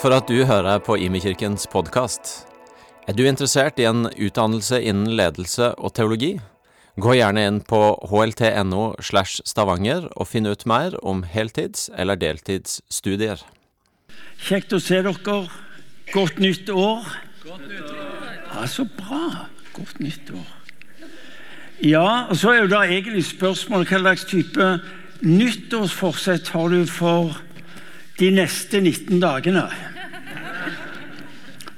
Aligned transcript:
For 0.00 0.14
at 0.16 0.30
du 0.32 0.46
hører 0.48 0.78
på 0.80 0.94
Imekirkens 0.96 1.66
podkast. 1.68 2.46
Er 3.04 3.12
du 3.12 3.26
interessert 3.28 3.76
i 3.76 3.84
en 3.84 4.06
utdannelse 4.08 4.78
innen 4.80 5.10
ledelse 5.12 5.74
og 5.76 5.92
teologi? 5.98 6.38
Gå 6.96 7.18
gjerne 7.18 7.42
inn 7.44 7.58
på 7.68 7.80
hlt.no 8.08 8.86
slash 9.04 9.44
stavanger 9.44 10.06
og 10.14 10.30
finn 10.30 10.48
ut 10.48 10.64
mer 10.64 10.96
om 11.04 11.20
heltids- 11.28 11.90
eller 11.92 12.16
deltidsstudier. 12.16 13.42
Kjekt 14.40 14.72
å 14.72 14.80
se 14.80 15.02
dere. 15.04 15.42
Godt 16.14 16.40
nytt 16.40 16.72
år. 16.72 17.04
Ja, 17.44 18.64
Så 18.64 18.88
bra. 18.96 19.50
Godt 19.76 20.00
nytt 20.00 20.32
år. 20.32 20.48
Ja, 21.84 22.26
og 22.30 22.40
så 22.40 22.54
er 22.54 22.62
jo 22.62 22.72
da 22.72 22.86
egentlig 22.88 23.26
spørsmålet 23.28 23.92
hva 23.92 24.00
slags 24.00 24.24
type 24.32 24.72
nyttårsforsett 25.20 26.48
har 26.56 26.72
du 26.72 26.88
for 26.88 27.36
de 28.16 28.32
neste 28.32 28.80
19 28.80 29.20
dagene? 29.20 29.68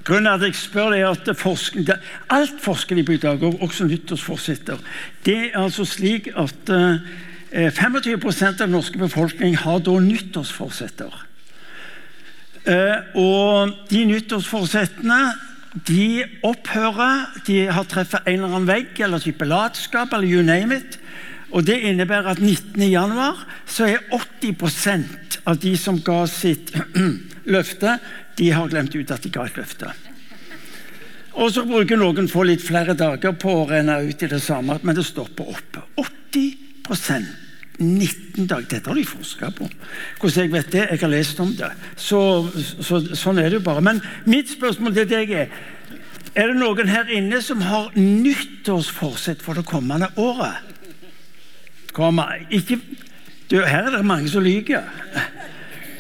Grunnen 0.05 0.27
til 0.27 0.34
at 0.34 0.47
jeg 0.48 0.59
spør 0.59 0.95
deg 0.95 1.05
er 1.05 1.12
at 1.15 1.37
forskning, 1.38 1.91
Alt 2.30 2.56
forsker 2.61 2.98
de 2.98 3.05
på 3.06 3.15
i 3.15 3.20
dag, 3.23 3.42
og 3.42 3.62
også 3.62 3.87
nyttårsforsetter. 3.87 4.80
Det 5.27 5.37
er 5.52 5.61
altså 5.61 5.84
slik 5.87 6.28
at 6.37 6.73
eh, 6.73 7.70
25 7.70 8.25
av 8.48 8.59
den 8.59 8.75
norske 8.75 8.98
befolkning 8.98 9.56
har 9.61 9.78
da 9.84 9.98
nyttårsforsetter. 10.01 11.15
Eh, 12.66 13.17
og 13.19 13.75
de 13.91 14.05
nyttårsforsettene 14.08 15.23
de 15.89 16.25
opphører. 16.45 17.28
De 17.47 17.67
har 17.73 17.86
truffet 17.89 18.27
en 18.27 18.34
eller 18.34 18.50
annen 18.50 18.69
vegg 18.69 19.00
eller 19.05 19.23
type 19.23 19.47
latskap 19.48 20.12
eller 20.12 20.28
you 20.28 20.42
name 20.42 20.77
it. 20.77 20.98
Og 21.53 21.67
Det 21.67 21.78
innebærer 21.84 22.33
at 22.33 22.41
19. 22.41 22.83
januar 22.91 23.47
så 23.67 23.84
er 23.84 23.98
80% 24.12 25.42
av 25.47 25.58
de 25.61 25.77
som 25.77 25.98
ga 26.00 26.25
sitt 26.30 26.73
løfte, 27.55 27.98
de 28.38 28.50
har 28.50 28.69
glemt 28.72 28.94
ut 28.94 29.11
at 29.12 29.22
de 29.22 29.30
ga 29.33 29.47
et 29.47 29.61
løfte. 29.61 29.92
Og 31.33 31.52
så 31.52 31.64
bruker 31.64 31.97
noen 31.97 32.28
få 32.28 32.44
litt 32.44 32.64
flere 32.64 32.97
dager 32.98 33.33
på 33.41 33.55
å 33.62 33.69
renne 33.70 34.02
ut 34.05 34.22
i 34.22 34.28
det 34.28 34.42
samme, 34.44 34.77
men 34.83 34.97
det 34.98 35.06
stopper 35.08 35.55
opp. 35.55 35.78
80% 35.97 37.30
19 37.83 38.47
dager. 38.47 38.66
Dette 38.69 38.91
har 38.91 38.98
de 38.98 39.05
forska 39.06 39.50
på. 39.56 39.69
Hvordan 40.20 40.44
jeg 40.44 40.52
vet 40.52 40.72
det? 40.72 40.83
Jeg 40.91 41.00
har 41.02 41.12
lest 41.12 41.41
om 41.42 41.52
det. 41.56 41.70
Så, 41.97 42.20
så, 42.84 43.00
sånn 43.16 43.41
er 43.41 43.48
det 43.48 43.61
jo 43.61 43.66
bare. 43.66 43.84
Men 43.84 44.02
mitt 44.28 44.52
spørsmål 44.52 44.98
til 45.00 45.08
deg 45.12 45.39
er 45.44 45.55
Er 46.33 46.48
det 46.48 46.56
noen 46.56 46.89
her 46.89 47.11
inne 47.12 47.42
som 47.44 47.61
har 47.61 47.91
nyttårsforsett 47.92 49.42
for 49.44 49.52
det 49.52 49.67
kommende 49.69 50.08
året? 50.17 50.64
Kom, 51.92 52.22
ikke, 52.48 52.78
du, 53.50 53.58
her 53.61 53.91
er 53.91 53.98
det 53.98 54.06
mange 54.08 54.30
som 54.33 54.41
lyver. 54.41 54.86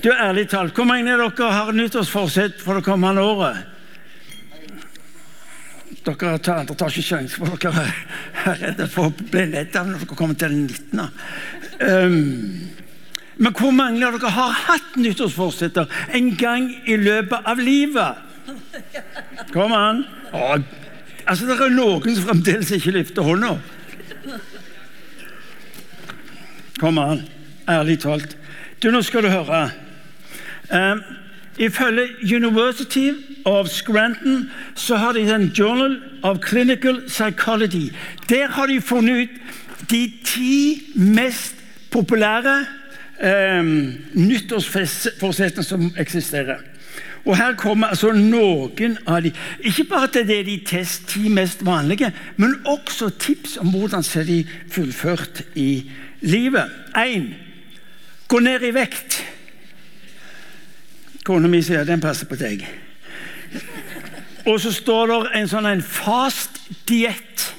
Du, 0.02 0.10
ærlig 0.10 0.48
talt, 0.50 0.74
Hvor 0.74 0.84
mange 0.84 1.12
av 1.14 1.20
dere 1.30 1.52
har 1.54 1.72
nyttårsforsett 1.72 2.58
for 2.62 2.74
det 2.74 2.84
kommende 2.86 3.22
året? 3.22 3.68
Dere 6.02 6.38
tar, 6.42 6.64
andre 6.64 6.74
tar 6.74 6.90
ikke 6.90 7.04
sjansen, 7.06 7.46
for 7.46 7.60
dere 7.62 7.84
er 8.42 8.56
redde 8.58 8.88
for 8.90 9.12
å 9.12 9.26
bli 9.30 9.44
ledd 9.52 9.76
av 9.78 9.86
når 9.86 10.02
dere 10.02 10.16
kommer 10.18 10.38
til 10.38 10.50
den 10.50 10.64
19. 10.66 11.02
Um, 11.86 12.72
men 13.38 13.54
hvor 13.54 13.70
mange 13.76 14.02
av 14.02 14.16
dere 14.16 14.32
har 14.34 14.56
hatt 14.64 14.96
nyttårsforsetter 14.98 15.94
en 16.18 16.32
gang 16.40 16.66
i 16.90 16.98
løpet 16.98 17.46
av 17.46 17.62
livet? 17.62 18.18
Kom 19.52 19.76
an. 19.76 20.02
Å, 20.34 20.56
altså, 21.28 21.46
Det 21.46 21.60
er 21.60 21.76
noen 21.76 22.18
som 22.18 22.26
fremdeles 22.26 22.74
ikke 22.74 22.96
løfter 22.98 23.28
hånda. 23.28 23.54
Kom 26.82 26.98
an. 26.98 27.22
Ærlig 27.70 28.00
talt. 28.02 28.34
Du, 28.82 28.90
Nå 28.90 29.04
skal 29.06 29.22
du 29.22 29.30
høre. 29.30 29.62
Um, 30.72 31.02
Ifølge 31.58 32.36
University 32.36 33.10
of 33.44 33.68
Scranton 33.68 34.50
så 34.74 34.96
har 34.96 35.12
de 35.12 35.34
en 35.34 35.52
Journal 35.58 36.00
of 36.22 36.36
Clinical 36.48 37.02
Psychology. 37.06 37.92
Der 38.28 38.48
har 38.48 38.66
de 38.66 38.80
funnet 38.80 39.22
ut 39.22 39.28
de 39.90 40.12
ti 40.24 40.82
mest 40.94 41.54
populære 41.90 42.66
um, 43.60 43.94
nyttårsforsettene 44.14 45.64
som 45.64 45.94
eksisterer. 45.98 46.56
Og 47.24 47.36
Her 47.36 47.54
kommer 47.54 47.86
altså 47.86 48.10
noen 48.12 48.96
av 49.06 49.20
de 49.22 49.30
Ikke 49.60 49.84
bare 49.84 50.08
at 50.08 50.14
det 50.26 50.46
de 50.46 50.60
test, 50.66 51.06
ti 51.08 51.28
mest 51.28 51.64
vanlige, 51.66 52.12
men 52.36 52.54
også 52.66 53.10
tips 53.18 53.56
om 53.56 53.70
hvordan 53.70 54.02
ser 54.02 54.24
de 54.24 54.46
fullført 54.70 55.42
i 55.54 55.90
livet. 56.20 56.64
1. 56.96 57.28
gå 58.28 58.38
ned 58.38 58.62
i 58.62 58.74
vekt. 58.74 59.22
Kona 61.22 61.48
mi 61.48 61.60
sier 61.62 61.86
den 61.86 62.02
passer 62.02 62.26
på 62.26 62.38
deg. 62.38 62.64
Og 64.50 64.58
så 64.58 64.72
står 64.74 65.10
det 65.10 65.18
en 65.38 65.50
sånn 65.50 65.68
en 65.70 65.84
fast 65.86 66.58
diett. 66.88 67.52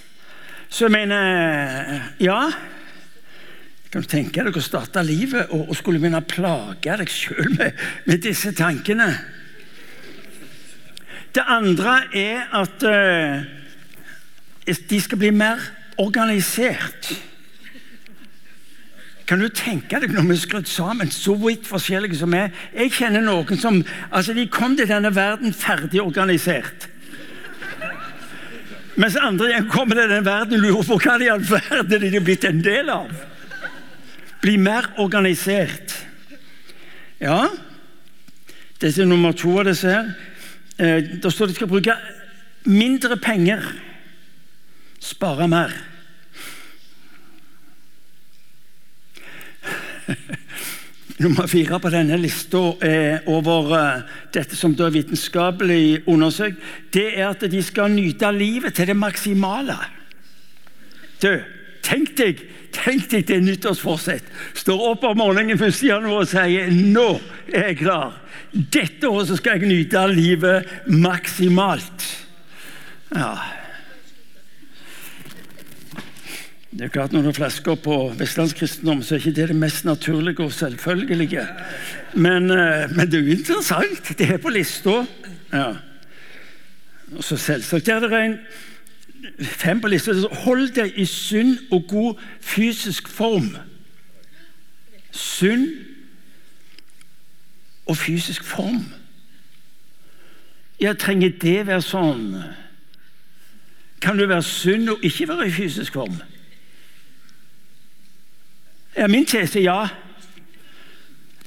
Så 0.67 0.87
jeg 0.87 0.95
mener 0.95 2.13
Ja. 2.19 2.51
Kan 3.93 4.01
du 4.01 4.07
tenke 4.09 4.41
deg 4.41 4.55
å 4.57 4.61
starte 4.63 5.03
livet 5.05 5.51
og, 5.53 5.67
og 5.69 5.75
skulle 5.77 5.99
begynne 6.01 6.23
å 6.23 6.25
plage 6.25 6.95
deg 6.97 7.11
sjøl 7.13 7.51
med, 7.53 7.77
med, 8.07 8.23
disse 8.25 8.49
tankene? 8.57 9.05
Det 11.33 11.43
andre 11.45 11.99
er 12.17 12.49
at 12.57 12.85
uh, 12.89 13.45
de 14.89 14.99
skal 15.01 15.21
bli 15.21 15.29
mer 15.29 15.61
organisert. 16.01 17.11
Kan 19.33 19.41
du 19.41 19.49
tenke 19.49 19.97
deg 19.97 20.11
når 20.13 20.27
vi 20.29 20.35
er 20.35 20.41
skrudd 20.43 20.67
sammen, 20.69 21.09
så 21.09 21.33
vidt 21.41 21.65
forskjellige 21.65 22.19
som 22.19 22.29
vi 22.35 22.37
er? 22.37 22.51
Jeg 22.77 22.91
kjenner 22.93 23.23
noen 23.25 23.57
som 23.57 23.79
altså 24.13 24.35
de 24.37 24.43
kom 24.45 24.75
til 24.77 24.85
denne 24.85 25.09
verden 25.09 25.55
ferdig 25.57 26.03
organisert. 26.03 26.83
Mens 28.93 29.17
andre 29.17 29.47
igjen 29.49 29.71
kommer 29.73 29.97
til 29.97 30.11
denne 30.11 30.27
verden 30.27 30.59
og 30.59 30.67
lurer 30.67 30.85
på 30.85 30.97
hva 31.01 31.15
i 31.17 31.31
all 31.33 31.41
verden 31.49 32.03
de 32.03 32.11
er 32.11 32.27
blitt 32.27 32.45
en 32.45 32.61
del 32.61 32.91
av. 32.93 33.09
Bli 34.43 34.53
mer 34.61 34.91
organisert. 35.01 35.95
Ja, 37.17 37.47
dette 38.83 39.01
er 39.01 39.09
nummer 39.09 39.33
to 39.33 39.55
av 39.63 39.65
disse 39.71 39.95
her. 39.95 40.13
Eh, 40.77 41.09
da 41.25 41.33
står 41.33 41.49
de 41.49 41.57
skal 41.57 41.73
bruke 41.73 41.97
mindre 42.69 43.17
penger, 43.17 43.65
spare 45.01 45.49
mer. 45.49 45.73
Nummer 51.23 51.47
fire 51.47 51.77
på 51.79 51.91
denne 51.93 52.17
lista 52.17 52.61
over 53.29 53.75
eh, 53.77 54.15
dette 54.33 54.57
som 54.57 54.73
da 54.75 54.87
er 54.87 54.95
vitenskapelig 54.95 56.03
undersøkt, 56.09 56.57
det 56.93 57.11
er 57.13 57.29
at 57.29 57.45
de 57.51 57.61
skal 57.63 57.93
nyte 57.93 58.31
livet 58.33 58.73
til 58.75 58.89
det 58.89 58.97
maksimale. 58.97 59.77
Du, 61.21 61.31
tenk 61.85 62.15
deg 62.17 62.41
tenk 62.73 63.09
deg 63.11 63.27
det 63.29 63.39
nyttårsforsett. 63.43 64.25
Står 64.57 64.81
opp 64.91 65.05
om 65.07 65.19
morgenen 65.21 65.59
1. 65.59 65.83
januar 65.85 66.23
og 66.23 66.29
sier 66.29 66.71
'Nå 66.71 67.21
er 67.53 67.67
jeg 67.69 67.77
klar'. 67.83 68.17
Dette 68.53 69.09
året 69.09 69.37
skal 69.37 69.59
jeg 69.59 69.69
nyte 69.69 70.07
livet 70.07 70.65
maksimalt. 70.87 72.05
Ja, 73.15 73.37
Det 76.73 76.81
er 76.81 76.87
klart 76.87 77.11
Når 77.13 77.21
du 77.21 77.31
flasker 77.31 77.75
på 77.75 78.13
vestlandskristendom, 78.17 79.03
så 79.03 79.15
er 79.15 79.19
ikke 79.19 79.41
det 79.41 79.47
det 79.47 79.55
mest 79.55 79.85
naturlige 79.85 80.43
og 80.43 80.53
selvfølgelige. 80.53 81.47
Men, 82.13 82.51
eh, 82.51 82.95
men 82.95 83.11
det 83.11 83.13
er 83.13 83.23
jo 83.23 83.31
interessant. 83.31 84.17
Det 84.17 84.29
er 84.29 84.37
på 84.37 84.49
lista. 84.49 85.05
Ja. 85.53 85.73
Og 87.15 87.23
så 87.23 87.37
selvsagt 87.37 87.87
er 87.87 87.99
det 87.99 88.11
rein. 88.11 88.37
fem 89.41 89.81
på 89.81 89.87
lista. 89.87 90.13
Hold 90.31 90.69
deg 90.69 90.93
i 90.95 91.05
sunn 91.05 91.57
og 91.71 91.85
god 91.87 92.15
fysisk 92.41 93.07
form. 93.07 93.57
Sunn 95.11 95.67
og 97.85 97.97
fysisk 97.97 98.43
form. 98.43 98.85
Ja, 100.81 100.93
trenger 100.93 101.29
det 101.41 101.67
være 101.67 101.81
sånn? 101.81 102.43
Kan 104.01 104.17
du 104.17 104.25
være 104.25 104.43
sunn 104.43 104.89
og 104.89 104.99
ikke 105.03 105.27
være 105.27 105.47
i 105.47 105.51
fysisk 105.51 105.93
form? 105.93 106.21
Ja, 108.97 109.07
min 109.07 109.25
tese 109.25 109.59
ja. 109.59 109.87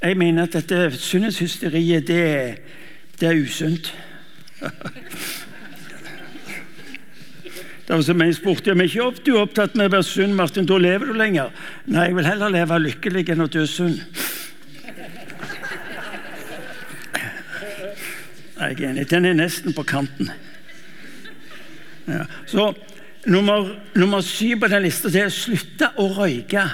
Jeg 0.03 0.17
mener 0.17 0.43
at 0.43 0.53
dette 0.53 0.91
sunnhetshysteriet, 0.99 2.07
det, 2.07 2.59
det 3.21 3.29
er 3.29 3.43
usunt. 3.43 3.95
Det 7.87 7.95
var 7.95 8.03
som 8.03 8.23
en 8.23 8.35
spurte 8.35 8.75
meg 8.75 8.91
ikke 8.91 9.05
opp, 9.05 9.19
du 9.23 9.37
er 9.37 9.45
opptatt 9.45 9.77
med 9.79 9.87
å 9.87 9.93
være 9.95 10.07
sunn, 10.09 10.35
Martin, 10.35 10.67
da 10.67 10.79
lever 10.83 11.07
du 11.07 11.15
lenger. 11.15 11.53
Nei, 11.87 12.09
jeg 12.09 12.17
vil 12.17 12.27
heller 12.27 12.51
leve 12.51 12.81
lykkelig 12.83 13.29
enn 13.31 13.45
å 13.45 13.47
dø 13.47 13.63
sunn. 13.71 13.95
Jeg 18.57 18.73
er 18.73 18.89
enig. 18.89 19.05
Den 19.11 19.29
er 19.29 19.37
nesten 19.39 19.77
på 19.77 19.85
kanten. 19.87 20.33
Ja. 22.09 22.25
Så 22.47 22.73
nummer, 23.27 23.71
nummer 23.95 24.21
syv 24.25 24.65
på 24.65 24.71
den 24.73 24.83
lista 24.87 25.13
er 25.13 25.31
å 25.31 25.35
slutte 25.35 25.93
å 26.03 26.09
røyke. 26.17 26.65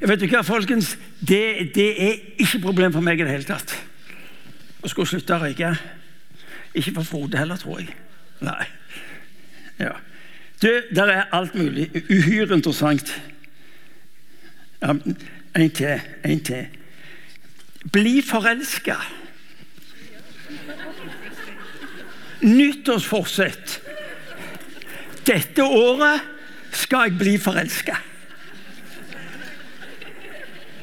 Vet 0.00 0.20
du 0.20 0.26
hva, 0.28 0.42
folkens? 0.44 0.94
Det, 1.20 1.70
det 1.74 1.90
er 2.02 2.18
ikke 2.42 2.60
problem 2.66 2.92
for 2.92 3.04
meg 3.04 3.20
i 3.20 3.24
det 3.24 3.32
hele 3.32 3.48
tatt. 3.48 3.72
Å 4.84 4.90
skulle 4.90 5.08
slutte 5.08 5.36
å 5.36 5.40
røyke. 5.42 5.70
Ikke 6.76 6.98
for 6.98 7.08
Frode 7.08 7.40
heller, 7.40 7.56
tror 7.60 7.80
jeg. 7.80 7.94
Nei. 8.44 8.66
Ja. 9.80 9.94
Du, 10.60 10.68
der 10.94 11.12
er 11.12 11.30
alt 11.36 11.54
mulig. 11.56 11.88
Uhyre 12.10 12.58
interessant. 12.58 13.12
Ja, 14.82 14.92
en 15.56 15.70
til. 15.70 16.04
En 16.24 16.42
til. 16.44 16.66
Bli 17.92 18.20
forelska. 18.24 18.98
Nyttårsforsett. 22.44 23.78
Dette 25.26 25.64
året 25.64 26.20
skal 26.76 27.08
jeg 27.08 27.18
bli 27.18 27.38
forelska. 27.40 27.96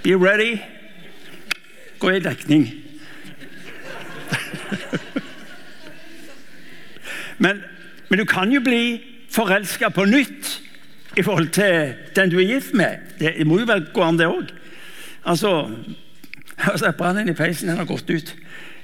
Be 0.03 0.15
ready. 0.15 0.57
Gå 1.99 2.11
i 2.11 2.19
dekning. 2.19 2.83
Men, 7.37 7.63
men, 8.09 8.19
du 8.19 8.25
kan 8.25 8.51
jo 8.51 8.61
bli 8.63 9.01
forelska 9.31 9.89
på 9.89 10.05
nytt 10.05 10.59
i 11.17 11.23
forhold 11.23 11.49
til 11.55 11.93
den 12.15 12.31
du 12.31 12.37
er 12.39 12.47
gift 12.47 12.73
med. 12.73 12.97
Det 13.19 13.47
må 13.47 13.59
jo 13.59 13.67
vel 13.69 13.85
gå 13.93 14.03
an, 14.03 14.19
det 14.19 14.27
òg. 14.29 14.51
Altså, 15.25 15.51
altså 16.57 16.91
Brannen 16.97 17.29
i 17.29 17.37
peisen 17.37 17.71
den 17.71 17.79
har 17.81 17.89
gått 17.89 18.09
ut. 18.09 18.35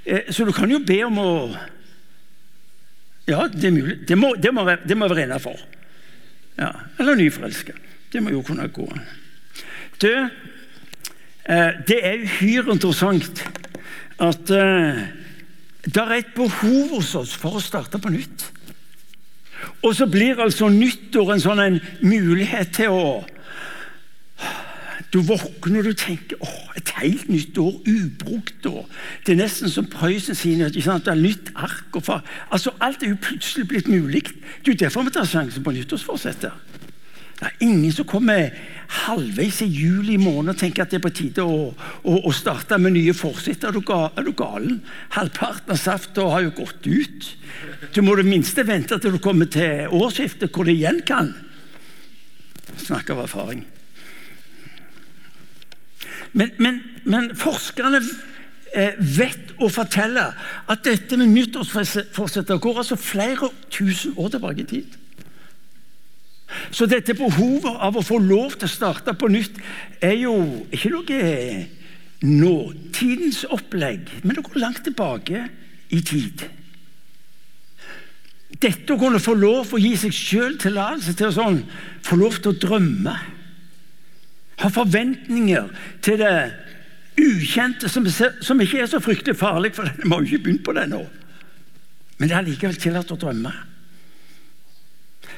Eh, 0.06 0.32
så 0.32 0.46
du 0.46 0.52
kan 0.56 0.72
jo 0.72 0.80
be 0.86 1.04
om 1.06 1.20
å 1.22 1.32
Ja, 3.30 3.44
det 3.46 3.68
er 3.68 3.76
mulig. 3.76 4.00
Det 4.10 4.18
må, 4.18 4.34
det 4.42 4.50
må, 4.54 4.64
det 4.66 4.96
må 4.98 5.08
være 5.08 5.28
innafor. 5.28 5.60
Ja, 6.58 6.72
eller 6.98 7.16
nyforelska. 7.16 7.76
Det 8.10 8.24
må 8.26 8.32
jo 8.34 8.42
kunne 8.42 8.66
gå 8.74 8.88
an. 8.90 9.04
Du, 10.02 10.10
det 11.50 11.98
er 12.06 12.22
uhyre 12.22 12.76
interessant 12.76 13.42
at 14.22 14.52
eh, 14.54 15.02
det 15.86 16.02
er 16.04 16.16
et 16.20 16.32
behov 16.36 16.96
hos 16.98 17.16
oss 17.18 17.34
for 17.40 17.58
å 17.58 17.64
starte 17.64 17.98
på 18.02 18.12
nytt. 18.14 18.46
Og 19.84 19.96
så 19.96 20.08
blir 20.12 20.40
altså 20.44 20.70
nyttår 20.72 21.34
en 21.34 21.44
sånn 21.44 21.62
en 21.64 21.82
mulighet 22.06 22.74
til 22.80 22.96
å 22.96 23.04
Du 25.10 25.24
våkner 25.26 25.80
og 25.82 25.88
du 25.90 25.98
tenker 25.98 26.38
åh, 26.38 26.74
et 26.78 26.92
helt 27.00 27.32
nytt 27.34 27.58
år, 27.58 27.80
ubrukt 27.82 28.68
år. 28.70 28.84
Det 29.26 29.34
er 29.34 29.40
nesten 29.40 29.72
som 29.74 29.88
Prøysen 29.90 30.38
sier, 30.38 30.68
ikke 30.70 30.86
sant? 30.86 31.08
det 31.08 31.16
er 31.16 31.24
nytt 31.24 31.50
ark. 31.56 31.88
Og 31.98 32.04
far. 32.06 32.22
altså, 32.54 32.76
alt 32.80 33.02
er 33.02 33.16
jo 33.16 33.18
plutselig 33.18 33.66
blitt 33.72 33.90
mulig. 33.90 34.22
Det 34.28 34.70
er 34.70 34.76
jo 34.76 34.78
derfor 34.84 35.08
vi 35.08 35.16
tar 35.16 35.26
sjansen 35.26 35.66
på 35.66 35.74
nyttårsforsettet. 35.74 36.79
Det 37.40 37.48
er 37.48 37.64
ingen 37.64 37.92
som 37.96 38.08
kommer 38.08 38.50
halvveis 39.06 39.62
i 39.64 39.70
juli 39.72 40.18
måned 40.20 40.52
og 40.52 40.60
tenker 40.60 40.84
at 40.84 40.92
det 40.92 40.98
er 40.98 41.06
på 41.06 41.12
tide 41.16 41.46
å, 41.46 41.70
å, 41.72 42.16
å 42.28 42.32
starte 42.36 42.76
med 42.82 42.98
nye 42.98 43.14
forsett. 43.16 43.64
Er, 43.64 43.78
er, 43.80 44.26
du 44.26 44.34
galen? 44.36 44.82
Halvparten 45.16 45.72
av 45.72 45.80
safta 45.80 46.26
har 46.34 46.44
jo 46.44 46.56
gått 46.58 46.90
ut. 46.90 47.30
Du 47.96 48.02
må 48.04 48.18
det 48.20 48.28
minste 48.28 48.66
vente 48.68 49.00
til 49.00 49.16
du 49.16 49.22
kommer 49.24 49.48
til 49.52 49.88
årsskiftet, 49.88 50.52
hvor 50.52 50.68
det 50.68 50.76
igjen 50.76 51.00
kan. 51.08 51.32
Snakk 52.76 53.14
av 53.16 53.24
erfaring. 53.24 53.64
Men, 56.36 56.52
men, 56.60 56.84
men 57.08 57.32
forskerne 57.40 58.02
eh, 58.76 59.00
vet 59.00 59.56
å 59.64 59.70
fortelle 59.72 60.28
at 60.70 60.84
dette 60.86 61.18
med 61.18 61.32
nyttårsforsetter 61.32 62.60
går 62.62 62.84
altså 62.84 63.00
flere 63.00 63.50
tusen 63.72 64.18
år 64.20 64.36
tilbake 64.36 64.66
i 64.66 64.74
tid. 64.76 65.00
Så 66.72 66.88
dette 66.90 67.16
behovet 67.18 67.78
av 67.78 67.98
å 67.98 68.06
få 68.06 68.18
lov 68.22 68.56
til 68.58 68.70
å 68.70 68.72
starte 68.72 69.14
på 69.18 69.30
nytt 69.32 69.58
er 70.02 70.16
jo 70.24 70.36
ikke 70.74 70.94
noe 70.94 71.68
nåtidens 72.20 73.46
opplegg, 73.48 74.10
men 74.24 74.36
det 74.36 74.44
går 74.44 74.60
langt 74.60 74.82
tilbake 74.84 75.46
i 75.96 76.02
tid. 76.04 76.44
Dette 78.60 78.96
å 78.96 79.00
kunne 79.00 79.22
få 79.24 79.36
lov 79.40 79.72
å 79.72 79.80
gi 79.80 79.94
seg 79.98 80.16
sjøl 80.16 80.58
tillatelse 80.60 81.14
til 81.16 81.30
å 81.30 81.36
sånn, 81.38 81.62
få 82.04 82.18
lov 82.20 82.42
til 82.42 82.52
å 82.52 82.60
drømme, 82.60 83.14
ha 84.60 84.72
forventninger 84.76 85.70
til 86.04 86.20
det 86.20 86.34
ukjente, 87.20 87.88
som, 87.92 88.04
som 88.10 88.60
ikke 88.60 88.82
er 88.84 88.92
så 88.92 89.00
fryktelig 89.04 89.38
farlig, 89.40 89.72
for 89.78 89.88
vi 89.88 90.10
har 90.12 90.20
jo 90.20 90.28
ikke 90.28 90.44
begynt 90.50 90.66
på 90.66 90.76
det 90.76 90.90
nå. 90.92 91.06
Men 92.20 92.28
det 92.32 92.36
er 92.36 92.48
likevel 92.50 92.80
tillatt 92.80 93.16
å 93.16 93.20
drømme 93.20 93.54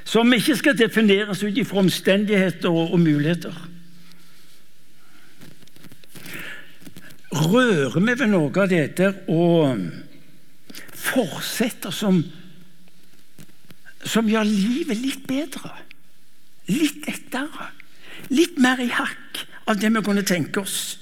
som 0.03 0.33
ikke 0.33 0.55
skal 0.59 0.77
defineres 0.77 1.43
ut 1.43 1.57
ifra 1.57 1.83
omstendigheter 1.83 2.69
og, 2.69 2.93
og 2.93 2.99
muligheter. 2.99 3.55
Rører 7.31 7.99
vi 7.99 8.15
ved 8.19 8.27
noe 8.27 8.51
av 8.59 8.71
dette 8.71 9.13
og 9.31 9.79
fortsetter 11.01 11.93
som, 11.95 12.19
som 14.03 14.27
gjør 14.27 14.49
livet 14.49 14.99
litt 14.99 15.23
bedre? 15.29 15.71
Litt 16.71 17.07
lettere? 17.07 17.71
Litt 18.31 18.59
mer 18.61 18.81
i 18.83 18.91
hakk 18.91 19.45
av 19.71 19.79
det 19.79 19.93
vi 19.95 20.03
kunne 20.03 20.25
tenke 20.27 20.63
oss? 20.63 20.97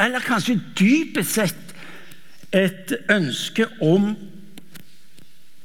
Eller 0.00 0.24
kanskje 0.26 0.58
dypest 0.74 1.38
sett 1.38 1.74
et 2.54 2.92
ønske 3.10 3.66
om 3.82 4.12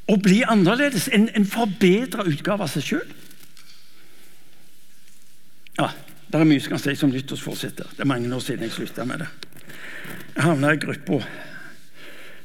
å 0.09 0.17
bli 0.17 0.41
annerledes, 0.47 1.07
en, 1.13 1.27
en 1.37 1.45
forbedra 1.45 2.25
utgave 2.29 2.65
av 2.65 2.71
seg 2.71 2.85
sjøl. 2.85 3.11
Ja, 5.79 5.91
det 6.29 6.39
er 6.39 6.49
mye 6.49 6.61
som 6.63 6.73
kan 6.73 6.81
sies 6.81 7.03
om 7.05 7.13
nyttårsforsetter. 7.13 7.93
Det 7.95 8.03
er 8.03 8.09
mange 8.09 8.31
år 8.35 8.41
siden 8.43 8.65
jeg 8.65 8.75
slutta 8.75 9.05
med 9.07 9.23
det. 9.23 9.29
Jeg 10.33 10.45
havna 10.45 10.73
i 10.73 10.81
gruppa 10.81 11.21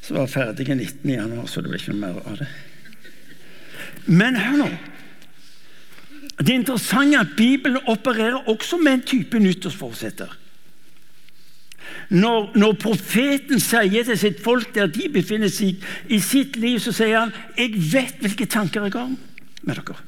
som 0.05 0.19
var 0.19 0.29
ferdig 0.29 0.69
19. 0.69 1.09
januar, 1.09 1.47
så 1.49 1.63
det 1.65 1.71
ble 1.73 1.81
ikke 1.81 1.95
noe 1.95 2.03
mer 2.03 2.21
av 2.29 2.41
det. 2.43 2.49
Men 4.05 4.37
hør 4.37 4.59
nå. 4.61 4.71
Det 6.35 6.51
er 6.51 6.59
interessant 6.59 7.17
at 7.17 7.37
Bibelen 7.39 7.81
opererer 7.89 8.51
også 8.51 8.77
med 8.83 8.99
en 8.99 9.07
type 9.09 9.41
nyttårsforsetter. 9.41 10.33
Når, 12.11 12.51
når, 12.55 12.73
profeten 12.81 13.61
sier 13.61 14.05
til 14.05 14.19
sitt 14.19 14.43
folk 14.45 14.75
der 14.75 14.91
de 14.93 15.09
befinner 15.13 15.53
seg 15.53 15.81
i 16.09 16.21
sitt 16.23 16.57
liv, 16.61 16.79
så 16.81 16.93
sier 16.93 17.21
han 17.21 17.33
'Jeg 17.57 17.75
vet 17.93 18.21
hvilke 18.21 18.47
tanker 18.47 18.83
jeg 18.83 18.93
har 18.93 19.15
med 19.63 19.75
dere'. 19.77 20.03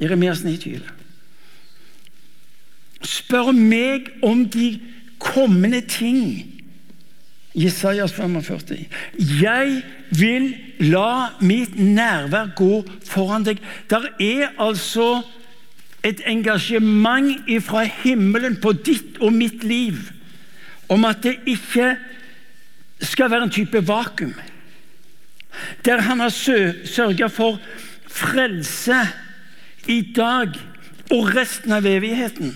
Jeremias 0.00 0.42
29. 0.44 0.80
Spør 3.02 3.52
meg 3.52 4.10
om 4.22 4.48
de 4.48 4.80
kommende 5.18 5.80
ting. 5.80 6.50
Jesajas 7.54 8.12
45. 8.12 8.88
Jeg 9.40 9.82
vil 10.10 10.54
la 10.80 11.30
mitt 11.40 11.78
nærvær 11.78 12.50
gå 12.56 12.82
foran 13.06 13.44
deg. 13.46 13.60
Der 13.90 14.08
er 14.18 14.50
altså 14.58 15.22
et 16.04 16.20
engasjement 16.26 17.46
fra 17.64 17.84
himmelen 18.02 18.58
på 18.60 18.72
ditt 18.72 19.20
og 19.20 19.32
mitt 19.32 19.64
liv 19.64 19.94
om 20.88 21.04
at 21.04 21.22
det 21.22 21.38
ikke 21.46 21.94
skal 23.00 23.30
være 23.30 23.48
en 23.48 23.54
type 23.54 23.86
vakuum. 23.88 24.34
Der 25.84 26.00
han 26.00 26.20
har 26.20 26.32
sørga 26.84 27.26
for 27.26 27.60
frelse 28.08 28.96
i 29.86 30.00
dag 30.16 30.54
og 31.12 31.34
resten 31.36 31.72
av 31.72 31.86
evigheten. 31.86 32.54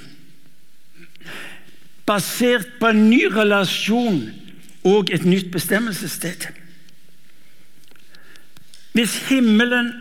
Basert 2.08 2.78
på 2.80 2.90
en 2.90 3.08
ny 3.10 3.26
relasjon 3.32 4.22
og 4.88 5.12
et 5.12 5.26
nytt 5.28 5.50
bestemmelsessted. 5.52 6.48
Hvis 8.96 9.18
himmelen 9.28 9.92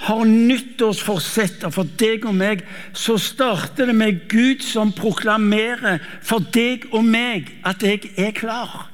har 0.00 0.24
nyttårsforsetter 0.24 1.72
for 1.74 1.88
deg 2.00 2.24
og 2.28 2.36
meg, 2.38 2.62
så 2.96 3.18
starter 3.20 3.90
det 3.90 3.96
med 3.96 4.22
Gud 4.32 4.64
som 4.64 4.94
proklamerer 4.96 6.00
for 6.24 6.44
deg 6.54 6.86
og 6.94 7.04
meg 7.04 7.50
at 7.68 7.84
jeg 7.84 8.14
er 8.16 8.32
klar. 8.36 8.86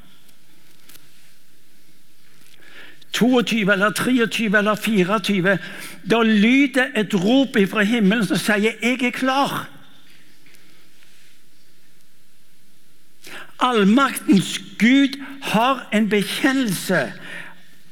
22 3.17 3.73
eller 3.73 3.95
23 3.97 4.59
eller 4.59 4.75
24. 4.75 5.59
Da 6.11 6.23
lyder 6.23 6.91
et 6.95 7.15
rop 7.15 7.57
fra 7.71 7.83
himmelen 7.87 8.27
som 8.27 8.37
sier 8.37 8.75
'Jeg 8.83 9.03
er 9.03 9.11
klar'. 9.11 9.67
Allmaktens 13.59 14.61
Gud 14.79 15.17
har 15.43 15.89
en 15.93 16.09
bekjennelse 16.09 17.13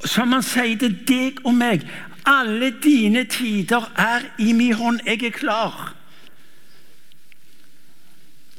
som 0.05 0.31
han 0.31 0.43
sier 0.43 0.77
til 0.77 0.97
deg 1.07 1.39
og 1.45 1.55
meg. 1.57 1.85
Alle 2.25 2.71
dine 2.83 3.25
tider 3.29 3.91
er 3.97 4.25
i 4.41 4.53
min 4.53 4.73
hånd. 4.73 4.99
Jeg 5.05 5.23
er 5.23 5.29
klar. 5.29 5.93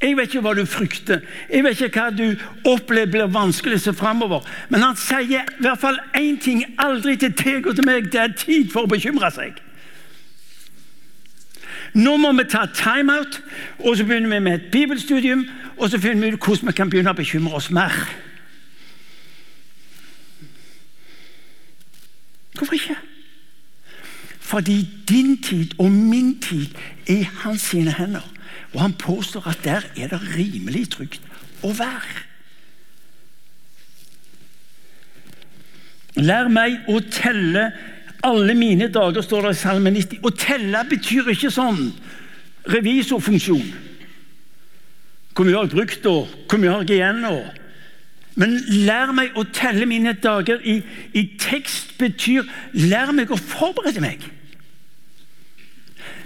Jeg 0.03 0.17
vet 0.17 0.29
ikke 0.29 0.43
hva 0.45 0.53
du 0.53 0.67
frykter, 0.69 1.23
jeg 1.49 1.65
vet 1.65 1.79
ikke 1.81 2.03
hva 2.03 2.11
du 2.13 2.69
opplever 2.69 3.09
blir 3.15 3.31
vanskelig 3.33 3.79
som 3.81 3.97
framover. 3.97 4.45
Men 4.69 4.85
han 4.85 4.99
sier 5.01 5.49
i 5.49 5.63
hvert 5.65 5.81
fall 5.81 5.97
én 6.19 6.37
ting 6.43 6.61
aldri 6.79 7.17
til 7.17 7.33
deg 7.33 7.65
og 7.67 7.79
til 7.79 7.89
meg. 7.89 8.11
Det 8.13 8.21
er 8.21 8.37
tid 8.37 8.69
for 8.75 8.85
å 8.85 8.93
bekymre 8.93 9.31
seg. 9.33 9.57
Nå 11.97 12.19
må 12.21 12.35
vi 12.37 12.45
ta 12.45 12.67
timeout, 12.77 13.41
og 13.79 13.97
så 13.97 14.05
begynner 14.05 14.37
vi 14.37 14.45
med 14.45 14.59
et 14.59 14.71
bibelstudium. 14.73 15.47
Og 15.79 15.91
så 15.91 16.01
finner 16.01 16.27
vi 16.27 16.37
ut 16.37 16.45
hvordan 16.45 16.69
vi 16.69 16.77
kan 16.77 16.93
begynne 16.93 17.17
å 17.17 17.17
bekymre 17.17 17.57
oss 17.57 17.71
mer. 17.73 17.97
Hvorfor 22.57 22.77
ikke? 22.77 23.01
Fordi 24.47 24.89
din 25.09 25.43
tid 25.43 25.75
og 25.79 25.91
min 25.91 26.37
tid 26.41 26.67
er 27.09 27.17
i 27.19 27.29
hans 27.43 27.61
sine 27.73 27.93
hender. 27.93 28.23
Og 28.75 28.81
han 28.81 28.93
påstår 28.93 29.49
at 29.49 29.65
der 29.65 29.83
er 29.97 30.09
det 30.13 30.21
rimelig 30.37 30.85
trygt 30.95 31.23
å 31.67 31.73
være. 31.75 32.23
Lær 36.23 36.49
meg 36.49 36.87
å 36.89 37.01
telle 37.11 37.67
alle 38.25 38.55
mine 38.57 38.89
dager, 38.93 39.23
står 39.23 39.49
det 39.49 39.57
i 39.57 39.61
Salme 39.61 39.91
90. 39.93 40.23
Å 40.23 40.33
telle 40.39 40.85
betyr 40.89 41.33
ikke 41.35 41.51
sånn 41.53 41.91
revisorfunksjon. 42.71 43.67
Hvor 45.35 45.45
mye 45.45 45.59
har 45.59 45.67
jeg 45.67 45.75
brukt, 45.75 46.07
og 46.09 46.31
hvor 46.49 46.63
mye 46.63 46.73
har 46.73 46.87
jeg 46.87 47.01
igjen? 47.01 47.25
Og 47.29 47.66
men 48.37 48.57
lær 48.85 49.13
meg 49.17 49.37
å 49.37 49.47
telle 49.57 49.89
mine 49.89 50.13
dager 50.21 50.61
i, 50.61 50.79
i, 51.17 51.23
tekst 51.41 51.97
betyr 52.01 52.45
lær 52.77 53.13
meg 53.17 53.33
å 53.33 53.39
forberede 53.41 54.03
meg. 54.05 54.25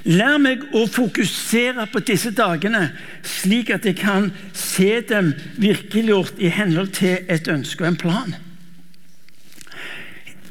Lær 0.09 0.39
meg 0.41 0.65
å 0.75 0.87
fokusere 0.91 1.87
på 1.93 2.03
disse 2.09 2.33
dagene, 2.35 2.89
slik 3.23 3.71
at 3.75 3.87
jeg 3.87 3.99
kan 4.01 4.31
se 4.57 5.03
dem 5.07 5.35
virkeliggjort 5.61 6.41
i 6.41 6.51
henhold 6.51 6.95
til 6.99 7.31
et 7.31 7.51
ønske 7.53 7.85
og 7.85 7.93
en 7.93 8.01
plan. 8.01 8.37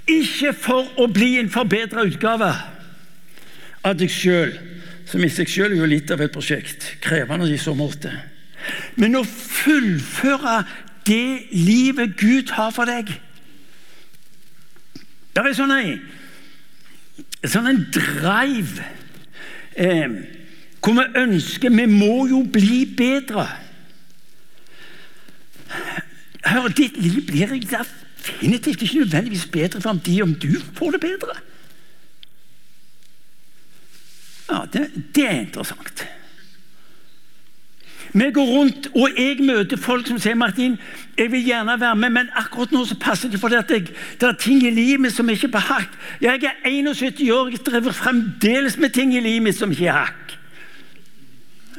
Ikke 0.09 0.53
for 0.55 0.87
å 1.01 1.09
bli 1.11 1.35
en 1.41 1.51
forbedra 1.53 2.05
utgave 2.07 2.53
av 3.85 3.97
deg 3.99 4.11
sjøl, 4.13 4.53
som 5.09 5.23
i 5.25 5.31
seg 5.33 5.49
sjøl 5.49 5.73
er 5.73 5.81
jo 5.81 5.89
litt 5.89 6.11
av 6.13 6.21
et 6.21 6.33
prosjekt, 6.33 6.93
krevende 7.03 7.49
i 7.49 7.59
så 7.59 7.73
måte, 7.77 8.13
men 9.01 9.17
å 9.17 9.23
fullføre 9.25 10.61
det 11.09 11.49
livet 11.51 12.17
Gud 12.19 12.53
har 12.53 12.71
for 12.75 12.89
deg. 12.89 13.09
Det 15.33 15.45
er 15.45 15.55
sånn 15.57 15.73
en, 15.73 16.03
sånn 17.45 17.69
en 17.69 17.81
drive 17.95 18.85
eh, 19.79 20.19
hvor 20.79 20.95
vi 20.95 21.05
ønsker 21.19 21.73
Vi 21.75 21.85
må 21.91 22.27
jo 22.31 22.43
bli 22.47 22.83
bedre. 22.97 23.45
Hør, 26.49 26.69
ditt 26.73 26.97
liv 26.97 27.19
blir 27.27 27.51
definitivt 27.59 28.81
ikke 28.81 29.03
nødvendigvis 29.03 29.49
bedre 29.53 29.81
fordi 29.83 30.21
om 30.23 30.33
du 30.33 30.53
får 30.77 30.97
det 30.97 31.01
bedre. 31.03 31.35
Ja, 34.49 34.63
det, 34.73 34.87
det 35.15 35.27
er 35.27 35.43
interessant. 35.43 36.07
Vi 38.13 38.31
går 38.33 38.45
rundt, 38.45 38.87
og 38.95 39.09
jeg 39.17 39.37
møter 39.45 39.77
folk 39.77 40.07
som 40.07 40.17
sier 40.21 40.37
Martin, 40.37 40.79
jeg 41.17 41.29
vil 41.31 41.43
gjerne 41.45 41.75
være 41.79 41.95
med, 41.95 42.09
men 42.15 42.31
akkurat 42.37 42.71
nå 42.73 42.81
så 42.89 42.97
passer 42.97 43.29
det 43.29 43.39
fordi 43.41 43.59
at 43.59 43.69
jeg, 43.71 43.91
det 44.21 44.27
er 44.27 44.39
ting 44.41 44.63
i 44.65 44.71
livet 44.73 45.03
mitt 45.03 45.13
som 45.13 45.29
ikke 45.29 45.47
er 45.49 45.53
på 45.53 45.61
hakk. 45.67 45.99
Jeg 46.21 46.41
er 46.47 46.57
71 46.65 47.21
år, 47.35 47.51
jeg 47.53 47.61
driver 47.67 47.93
fremdeles 47.93 48.79
med 48.81 48.95
ting 48.97 49.13
i 49.13 49.21
livet 49.21 49.45
mitt 49.45 49.59
som 49.59 49.71
ikke 49.71 49.91
er 49.91 49.99
hakk. 49.99 50.35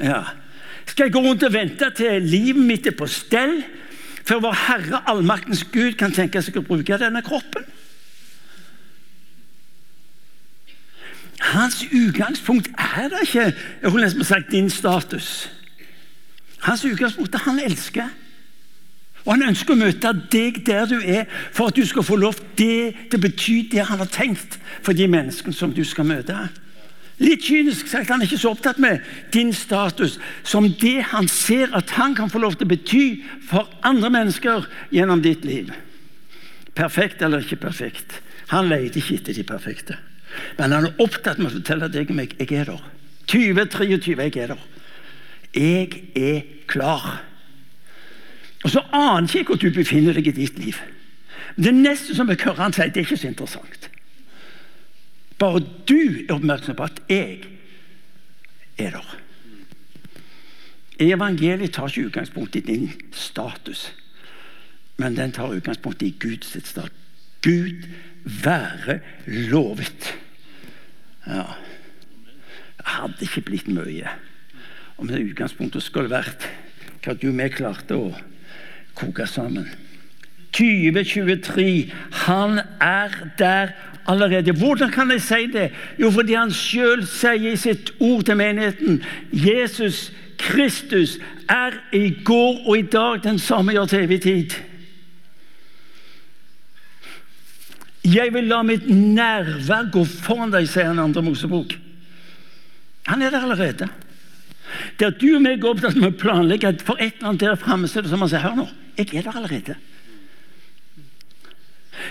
Ja. 0.01 0.23
Skal 0.87 1.09
jeg 1.09 1.13
gå 1.13 1.25
rundt 1.25 1.43
og 1.43 1.53
vente 1.53 1.91
til 1.97 2.23
livet 2.23 2.63
mitt 2.63 2.87
er 2.87 2.95
på 2.95 3.11
stell, 3.11 3.63
før 4.25 4.45
vår 4.47 4.59
Herre 4.69 5.03
allmaktens 5.11 5.65
Gud 5.73 5.97
kan 5.99 6.15
tenke 6.15 6.43
seg 6.43 6.61
å 6.61 6.67
bruke 6.67 6.99
denne 7.01 7.23
kroppen? 7.27 7.67
Hans 11.51 11.83
utgangspunkt 11.91 12.69
er 12.79 13.09
da 13.11 13.25
ikke 13.25 13.49
jeg 13.49 13.91
holdt 13.91 14.05
nesten 14.05 14.27
sagt, 14.29 14.53
din 14.53 14.71
status. 14.71 15.49
Hans 16.67 16.85
utgangspunkt 16.85 17.35
er 17.35 17.47
han 17.47 17.61
elsker. 17.63 18.09
Og 19.25 19.35
Han 19.35 19.51
ønsker 19.51 19.75
å 19.75 19.81
møte 19.81 20.13
deg 20.33 20.63
der 20.65 20.89
du 20.89 20.97
er, 20.99 21.29
for 21.53 21.69
at 21.69 21.77
du 21.77 21.85
skal 21.87 22.07
få 22.07 22.17
lov 22.17 22.41
det 22.57 23.11
det 23.13 23.21
betyr 23.21 23.69
det 23.73 23.85
han 23.91 24.01
har 24.01 24.09
tenkt 24.09 24.59
for 24.83 24.97
de 24.97 25.09
menneskene 25.11 25.57
som 25.57 25.75
du 25.77 25.83
skal 25.85 26.09
møte. 26.09 26.37
Litt 27.21 27.45
kynisk 27.45 27.89
sagt, 27.89 28.09
Han 28.09 28.23
er 28.23 28.31
ikke 28.31 28.41
så 28.41 28.55
opptatt 28.55 28.81
med 28.81 29.05
din 29.33 29.53
status 29.53 30.17
som 30.43 30.71
det 30.81 31.03
han 31.13 31.29
ser 31.29 31.69
at 31.77 31.91
han 31.99 32.15
kan 32.17 32.31
få 32.33 32.41
lov 32.41 32.57
til 32.57 32.65
å 32.65 32.73
bety 32.73 33.05
for 33.49 33.69
andre 33.85 34.11
mennesker 34.11 34.65
gjennom 34.91 35.21
ditt 35.21 35.45
liv. 35.45 35.69
Perfekt 36.75 37.21
eller 37.23 37.45
ikke 37.45 37.61
perfekt. 37.61 38.23
Han 38.55 38.71
leter 38.73 39.03
ikke 39.03 39.21
etter 39.21 39.37
de 39.37 39.45
perfekte. 39.45 39.99
Men 40.57 40.73
han 40.73 40.89
er 40.89 41.03
opptatt 41.03 41.39
med 41.39 41.51
å 41.51 41.57
fortelle 41.59 41.91
deg 41.93 42.11
om 42.11 42.23
jeg, 42.23 42.35
er 42.49 42.71
der. 42.73 42.85
2023, 43.29 44.17
jeg 44.17 44.37
er 44.41 44.55
der. 44.55 44.65
'Jeg 45.55 46.03
er 46.17 46.41
klar'. 46.67 47.23
Og 48.65 48.71
så 48.71 48.83
aner 48.93 49.37
ikke 49.37 49.45
hvor 49.45 49.57
du 49.57 49.71
befinner 49.71 50.13
deg 50.13 50.27
i 50.27 50.31
ditt 50.31 50.59
liv. 50.59 50.77
Det 51.57 51.75
neste 51.75 52.15
som 52.15 52.29
jeg 52.29 52.41
hører 52.45 52.63
han 52.63 52.73
si 52.73 52.83
det 52.83 52.97
er 52.97 53.07
ikke 53.09 53.17
så 53.17 53.29
interessant. 53.29 53.91
Bare 55.39 55.63
du 55.89 56.27
er 56.29 56.35
oppmerksom 56.35 56.77
på 56.77 56.85
at 56.85 57.03
jeg 57.09 57.45
er 58.79 58.91
der. 58.91 59.17
Evangeliet 61.01 61.73
tar 61.73 61.89
ikke 61.89 62.07
utgangspunkt 62.07 62.57
i 62.57 62.61
din 62.61 62.91
status, 63.13 63.93
men 64.97 65.17
den 65.17 65.33
tar 65.33 65.49
utgangspunkt 65.57 66.03
i 66.03 66.15
Guds 66.21 66.53
status. 66.69 66.97
Gud 67.43 67.87
være 68.25 69.01
lovet. 69.27 70.19
Ja. 71.27 71.45
Hadde 72.85 73.17
ikke 73.25 73.41
blitt 73.41 73.69
mye 73.69 74.13
om 75.01 75.09
det 75.09 75.23
utgangspunktet 75.25 75.83
skulle 75.83 76.13
vært 76.13 76.45
hva 77.01 77.15
du 77.17 77.31
vi 77.33 77.47
klarte 77.53 77.97
å 77.97 78.11
koke 78.99 79.25
sammen. 79.27 79.69
2023. 80.53 81.93
Han 82.27 82.61
er 82.83 83.15
der 83.39 83.73
allerede. 84.11 84.53
Hvordan 84.53 84.91
kan 84.93 85.11
jeg 85.15 85.23
si 85.25 85.47
det? 85.53 85.71
Jo, 86.01 86.11
fordi 86.11 86.37
han 86.37 86.53
sjøl 86.53 87.07
sier 87.09 87.53
i 87.53 87.61
sitt 87.61 87.95
ord 88.01 88.27
til 88.29 88.37
menigheten 88.41 89.01
Jesus 89.33 90.11
Kristus 90.41 91.19
er 91.49 91.77
i 91.93 92.11
går 92.25 92.67
og 92.67 92.79
i 92.79 92.89
dag 92.93 93.23
den 93.25 93.39
samme 93.39 93.75
gjør 93.77 93.91
til 93.91 94.05
evig 94.07 94.21
tid. 94.25 94.57
Jeg 98.05 98.33
vil 98.33 98.49
la 98.49 98.63
mitt 98.65 98.87
nærvær 98.89 99.91
gå 99.93 100.05
foran 100.09 100.53
deg, 100.53 100.69
sier 100.69 100.89
han 100.89 101.03
andre 101.03 101.23
Mosebok. 101.23 101.75
Han 103.11 103.23
er 103.23 103.33
der 103.33 103.45
allerede. 103.45 103.91
At 105.01 105.21
du 105.21 105.29
og 105.35 105.43
meg 105.45 105.61
er 105.61 105.71
opptatt 105.71 105.97
med 105.99 106.13
å 106.13 106.19
planlegge 106.21 106.75
for 106.85 107.01
et 107.01 107.17
eller 107.19 107.33
annet 107.33 107.47
der 107.47 107.61
framme, 107.61 107.89
så 107.89 108.01
er 108.01 108.07
det 108.07 108.13
som 108.13 108.23
han 108.25 108.33
sier 108.33 108.45
Hør 108.45 108.59
nå, 108.59 108.69
jeg 108.99 109.09
er 109.15 109.27
der 109.27 109.41
allerede. 109.41 109.79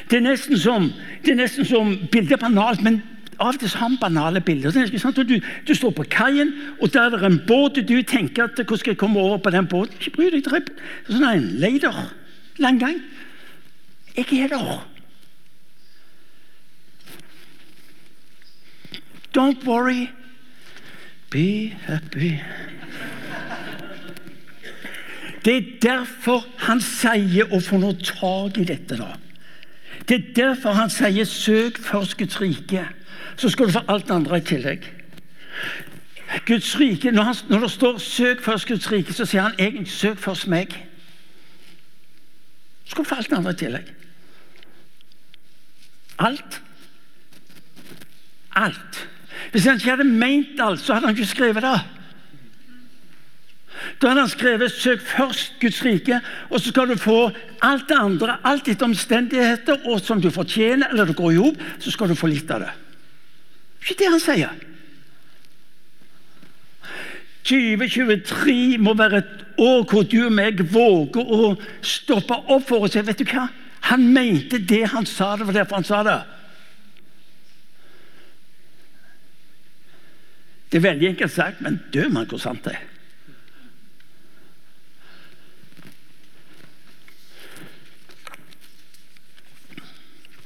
Det 0.09 0.19
er 0.19 0.25
nesten 0.25 0.59
som, 0.59 0.91
det 1.23 1.33
er 1.33 1.39
nesten 1.39 1.65
som 1.65 1.95
bildet 2.11 2.37
er 2.37 2.43
banalt, 2.43 2.83
men 2.85 3.01
av 3.39 3.53
og 3.53 3.61
til 3.61 3.71
har 3.79 3.89
vi 3.93 3.97
banale 4.01 4.41
bilder. 4.43 4.75
Du, 5.23 5.39
du, 5.67 5.73
står 5.75 5.93
på 5.95 6.05
kaien, 6.11 6.51
og 6.81 6.91
der 6.93 7.07
er 7.07 7.17
det 7.17 7.25
en 7.25 7.41
båt, 7.47 7.77
og 7.79 7.87
du 7.87 8.01
tenker 8.03 8.49
at 8.49 8.59
hvordan 8.59 8.81
skal 8.81 8.91
jeg 8.91 8.99
komme 8.99 9.19
over 9.19 9.37
på 9.37 9.53
den 9.55 9.67
båten? 9.67 9.95
Ikke 9.99 10.15
bry 10.17 10.29
deg. 10.33 10.43
Det 10.43 10.53
er 10.59 11.15
sånn 11.15 11.27
en 11.29 11.49
leider. 11.61 11.99
Lang 12.59 12.79
gang. 12.81 12.99
Jeg 14.17 14.43
er 14.43 14.51
der. 14.51 14.81
Don't 19.31 19.63
worry. 19.65 20.09
Be 21.29 21.69
happy. 21.85 22.39
Det 25.45 25.57
er 25.57 25.79
derfor 25.81 26.45
han 26.57 26.81
sier 26.83 27.51
å 27.53 27.59
få 27.63 27.77
noe 27.79 27.95
tak 28.01 28.57
i 28.59 28.65
dette. 28.67 28.97
da. 28.97 29.13
Det 30.09 30.17
er 30.17 30.33
derfor 30.35 30.73
han 30.73 30.89
sier 30.89 31.25
'søk 31.25 31.77
først 31.77 32.17
Guds 32.17 32.41
rike', 32.41 32.87
så 33.37 33.49
skal 33.49 33.65
du 33.65 33.71
få 33.71 33.81
alt 33.87 34.11
andre 34.11 34.37
i 34.37 34.41
tillegg. 34.41 34.91
Guds 36.45 36.79
rike, 36.79 37.11
når, 37.11 37.23
han, 37.23 37.35
når 37.49 37.59
det 37.59 37.71
står 37.71 37.97
'søk 37.97 38.41
først 38.41 38.67
Guds 38.67 38.91
rike', 38.91 39.13
så 39.13 39.25
sier 39.25 39.41
han 39.41 39.55
egentlig 39.59 39.87
'søk 39.87 40.17
først 40.17 40.47
meg'. 40.47 40.75
Så 42.85 42.91
skal 42.91 43.03
du 43.03 43.09
få 43.09 43.15
alt 43.15 43.33
andre 43.33 43.51
i 43.51 43.55
tillegg. 43.55 43.93
Alt. 46.19 46.61
Alt. 48.55 49.09
Hvis 49.51 49.65
han 49.65 49.79
ikke 49.79 49.95
hadde 49.95 50.03
ment 50.03 50.61
alt, 50.61 50.81
så 50.81 50.93
hadde 50.93 51.07
han 51.07 51.17
ikke 51.17 51.29
skrevet 51.29 51.63
det. 51.65 51.79
Da 54.01 54.07
hadde 54.07 54.21
han 54.21 54.29
skrevet 54.29 54.71
'søk 54.71 55.01
først 55.01 55.53
Guds 55.61 55.85
rike', 55.85 56.21
og 56.49 56.59
så 56.59 56.69
skal 56.69 56.89
du 56.89 56.95
få 56.97 57.31
alt 57.61 57.89
det 57.89 57.97
andre, 57.99 58.37
alt 58.43 58.67
etter 58.67 58.85
omstendigheter, 58.85 59.77
og 59.85 59.99
som 59.99 60.21
du 60.21 60.29
fortjener, 60.29 60.87
eller 60.87 61.05
det 61.05 61.15
går 61.15 61.31
i 61.31 61.35
hop, 61.35 61.55
så 61.79 61.91
skal 61.91 62.09
du 62.09 62.15
få 62.15 62.27
litt 62.27 62.51
av 62.51 62.59
det. 62.59 62.71
Det 63.79 63.87
er 63.87 63.91
ikke 63.91 64.03
det 64.03 64.11
han 64.11 64.19
sier. 64.19 64.49
2023 67.43 68.77
må 68.77 68.93
være 68.93 69.17
et 69.17 69.45
år 69.57 69.83
hvor 69.89 70.03
du 70.03 70.25
og 70.25 70.33
meg 70.35 70.59
våger 70.73 71.31
å 71.33 71.55
stoppe 71.81 72.35
opp 72.35 72.67
for 72.67 72.85
å 72.85 72.91
si 72.91 73.01
vet 73.01 73.17
du 73.17 73.25
hva? 73.25 73.47
Han 73.89 74.03
mente 74.13 74.59
det 74.59 74.83
han 74.91 75.05
sa, 75.05 75.35
det 75.35 75.47
var 75.47 75.53
derfor 75.53 75.79
han 75.79 75.87
sa 75.87 76.03
det. 76.03 76.19
Det 80.69 80.77
er 80.77 80.85
veldig 80.85 81.07
enkelt 81.13 81.33
sagt, 81.33 81.61
men 81.65 81.79
dø 81.93 82.05
man 82.13 82.29
hvor 82.29 82.41
sant 82.41 82.63
det 82.67 82.75
er. 82.77 82.85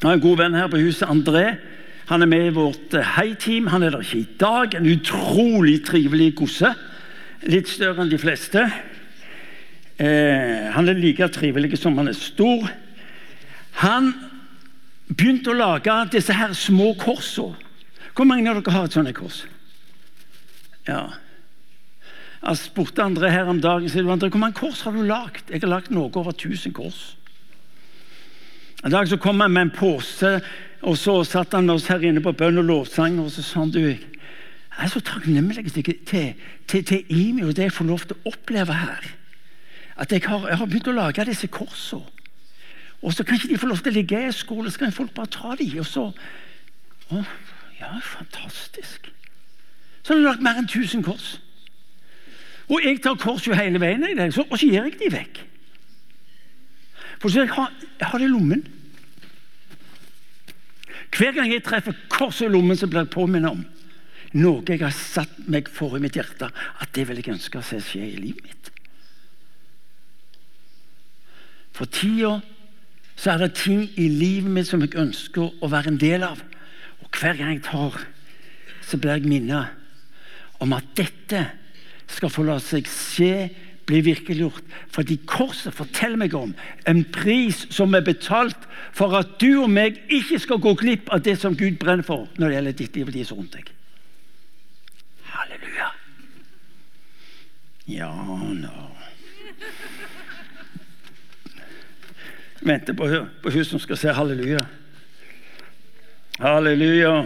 Jeg 0.04 0.10
har 0.10 0.18
en 0.18 0.24
god 0.24 0.40
venn 0.42 0.56
her 0.60 0.68
på 0.68 0.80
huset, 0.84 1.08
André. 1.08 1.46
Han 2.10 2.22
er 2.22 2.28
med 2.28 2.50
i 2.50 2.56
vårt 2.56 2.96
eh, 3.00 3.12
hei-team. 3.16 3.70
Han 3.72 3.84
er 3.84 3.94
der 3.94 4.04
ikke 4.04 4.18
i 4.20 4.36
dag. 4.40 4.76
En 4.76 4.90
utrolig 4.92 5.78
trivelig 5.88 6.34
gosse. 6.36 6.74
Litt 7.48 7.72
større 7.72 8.04
enn 8.04 8.12
de 8.12 8.20
fleste. 8.20 8.66
Eh, 9.96 10.68
han 10.76 10.92
er 10.92 11.00
like 11.00 11.30
trivelig 11.32 11.80
som 11.80 11.96
han 12.02 12.12
er 12.12 12.20
stor. 12.20 12.68
Han 13.80 14.12
begynte 15.08 15.54
å 15.54 15.58
lage 15.62 15.96
disse 16.12 16.36
her 16.36 16.52
små 16.52 16.92
korsene. 17.00 17.56
Hvor 18.14 18.28
mange 18.28 18.52
av 18.52 18.60
dere 18.60 18.76
har 18.76 18.92
et 18.92 19.00
sånt 19.00 19.16
kors? 19.16 19.46
Ja. 20.88 21.04
Jeg 22.44 22.60
spurte 22.60 23.04
andre 23.04 23.32
her 23.32 23.48
om 23.48 23.62
dagen 23.64 23.90
sier 23.90 24.08
André, 24.12 24.28
hvor 24.28 24.42
mange 24.42 24.60
kors 24.60 24.82
har 24.84 24.92
du 24.92 25.04
lagd. 25.08 25.48
Jeg 25.50 25.64
har 25.64 25.72
lagd 25.72 25.94
noe 25.96 26.12
over 26.12 26.34
1000 26.36 26.74
kors. 26.76 27.16
En 28.84 28.92
dag 28.92 29.08
så 29.08 29.18
kom 29.18 29.40
han 29.40 29.54
med 29.54 29.70
en 29.70 29.72
pose, 29.72 30.34
og 30.84 30.98
så 31.00 31.22
satt 31.24 31.56
han 31.56 31.70
med 31.70 31.78
oss 31.78 31.88
her 31.88 32.04
inne 32.04 32.24
på 32.24 32.34
bønn 32.36 32.60
og 32.60 32.68
lovsang. 32.68 33.16
Og 33.24 33.32
så 33.32 33.46
sa 33.46 33.64
han 33.64 33.72
du, 33.72 33.80
jeg 34.74 34.88
er 34.88 34.92
så 34.92 35.00
takknemlig 35.00 35.64
til, 35.72 35.94
til, 36.04 36.34
til, 36.68 36.84
til 36.84 37.06
Imi 37.14 37.46
og 37.48 37.56
det 37.56 37.70
jeg 37.70 37.78
får 37.78 37.88
lov 37.88 38.04
til 38.04 38.18
å 38.18 38.34
oppleve 38.34 38.76
her. 38.76 39.08
At 39.96 40.12
jeg 40.12 40.26
har, 40.28 40.50
jeg 40.50 40.60
har 40.60 40.68
begynt 40.68 40.92
å 40.92 40.98
lage 40.98 41.30
disse 41.30 41.48
korsene. 41.48 42.10
Og 43.04 43.14
så 43.14 43.24
kan 43.28 43.36
ikke 43.36 43.52
de 43.52 43.60
få 43.60 43.68
lov 43.68 43.82
til 43.84 43.92
å 43.92 43.98
ligge 43.98 44.20
i 44.28 44.36
skole, 44.36 44.72
så 44.72 44.80
kan 44.80 44.96
folk 44.96 45.12
bare 45.16 45.32
ta 45.32 45.56
dem. 45.60 45.80
Og 45.80 45.88
så 45.88 46.10
å, 47.12 47.24
Ja, 47.80 47.98
fantastisk. 48.00 49.13
Så 50.04 50.14
har 50.14 50.20
han 50.20 50.28
lagt 50.28 50.44
mer 50.44 50.60
enn 50.60 50.68
1000 50.68 51.04
kors. 51.06 51.38
Og 52.68 52.84
jeg 52.84 53.02
tar 53.04 53.20
kors 53.20 53.48
jo 53.48 53.56
hele 53.56 53.80
veien, 53.80 54.04
i 54.04 54.16
det, 54.18 54.32
og 54.40 54.58
så 54.58 54.68
gir 54.68 54.84
jeg 54.84 54.98
de 55.00 55.12
vekk. 55.12 55.44
For 57.22 57.32
så 57.32 57.44
jeg 57.44 57.54
har, 57.56 57.72
jeg 58.00 58.10
har 58.12 58.20
det 58.20 58.28
i 58.28 58.32
lommen. 58.34 58.66
Hver 61.14 61.36
gang 61.36 61.52
jeg 61.52 61.64
treffer 61.64 61.96
korset 62.12 62.50
i 62.50 62.52
lommen, 62.52 62.78
så 62.78 62.90
blir 62.90 63.06
jeg 63.06 63.14
påminnet 63.14 63.52
om 63.54 63.64
noe 64.34 64.64
jeg 64.66 64.82
har 64.82 64.94
satt 64.98 65.44
meg 65.46 65.68
for 65.70 65.94
i 65.94 66.02
mitt 66.02 66.18
hjerte, 66.18 66.48
at 66.50 66.94
det 66.98 67.06
vil 67.06 67.20
jeg 67.22 67.36
ønske 67.36 67.60
å 67.60 67.66
se 67.66 67.78
skje 67.86 68.08
i 68.08 68.18
livet 68.18 68.48
mitt. 68.48 68.72
For 71.74 71.90
tida 71.90 72.40
så 73.14 73.34
er 73.34 73.44
det 73.44 73.54
ting 73.62 73.86
i 74.02 74.08
livet 74.10 74.50
mitt 74.50 74.70
som 74.70 74.82
jeg 74.82 74.98
ønsker 74.98 75.62
å 75.62 75.70
være 75.70 75.94
en 75.94 76.02
del 76.02 76.26
av. 76.26 76.42
Og 77.06 77.14
hver 77.14 77.38
gang 77.38 77.54
jeg 77.54 77.64
tar, 77.68 78.00
så 78.82 78.98
blir 78.98 79.20
jeg 79.20 79.30
minnet 79.30 79.83
om 80.64 80.74
at 80.76 80.96
dette 80.98 81.44
skal 82.10 82.32
få 82.32 82.46
la 82.48 82.58
seg 82.64 82.88
se 82.90 83.34
bli 83.88 84.00
virkeliggjort. 84.06 84.64
Fordi 84.94 85.18
korset 85.28 85.76
forteller 85.76 86.20
meg 86.24 86.36
om 86.38 86.54
en 86.90 87.04
pris 87.14 87.66
som 87.74 87.96
er 87.96 88.06
betalt 88.06 88.68
for 88.96 89.16
at 89.20 89.36
du 89.42 89.64
og 89.64 89.72
meg 89.74 90.00
ikke 90.08 90.40
skal 90.40 90.62
gå 90.64 90.76
glipp 90.80 91.12
av 91.14 91.24
det 91.26 91.36
som 91.42 91.58
Gud 91.58 91.80
brenner 91.82 92.06
for 92.08 92.30
når 92.38 92.48
det 92.48 92.58
gjelder 92.58 92.80
ditt 92.80 93.00
liv 93.00 93.10
og 93.12 93.18
de 93.18 93.26
som 93.28 93.42
rundt 93.42 93.58
deg. 93.58 93.74
Halleluja. 95.34 95.92
Ja 97.92 98.14
nå 98.14 98.80
Venter 102.64 102.96
på, 102.96 103.08
på 103.44 103.52
hun 103.52 103.66
som 103.68 103.82
skal 103.84 103.98
si 104.00 104.08
halleluja. 104.08 104.62
Halleluja. 106.40 107.26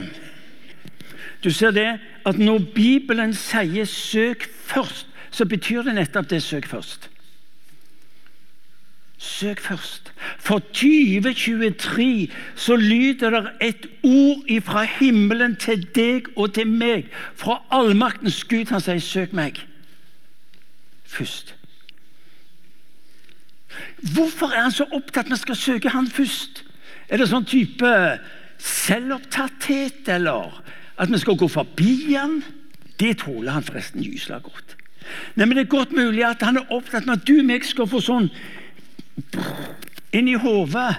Du 1.46 1.52
ser 1.54 1.76
det 1.76 1.92
at 2.28 2.38
når 2.38 2.60
Bibelen 2.76 3.34
sier 3.34 3.86
'søk 3.86 4.50
først', 4.64 5.08
så 5.32 5.46
betyr 5.46 5.82
det 5.82 5.96
nettopp 5.96 6.30
det 6.30 6.44
søk 6.44 6.66
først. 6.66 7.10
Søk 9.18 9.60
først. 9.60 10.14
For 10.40 10.60
2023 10.60 12.30
så 12.56 12.76
lyder 12.76 13.30
det 13.30 13.52
et 13.62 13.88
ord 14.04 14.62
fra 14.62 14.84
himmelen 14.84 15.56
til 15.56 15.88
deg 15.96 16.28
og 16.36 16.54
til 16.54 16.68
meg, 16.68 17.08
fra 17.36 17.62
allmaktens 17.72 18.44
Gud. 18.44 18.66
Han 18.66 18.82
sier, 18.82 19.00
'Søk 19.00 19.34
meg 19.34 19.68
først'. 21.06 21.54
Hvorfor 24.14 24.48
er 24.48 24.62
han 24.62 24.72
så 24.72 24.86
opptatt 24.92 25.30
med 25.30 25.38
at 25.38 25.40
vi 25.40 25.42
skal 25.42 25.56
søke 25.56 25.90
han 25.90 26.08
først? 26.08 26.64
Er 27.10 27.18
det 27.18 27.30
sånn 27.30 27.46
type 27.46 27.90
selvopptatthet, 28.58 30.10
eller 30.10 30.62
at 30.98 31.12
vi 31.12 31.20
skal 31.22 31.38
gå 31.38 31.48
forbi 31.48 32.14
han? 32.16 32.42
Det 33.00 33.20
tåler 33.22 33.54
han 33.54 33.66
forresten 33.66 34.04
gysla 34.04 34.40
godt. 34.42 34.76
Nei, 35.36 35.46
men 35.46 35.56
Det 35.56 35.66
er 35.66 35.76
godt 35.76 35.92
mulig 35.92 36.26
at 36.26 36.42
han 36.44 36.58
er 36.58 36.72
opptatt 36.74 37.06
med 37.06 37.22
at 37.22 37.28
du 37.28 37.38
og 37.40 37.46
meg 37.48 37.66
skal 37.66 37.88
få 37.88 38.02
sånn 38.04 38.32
inn 40.16 40.28
i 40.28 40.40
hodet 40.40 40.90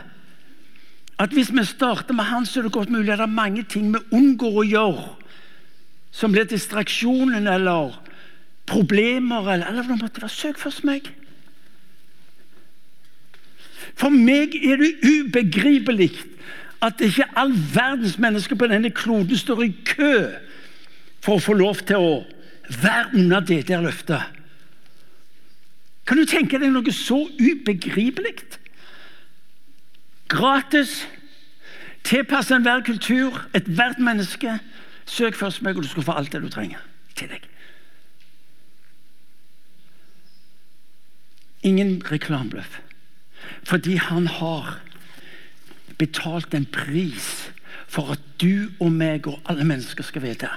at 1.18 1.34
hvis 1.34 1.50
vi 1.52 1.64
starter 1.66 2.14
med 2.14 2.28
han, 2.30 2.46
så 2.46 2.60
er 2.60 2.68
det 2.68 2.72
godt 2.72 2.90
mulig 2.94 3.10
at 3.10 3.18
det 3.18 3.26
er 3.26 3.40
mange 3.40 3.64
ting 3.66 3.90
vi 3.90 4.00
unngår 4.14 4.60
å 4.60 4.66
gjøre, 4.66 5.06
som 6.14 6.32
blir 6.32 6.46
distraksjonen 6.46 7.50
eller 7.50 7.96
problemer 8.70 9.48
eller, 9.50 9.66
eller 9.66 9.88
noe 9.88 10.04
måtte 10.04 10.22
være. 10.22 10.30
Søk 10.30 10.60
først 10.62 10.84
meg. 10.86 11.10
For 13.98 14.14
meg 14.14 14.54
er 14.54 14.78
det 14.78 14.92
ubegripelig 15.02 16.12
at 16.82 17.00
ikke 17.02 17.26
all 17.36 17.52
verdens 17.74 18.18
mennesker 18.18 18.56
på 18.56 18.68
denne 18.70 18.90
kloden 18.90 19.38
står 19.38 19.62
i 19.66 19.72
kø 19.84 20.12
for 21.24 21.36
å 21.36 21.42
få 21.42 21.56
lov 21.58 21.82
til 21.88 21.98
å 21.98 22.12
være 22.82 23.18
unna 23.18 23.40
det 23.40 23.64
der 23.68 23.82
løftet. 23.82 24.22
Kan 26.06 26.20
du 26.20 26.24
tenke 26.28 26.60
deg 26.60 26.72
noe 26.72 26.92
så 26.94 27.18
ubegripelig? 27.36 28.36
Gratis, 30.28 31.02
tilpasset 32.04 32.58
enhver 32.58 32.84
kultur, 32.86 33.42
ethvert 33.56 34.00
menneske. 34.00 34.58
Søk 35.08 35.36
først 35.36 35.62
meg, 35.64 35.76
og 35.76 35.84
du 35.84 35.88
skal 35.88 36.04
få 36.04 36.16
alt 36.20 36.32
det 36.32 36.42
du 36.44 36.50
trenger 36.52 36.80
til 37.16 37.30
deg. 37.32 37.44
Ingen 41.64 41.96
reklamebløff. 42.06 42.78
Fordi 43.66 43.96
han 43.96 44.28
har 44.38 44.76
betalt 45.98 46.54
en 46.54 46.66
pris 46.66 47.48
for 47.88 48.14
at 48.14 48.24
du 48.40 48.70
og 48.78 48.92
meg 48.92 49.26
og 49.26 49.40
alle 49.48 49.66
mennesker 49.66 50.06
skal 50.06 50.24
vite 50.24 50.50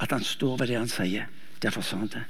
at 0.00 0.12
han 0.12 0.24
står 0.24 0.56
ved 0.56 0.70
det 0.70 0.78
han 0.78 0.90
sier. 0.90 1.28
Derfor 1.60 1.84
sa 1.84 1.98
han 2.00 2.08
det. 2.08 2.22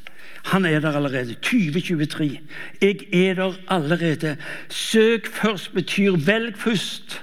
Han 0.51 0.65
er 0.67 0.81
der 0.83 0.97
allerede. 0.99 1.35
2023. 1.35 2.41
Jeg 2.83 2.97
er 3.15 3.35
der 3.35 3.55
allerede. 3.69 4.37
Søk 4.69 5.27
først 5.27 5.75
betyr 5.75 6.17
velg 6.27 6.57
først. 6.59 7.21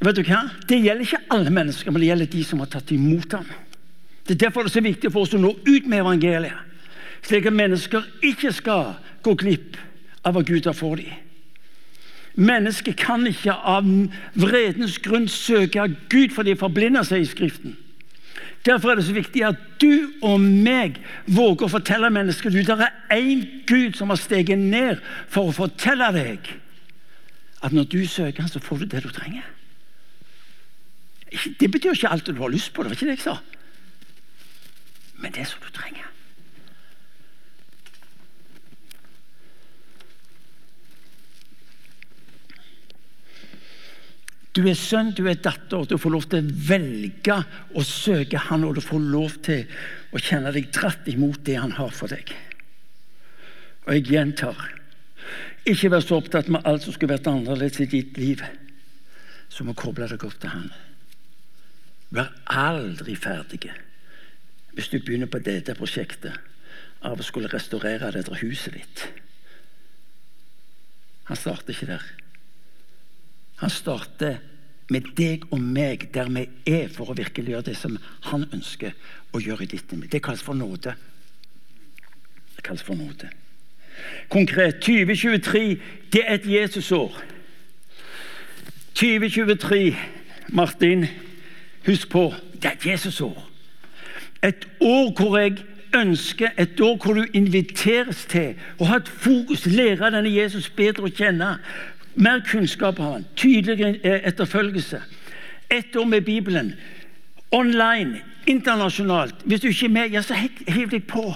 Vet 0.00 0.16
du 0.16 0.22
hva? 0.24 0.40
Det 0.68 0.80
gjelder 0.80 1.04
ikke 1.04 1.22
alle 1.30 1.50
mennesker, 1.52 1.90
men 1.90 2.00
det 2.00 2.08
gjelder 2.08 2.32
de 2.32 2.44
som 2.44 2.60
har 2.64 2.70
tatt 2.72 2.92
imot 2.92 3.32
ham. 3.32 3.46
Det 4.24 4.34
er 4.34 4.46
derfor 4.46 4.64
det 4.64 4.72
er 4.72 4.80
så 4.80 4.84
viktig 4.84 5.12
for 5.12 5.24
oss 5.24 5.36
å 5.36 5.40
nå 5.40 5.52
ut 5.52 5.86
med 5.86 6.00
evangeliet, 6.00 6.56
slik 7.24 7.46
at 7.48 7.56
mennesker 7.56 8.06
ikke 8.24 8.52
skal 8.56 8.94
gå 9.24 9.34
glipp 9.40 9.76
av 10.24 10.36
hva 10.36 10.42
Gud 10.44 10.64
har 10.64 10.76
for 10.76 10.96
dem. 10.96 11.12
Mennesket 12.34 12.96
kan 12.98 13.26
ikke 13.30 13.54
av 13.54 13.86
vredens 14.34 14.98
grunn 14.98 15.28
søke 15.30 15.86
Gud 16.10 16.34
fordi 16.34 16.54
de 16.54 16.58
forblinder 16.58 17.06
seg 17.06 17.22
i 17.22 17.30
Skriften. 17.30 17.76
Derfor 18.64 18.90
er 18.90 18.98
det 18.98 19.04
så 19.06 19.14
viktig 19.14 19.42
at 19.44 19.60
du 19.80 20.10
og 20.24 20.40
meg 20.40 20.96
våger 21.28 21.66
å 21.66 21.72
fortelle 21.74 22.08
mennesker 22.10 22.50
du, 22.50 22.62
det 22.64 22.76
er 22.80 22.94
én 23.12 23.44
Gud 23.68 23.98
som 23.98 24.10
har 24.10 24.18
steget 24.18 24.58
ned 24.58 25.02
for 25.28 25.50
å 25.50 25.56
fortelle 25.56 26.08
deg 26.16 26.48
at 27.64 27.72
når 27.72 27.84
du 27.92 28.00
søker 28.08 28.44
han, 28.44 28.50
så 28.50 28.60
får 28.60 28.82
du 28.82 28.86
det 28.92 29.02
du 29.04 29.12
trenger. 29.12 29.44
Det 31.60 31.70
betyr 31.70 31.94
ikke 31.94 32.10
alt 32.12 32.26
du 32.26 32.40
har 32.40 32.52
lyst 32.52 32.74
på, 32.74 32.82
det 32.82 32.92
var 32.92 32.98
ikke 32.98 33.08
det 33.08 33.16
jeg 33.16 33.24
sa. 33.24 33.38
Men 35.22 35.32
det 35.32 35.46
som 35.48 35.62
du 35.64 35.70
trenger. 35.72 35.93
Du 44.54 44.62
er 44.70 44.78
sønn, 44.78 45.10
du 45.16 45.26
er 45.26 45.40
datter. 45.42 45.82
Du 45.88 45.96
får 45.98 46.14
lov 46.14 46.26
til 46.30 46.44
å 46.44 46.56
velge 46.68 47.40
å 47.74 47.82
søke 47.86 48.38
Han, 48.48 48.66
og 48.68 48.76
du 48.78 48.82
får 48.84 49.02
lov 49.02 49.38
til 49.42 49.64
å 50.14 50.22
kjenne 50.22 50.52
deg 50.54 50.70
dratt 50.74 51.08
imot 51.10 51.42
det 51.46 51.58
Han 51.58 51.74
har 51.74 51.90
for 51.94 52.12
deg. 52.12 52.30
Og 53.84 53.96
jeg 53.96 54.06
gjentar 54.14 54.60
ikke 55.68 55.90
vær 55.90 56.04
så 56.04 56.18
opptatt 56.20 56.50
med 56.52 56.66
alt 56.68 56.84
som 56.84 56.94
skulle 56.94 57.16
vært 57.16 57.28
annerledes 57.30 57.80
i 57.80 57.88
ditt 57.88 58.18
liv, 58.20 58.42
som 59.48 59.70
å 59.72 59.76
koble 59.76 60.06
deg 60.10 60.22
opp 60.26 60.36
til 60.40 60.52
Han. 60.52 60.70
Vær 62.14 62.30
aldri 62.52 63.16
ferdig 63.18 63.72
hvis 64.74 64.90
du 64.90 64.98
begynner 64.98 65.30
på 65.30 65.38
dette 65.42 65.76
prosjektet 65.78 66.34
av 67.06 67.20
å 67.20 67.26
skulle 67.26 67.50
restaurere 67.52 68.10
dette 68.14 68.38
huset 68.40 68.74
ditt. 68.74 69.04
Han 71.30 71.38
starter 71.38 71.74
ikke 71.74 71.90
der. 71.92 72.06
Han 73.64 73.70
starter 73.70 74.34
med 74.92 75.06
deg 75.16 75.46
og 75.48 75.56
meg 75.56 76.02
der 76.12 76.28
vi 76.28 76.42
er, 76.68 76.90
for 76.92 77.08
å 77.08 77.14
virkelig 77.16 77.54
gjøre 77.54 77.64
det 77.70 77.76
som 77.80 77.94
han 78.26 78.44
ønsker 78.52 78.92
å 79.32 79.40
gjøre 79.40 79.64
i 79.64 79.68
ditt 79.72 79.94
liv. 79.94 80.02
Det 80.12 80.20
kalles 80.20 80.42
for 80.44 80.52
nåde. 80.52 80.92
Det 82.58 82.64
kalles 82.66 82.84
for 82.84 82.98
nåde. 82.98 83.30
Konkret 84.28 84.82
2023 84.84 85.64
det 86.12 86.26
er 86.26 86.36
et 86.36 86.50
Jesusår. 86.50 87.16
2023, 89.00 89.96
Martin, 90.52 91.08
husk 91.88 92.12
på 92.12 92.26
det 92.52 92.68
er 92.68 92.76
et 92.76 92.88
Jesusår. 92.92 93.40
Et 94.44 94.68
år 94.84 95.08
hvor 95.16 95.38
jeg 95.40 95.64
ønsker, 95.96 96.52
et 96.58 96.80
år 96.80 96.96
hvor 97.00 97.16
du 97.16 97.24
inviteres 97.32 98.26
til 98.28 98.60
å 98.76 98.92
ha 98.92 99.00
et 99.00 99.08
fokus, 99.08 99.64
lære 99.66 100.10
denne 100.12 100.32
Jesus 100.36 100.68
bedre 100.68 101.08
å 101.08 101.12
kjenne. 101.16 101.54
Mer 102.14 102.40
kunnskap 102.46 102.98
har 102.98 103.12
han, 103.12 103.26
tydeligere 103.36 104.20
etterfølgelse. 104.26 105.02
Ett 105.68 105.96
år 105.96 106.04
med 106.04 106.24
Bibelen. 106.24 106.74
Online, 107.50 108.20
internasjonalt. 108.46 109.34
Hvis 109.44 109.60
du 109.60 109.68
ikke 109.68 109.86
er 109.86 109.90
med, 109.90 110.10
ja, 110.10 110.22
så 110.22 110.34
hiv 110.68 110.90
deg 110.90 111.06
på 111.10 111.34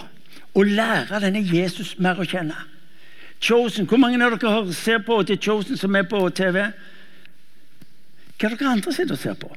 og 0.55 0.67
lære 0.67 1.21
denne 1.23 1.43
Jesus 1.45 1.95
mer 2.03 2.19
å 2.19 2.27
kjenne. 2.27 2.57
Chosen. 3.41 3.87
Hvor 3.87 4.01
mange 4.03 4.19
av 4.25 4.35
dere 4.35 4.75
ser 4.75 5.03
på 5.07 5.21
til 5.23 5.39
Chosen 5.39 5.79
som 5.79 5.95
er 5.95 6.07
på 6.11 6.21
TV? 6.35 6.65
Hva 8.39 8.49
er 8.49 8.57
dere 8.57 8.73
andre 8.73 8.95
sitter 8.95 9.15
og 9.15 9.23
ser 9.23 9.39
på? 9.39 9.51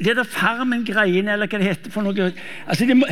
Det 0.00 0.16
der 0.16 0.24
Farmen-greiene, 0.24 1.32
eller 1.32 1.46
hva 1.46 1.60
det 1.60 1.68
heter 1.68 1.92
for 1.92 2.06
noe 2.06 2.30
altså, 2.30 2.86
det 2.88 2.96
må, 2.96 3.06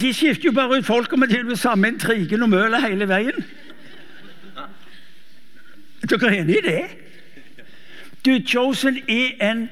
de, 0.00 0.14
skifter 0.14 0.48
jo 0.48 0.52
bare 0.52 0.78
ut 0.78 0.86
folk 0.86 1.12
om 1.12 1.24
det 1.28 1.38
er 1.38 1.54
samme 1.54 1.88
intrigen 1.88 2.42
og 2.42 2.48
mølet 2.48 2.82
hele 2.82 3.08
veien. 3.08 3.44
Er 6.02 6.10
dere 6.10 6.36
enig 6.40 6.58
i 6.58 6.66
det? 6.66 6.82
Du, 8.24 8.38
Chosen 8.46 8.98
er 9.08 9.50
en 9.50 9.68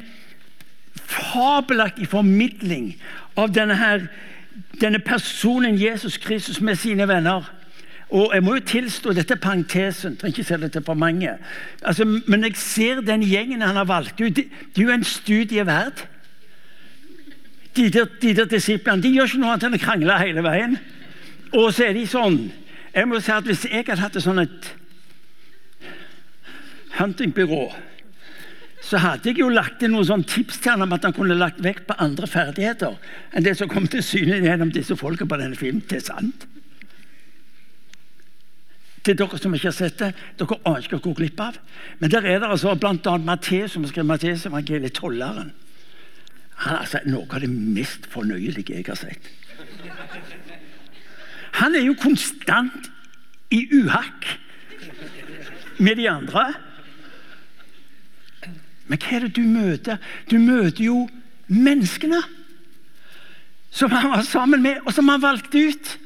fabelaktig 1.10 2.08
formidling 2.10 2.92
av 3.38 3.54
denne, 3.54 3.76
her, 3.78 4.06
denne 4.80 4.98
personen 4.98 5.78
Jesus 5.78 6.18
Kristus 6.18 6.60
med 6.60 6.78
sine 6.78 7.08
venner. 7.08 7.46
Og 8.10 8.32
jeg 8.34 8.42
må 8.42 8.54
jo 8.54 8.66
tilstå, 8.66 9.12
Dette 9.14 9.34
er 9.34 9.42
parentesen. 9.42 10.16
trenger 10.16 10.38
ikke 10.38 10.48
se 10.48 10.56
det 10.56 10.72
til 10.72 10.84
for 10.84 10.94
mange. 10.94 11.36
Altså, 11.82 12.04
men 12.04 12.44
jeg 12.44 12.56
ser 12.56 13.00
den 13.00 13.22
gjengen 13.22 13.62
han 13.62 13.76
har 13.76 13.84
valgt 13.84 14.20
ut. 14.20 14.36
Det, 14.36 14.44
det 14.74 14.82
er 14.82 14.82
jo 14.82 14.90
en 14.90 15.04
studie 15.04 15.66
verdt. 15.66 16.08
De 17.76 17.86
der, 17.92 18.08
de 18.22 18.34
der 18.34 18.48
disiplene 18.50 19.02
de 19.02 19.12
gjør 19.14 19.30
ikke 19.30 19.42
noe 19.42 19.52
annet 19.54 19.68
enn 19.68 19.78
å 19.78 19.82
krangle 19.82 20.18
hele 20.18 20.42
veien. 20.46 20.78
Og 21.54 21.70
så 21.74 21.88
er 21.88 21.94
de 21.98 22.06
sånn 22.06 22.42
Jeg 22.94 23.06
må 23.06 23.20
si 23.22 23.30
at 23.30 23.46
Hvis 23.46 23.64
jeg 23.66 23.84
hadde 23.86 24.02
hatt 24.02 24.16
et 24.18 24.24
sånn 24.24 24.42
et 24.42 24.72
huntingbyrå 26.98 27.68
så 28.80 28.98
hadde 28.98 29.28
jeg 29.30 29.42
jo 29.42 29.50
lagt 29.52 29.82
inn 29.84 29.92
noen 29.94 30.08
sånn 30.08 30.24
tips 30.26 30.62
til 30.62 30.72
han 30.72 30.86
om 30.86 30.94
at 30.96 31.04
han 31.04 31.14
kunne 31.14 31.36
lagt 31.36 31.60
vekt 31.62 31.84
på 31.86 31.96
andre 32.00 32.26
ferdigheter 32.30 32.96
enn 33.36 33.44
det 33.44 33.52
som 33.58 33.68
kom 33.70 33.86
til 33.90 34.02
syne 34.02 34.40
gjennom 34.40 34.72
disse 34.74 34.96
folka 34.98 35.28
på 35.28 35.38
denne 35.38 35.58
filmen. 35.58 35.84
Det 35.86 36.00
er 36.00 36.06
sant. 36.08 36.46
Til 39.04 39.16
dere 39.16 39.38
som 39.40 39.54
ikke 39.56 39.70
har 39.70 39.76
sett 39.76 40.00
det, 40.00 40.10
dere 40.40 40.58
aner 40.68 40.84
ikke 40.84 41.00
går 41.04 41.18
glipp 41.20 41.42
av. 41.44 41.60
Men 42.00 42.12
der 42.12 42.26
er 42.26 42.40
det 42.40 42.50
altså 42.50 42.74
bl.a. 42.76 43.14
Matteus, 43.20 43.76
som 43.76 43.84
har 43.84 43.92
skrevet 43.92 44.10
Matteus 44.10 44.48
evangeliet, 44.48 44.96
tolleren. 44.96 45.52
Han 46.60 46.74
er 46.74 46.82
altså 46.84 47.00
noe 47.08 47.28
av 47.32 47.40
det 47.40 47.50
mest 47.50 48.08
fornøyelige 48.12 48.76
jeg 48.76 48.86
har 48.88 48.98
sett. 49.00 49.30
Han 51.60 51.76
er 51.76 51.86
jo 51.86 51.96
konstant 51.98 52.90
i 53.50 53.64
uhakk 53.72 54.28
med 55.80 55.96
de 55.96 56.10
andre. 56.10 56.44
Men 58.90 59.00
hva 59.00 59.16
er 59.16 59.26
det 59.26 59.32
du 59.38 59.42
møter? 59.46 59.98
Du 60.30 60.36
møter 60.42 60.84
jo 60.84 61.06
menneskene 61.48 62.20
som 63.70 63.90
han 63.94 64.10
var 64.10 64.22
sammen 64.26 64.62
med, 64.62 64.80
og 64.84 64.94
som 64.94 65.08
han 65.08 65.22
valgte 65.22 65.64
ut. 65.70 65.96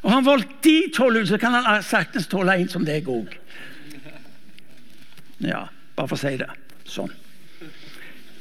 Og 0.00 0.12
han 0.14 0.24
valgte 0.24 0.62
de 0.64 0.76
tolv 0.96 1.20
ut, 1.20 1.28
så 1.28 1.38
kan 1.38 1.54
han 1.54 1.82
saktens 1.84 2.28
tåle 2.32 2.56
en 2.56 2.70
som 2.72 2.84
deg 2.86 3.08
òg. 3.12 3.34
Ja, 5.44 5.66
bare 5.96 6.08
for 6.08 6.16
å 6.16 6.20
si 6.20 6.32
det 6.40 6.48
sånn. 6.88 7.12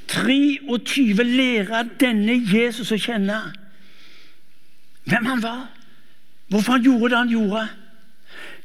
23 0.10 1.24
lære 1.24 1.84
denne 2.02 2.39
Jesus 2.50 2.91
å 2.91 2.98
kjenne. 2.98 3.38
Hvem 5.10 5.26
han 5.26 5.43
var, 5.43 5.67
hvorfor 6.50 6.78
han 6.78 6.86
gjorde 6.86 7.13
det 7.13 7.17
han 7.17 7.34
gjorde. 7.34 7.67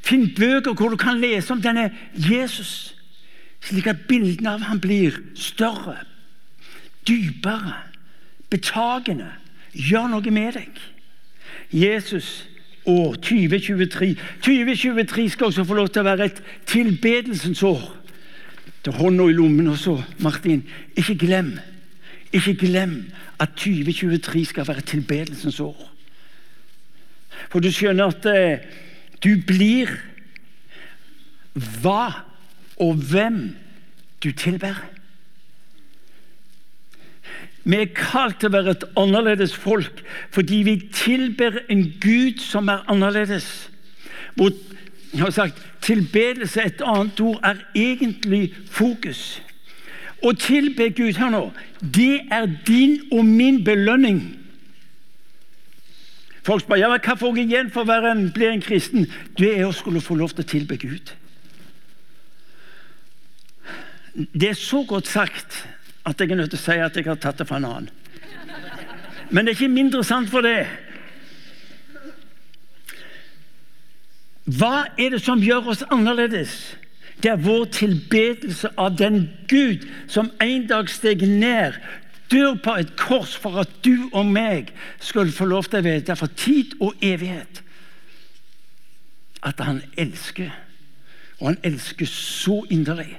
Finn 0.05 0.27
bøker 0.37 0.73
hvor 0.77 0.93
du 0.93 0.97
kan 1.01 1.21
lese 1.21 1.53
om 1.53 1.61
denne 1.61 1.89
Jesus 2.13 2.95
slik 3.65 3.87
at 3.89 4.05
bildene 4.09 4.51
av 4.53 4.65
ham 4.67 4.79
blir 4.81 5.15
større, 5.35 5.97
dypere, 7.07 7.79
betagende. 8.53 9.31
Gjør 9.73 10.11
noe 10.13 10.31
med 10.31 10.59
deg. 10.59 10.81
Jesus 11.73 12.45
år 12.85 13.17
2023. 13.25 14.13
2023 14.45 15.29
skal 15.33 15.49
også 15.49 15.65
få 15.65 15.79
lov 15.79 15.89
til 15.89 16.03
å 16.03 16.09
være 16.11 16.29
et 16.29 16.41
tilbedelsens 16.69 17.63
år. 17.65 17.89
Til 18.85 18.93
hånda 18.93 19.25
i 19.25 19.33
lommen 19.33 19.71
også, 19.71 19.97
Martin. 20.21 20.61
Ikke 20.93 21.17
glem, 21.17 21.55
ikke 22.33 22.53
glem 22.53 22.99
at 23.41 23.55
2023 23.57 24.45
skal 24.45 24.67
være 24.67 24.81
tilbedelsens 24.81 25.59
år. 25.59 25.87
For 27.49 27.59
du 27.59 27.71
skjønner 27.73 28.13
at 28.13 28.27
eh, 28.29 28.67
du 29.23 29.41
blir 29.47 29.89
hva 31.81 32.11
og 32.77 33.01
hvem 33.09 33.55
du 34.23 34.29
tilber. 34.37 34.77
Vi 37.65 37.81
er 37.81 37.93
kalt 37.97 38.37
til 38.39 38.51
å 38.51 38.57
være 38.59 38.75
et 38.75 38.83
annerledes 38.99 39.55
folk 39.57 40.03
fordi 40.35 40.61
vi 40.67 40.75
tilber 40.93 41.63
en 41.73 41.87
Gud 42.03 42.43
som 42.43 42.69
er 42.69 42.85
annerledes. 42.91 43.47
Hvor, 44.35 44.51
jeg 45.13 45.23
har 45.23 45.33
sagt, 45.33 45.61
Tilbedelse, 45.85 46.63
et 46.65 46.81
annet 46.81 47.19
ord, 47.21 47.39
er 47.45 47.61
egentlig 47.77 48.49
fokus. 48.71 49.41
Å 50.25 50.31
tilbe 50.39 50.89
Gud 50.97 51.19
her 51.19 51.29
nå, 51.29 51.43
det 51.81 52.25
er 52.33 52.47
din 52.65 52.97
og 53.13 53.25
min 53.27 53.61
belønning. 53.65 54.23
Folk 56.45 56.61
spør 56.61 56.77
ja, 56.77 56.89
hva 56.93 57.15
får 57.17 57.37
jeg 57.39 57.49
igjen 57.49 57.69
for 57.73 57.89
å 57.89 58.15
bli 58.33 58.49
en 58.49 58.61
kristen. 58.61 59.07
Det 59.37 59.51
er 59.55 59.65
å 59.65 59.73
skulle 59.73 60.01
få 60.01 60.17
lov 60.17 60.33
til 60.33 60.45
å 60.45 60.49
tilbe 60.49 60.77
Gud. 60.81 61.13
Det 64.15 64.51
er 64.51 64.57
så 64.57 64.83
godt 64.87 65.09
sagt 65.09 65.63
at 66.05 66.21
jeg 66.21 66.31
er 66.31 66.39
nødt 66.39 66.53
til 66.53 66.61
å 66.61 66.63
si 66.63 66.77
at 66.79 66.97
jeg 66.97 67.09
har 67.09 67.17
tatt 67.21 67.41
det 67.41 67.47
fra 67.49 67.57
en 67.57 67.69
annen. 67.69 67.89
Men 69.33 69.45
det 69.45 69.55
er 69.55 69.57
ikke 69.57 69.73
mindre 69.73 70.03
sant 70.05 70.29
for 70.29 70.45
det. 70.45 70.67
Hva 74.45 74.85
er 75.01 75.15
det 75.15 75.23
som 75.25 75.41
gjør 75.41 75.71
oss 75.73 75.83
annerledes? 75.89 76.75
Det 77.23 77.31
er 77.31 77.41
vår 77.41 77.65
tilbedelse 77.73 78.69
av 78.77 78.97
den 78.99 79.29
Gud 79.49 79.85
som 80.11 80.29
en 80.43 80.67
dag 80.69 80.89
steg 80.91 81.23
ned, 81.25 81.79
dør 82.29 82.57
på 82.61 82.75
et 82.81 82.91
kors 82.99 83.35
for 83.37 83.61
at 83.61 83.71
du 83.85 84.09
og 84.11 84.25
meg 84.29 84.71
skulle 84.99 85.33
få 85.33 85.47
lov 85.49 85.69
til 85.69 85.81
å 85.81 85.85
vite 85.85 86.17
for 86.19 86.33
tid 86.37 86.75
og 86.81 86.97
evighet 87.05 87.61
at 89.45 89.61
han 89.61 89.81
elsker. 89.97 90.49
Og 91.39 91.51
han 91.51 91.59
elsker 91.65 92.09
så 92.09 92.61
inderlig 92.73 93.15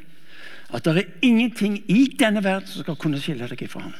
at 0.75 0.85
det 0.85 0.97
er 0.99 1.11
ingenting 1.23 1.79
i 1.91 2.09
denne 2.19 2.43
verden 2.45 2.69
som 2.69 2.83
skal 2.83 2.99
kunne 2.99 3.21
skille 3.23 3.47
deg 3.47 3.69
fra 3.71 3.85
ham. 3.87 3.95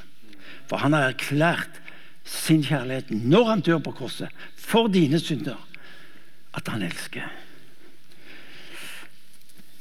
For 0.67 0.83
han 0.83 0.97
har 0.97 1.13
erklært 1.13 1.79
sin 2.27 2.65
kjærlighet 2.67 3.13
når 3.15 3.51
han 3.53 3.63
dør 3.63 3.79
på 3.87 3.95
korset, 4.03 4.31
for 4.59 4.91
dine 4.91 5.21
synder, 5.23 5.59
at 6.57 6.69
han 6.73 6.83
elsker. 6.83 7.27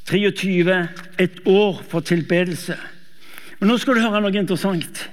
23. 0.10 0.88
Et 1.20 1.40
år 1.46 1.82
for 1.90 2.00
tilbedelse. 2.00 2.78
Men 3.60 3.72
nå 3.72 3.78
skal 3.82 3.98
du 3.98 4.04
høre 4.04 4.22
noe 4.22 4.38
interessant. 4.38 5.08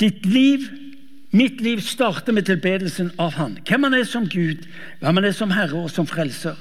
Ditt 0.00 0.26
liv, 0.28 0.64
mitt 1.36 1.60
liv, 1.60 1.82
starter 1.84 2.32
med 2.32 2.46
tilbedelsen 2.48 3.10
av 3.20 3.36
Han. 3.36 3.58
Hvem 3.68 3.88
han 3.88 3.94
er 3.98 4.08
som 4.08 4.28
Gud, 4.28 4.64
hvem 5.00 5.20
han 5.20 5.28
er 5.28 5.36
som 5.36 5.52
Herre 5.52 5.84
og 5.84 5.92
som 5.92 6.08
Frelser. 6.08 6.56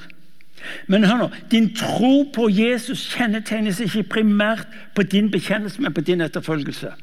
Men 0.87 1.05
hør 1.05 1.19
nå, 1.25 1.27
din 1.51 1.69
tro 1.77 2.25
på 2.33 2.47
Jesus 2.49 3.03
kjennetegnes 3.13 3.79
ikke 3.83 4.07
primært 4.17 4.65
på 4.95 5.03
din 5.03 5.29
bekjennelse, 5.31 5.81
men 5.81 5.93
på 5.93 6.01
din 6.01 6.23
etterfølgelse. 6.25 6.95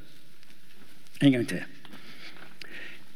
En 1.23 1.33
gang 1.33 1.47
til. 1.49 1.63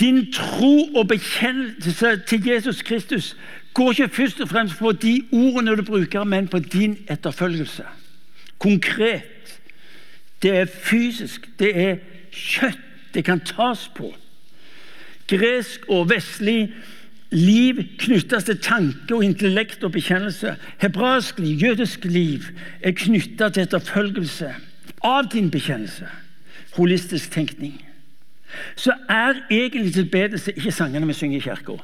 Din 0.01 0.33
tro 0.33 0.93
og 0.95 1.09
bekjennelse 1.09 2.17
til 2.29 2.47
Jesus 2.47 2.83
Kristus 2.83 3.37
går 3.75 3.91
ikke 3.91 4.09
først 4.09 4.41
og 4.41 4.49
fremst 4.49 4.79
på 4.79 4.93
de 4.93 5.23
ordene 5.33 5.77
du 5.77 5.83
bruker, 5.83 6.25
men 6.25 6.49
på 6.49 6.59
din 6.59 6.99
etterfølgelse. 7.11 7.85
Konkret. 8.59 9.61
Det 10.43 10.57
er 10.57 10.67
fysisk. 10.67 11.49
Det 11.59 11.77
er 11.77 11.97
kjøtt. 12.33 12.81
Det 13.15 13.25
kan 13.25 13.41
tas 13.41 13.89
på. 13.97 14.15
Gresk 15.27 15.89
og 15.89 16.11
vestlig 16.11 16.75
liv 17.31 17.81
knyttes 17.99 18.45
til 18.45 18.59
tanke 18.63 19.15
og 19.15 19.25
intellekt 19.25 19.85
og 19.85 19.93
bekjennelse. 19.93 20.57
Hebraisk 20.79 21.39
liv, 21.39 21.57
jødisk 21.57 22.05
liv, 22.05 22.43
er 22.83 22.93
knyttet 22.93 23.55
til 23.55 23.63
etterfølgelse 23.63 24.53
av 25.05 25.31
din 25.33 25.51
bekjennelse. 25.51 26.09
Holistisk 26.77 27.33
tenkning. 27.33 27.81
Så 28.77 28.95
er 29.09 29.43
egentlig 29.51 29.95
tilbedelse 29.95 30.53
ikke 30.57 30.73
sangene 30.73 31.07
vi 31.07 31.17
synger 31.17 31.39
i 31.39 31.47
kirka. 31.47 31.79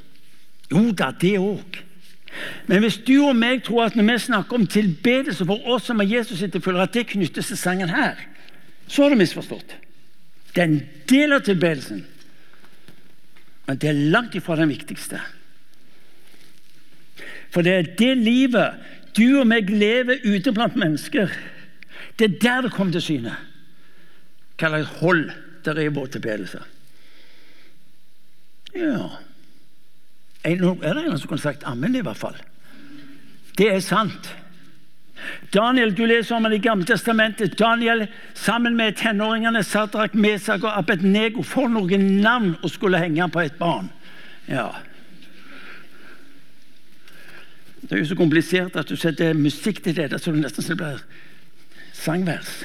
Jo 0.72 0.84
da, 0.96 1.10
det 1.20 1.38
òg. 1.38 1.82
Men 2.66 2.80
hvis 2.80 2.96
du 3.04 3.18
og 3.26 3.36
meg 3.36 3.64
tror 3.66 3.86
at 3.86 3.96
når 3.96 4.06
vi 4.08 4.18
snakker 4.24 4.56
om 4.56 4.66
tilbedelse 4.66 5.44
for 5.44 5.68
oss 5.68 5.90
som 5.90 6.00
er 6.00 6.08
Jesus-etterfølgere, 6.08 6.88
at 6.88 6.94
det 6.96 7.10
knyttes 7.12 7.50
til 7.50 7.60
sangen 7.60 7.92
her, 7.92 8.16
så 8.88 9.04
har 9.04 9.12
du 9.12 9.20
misforstått. 9.20 9.76
Det 10.54 10.62
er 10.62 10.68
en 10.70 10.80
del 11.08 11.36
av 11.36 11.44
tilbedelsen, 11.44 12.02
men 13.66 13.78
det 13.80 13.88
er 13.88 14.02
langt 14.14 14.34
ifra 14.36 14.56
den 14.58 14.72
viktigste. 14.72 15.20
For 17.52 17.64
det 17.64 17.72
er 17.72 17.88
det 17.98 18.12
livet 18.20 18.80
du 19.16 19.42
og 19.42 19.46
meg 19.48 19.68
lever 19.68 20.24
ute 20.24 20.52
blant 20.56 20.76
mennesker, 20.76 21.32
det 22.18 22.28
er 22.28 22.38
der 22.40 22.66
det 22.66 22.72
kommer 22.72 22.96
til 22.96 23.04
syne. 23.04 23.36
Hva 24.56 24.70
slags 24.70 25.00
hold 25.00 25.26
det 25.64 25.76
er 25.78 25.90
i 25.90 26.06
tilbedelse. 26.08 26.62
Ja 28.74 29.18
Er 30.44 30.56
det 30.56 31.04
en 31.04 31.18
som 31.18 31.28
kunne 31.28 31.40
sagt 31.40 31.62
ammen, 31.64 31.94
i 31.94 32.00
hvert 32.00 32.16
fall? 32.16 32.36
Det 33.58 33.68
er 33.68 33.80
sant. 33.80 34.32
Daniel, 35.54 35.94
Du 35.94 36.04
leser 36.06 36.36
om 36.36 36.42
det 36.42 36.56
i 36.56 36.58
Gamle 36.58 36.84
testamentet. 36.84 37.58
Daniel 37.58 38.06
sammen 38.34 38.76
med 38.76 38.96
tenåringene 38.96 39.62
Sadrak, 39.62 40.14
Mesak 40.14 40.64
og 40.64 40.78
Abednego 40.78 41.42
får 41.42 41.68
noen 41.68 42.08
navn 42.22 42.56
og 42.62 42.70
skulle 42.70 42.98
henge 42.98 43.28
på 43.30 43.40
et 43.40 43.58
barn. 43.58 43.90
Ja. 44.48 44.70
Det 47.82 47.92
er 47.92 48.02
jo 48.02 48.08
så 48.08 48.16
komplisert 48.16 48.76
at 48.76 48.88
du 48.88 48.96
setter 48.96 49.34
musikk 49.34 49.82
til 49.84 49.96
det, 49.96 50.10
så 50.18 50.32
det 50.32 50.42
nesten 50.42 50.76
blir 50.76 51.02
sangvers. 51.92 52.64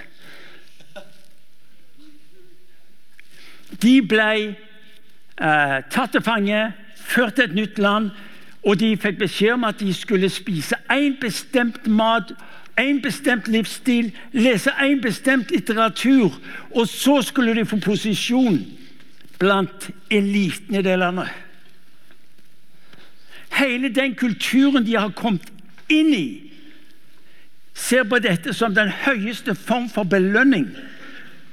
De 3.81 4.01
ble 4.01 4.31
eh, 4.47 5.77
tatt 5.91 6.15
til 6.15 6.23
fange, 6.23 6.61
ført 6.95 7.37
til 7.37 7.49
et 7.49 7.55
nytt 7.55 7.79
land, 7.79 8.11
og 8.67 8.79
de 8.79 8.93
fikk 8.99 9.19
beskjed 9.21 9.55
om 9.55 9.65
at 9.67 9.79
de 9.79 9.93
skulle 9.95 10.29
spise 10.31 10.75
én 10.91 11.17
bestemt 11.21 11.87
mat, 11.87 12.33
en 12.77 13.01
bestemt 13.01 13.47
livsstil, 13.49 14.11
lese 14.37 14.71
en 14.83 15.01
bestemt 15.01 15.51
litteratur, 15.51 16.35
og 16.75 16.87
så 16.87 17.21
skulle 17.25 17.55
de 17.57 17.65
få 17.65 17.79
posisjon 17.81 18.59
blant 19.39 19.89
eliten 20.11 20.75
i 20.75 20.83
det 20.85 20.97
landet. 20.99 21.29
Hele 23.57 23.89
den 23.89 24.13
kulturen 24.15 24.85
de 24.85 24.97
har 24.97 25.15
kommet 25.17 25.47
inn 25.89 26.13
i, 26.13 26.27
ser 27.77 28.05
på 28.09 28.19
dette 28.21 28.53
som 28.57 28.75
den 28.75 28.89
høyeste 29.05 29.55
form 29.55 29.89
for 29.89 30.05
belønning 30.09 30.69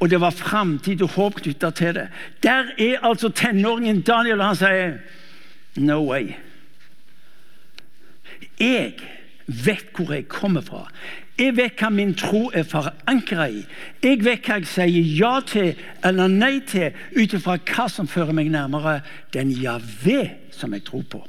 og 0.05 0.11
det 0.11 0.21
var 0.21 0.35
framtid 0.37 1.01
og 1.03 1.15
håp 1.17 1.39
knytta 1.41 1.71
til 1.73 1.95
det. 1.97 2.09
Der 2.45 2.75
er 2.77 3.07
altså 3.09 3.31
tenåringen 3.33 4.03
Daniel, 4.05 4.41
og 4.41 4.51
han 4.51 4.59
sier 4.61 4.99
No 5.81 6.03
way. 6.05 6.35
Jeg 8.61 8.93
vet 9.47 9.87
hvor 9.97 10.13
jeg 10.13 10.27
kommer 10.29 10.61
fra. 10.61 10.83
Jeg 11.39 11.57
vet 11.57 11.81
hva 11.81 11.89
min 11.89 12.13
tro 12.15 12.51
er 12.53 12.69
forankra 12.69 13.49
i. 13.49 13.65
Jeg 14.05 14.21
vet 14.27 14.45
hva 14.45 14.61
jeg 14.61 14.69
sier 14.69 15.09
ja 15.17 15.33
til 15.49 15.73
eller 16.05 16.29
nei 16.29 16.61
til 16.69 16.93
ut 17.17 17.39
ifra 17.41 17.57
hva 17.57 17.89
som 17.89 18.07
fører 18.07 18.37
meg 18.37 18.53
nærmere 18.53 19.01
den 19.33 19.57
Javé 19.57 20.35
som 20.53 20.77
jeg 20.77 20.85
tror 20.85 21.09
på. 21.17 21.25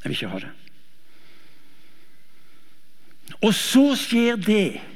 Jeg 0.00 0.08
vil 0.08 0.16
ikke 0.16 0.32
ha 0.32 0.42
det. 0.48 0.54
Og 3.44 3.52
så 3.54 3.90
skjer 3.98 4.40
det 4.40 4.93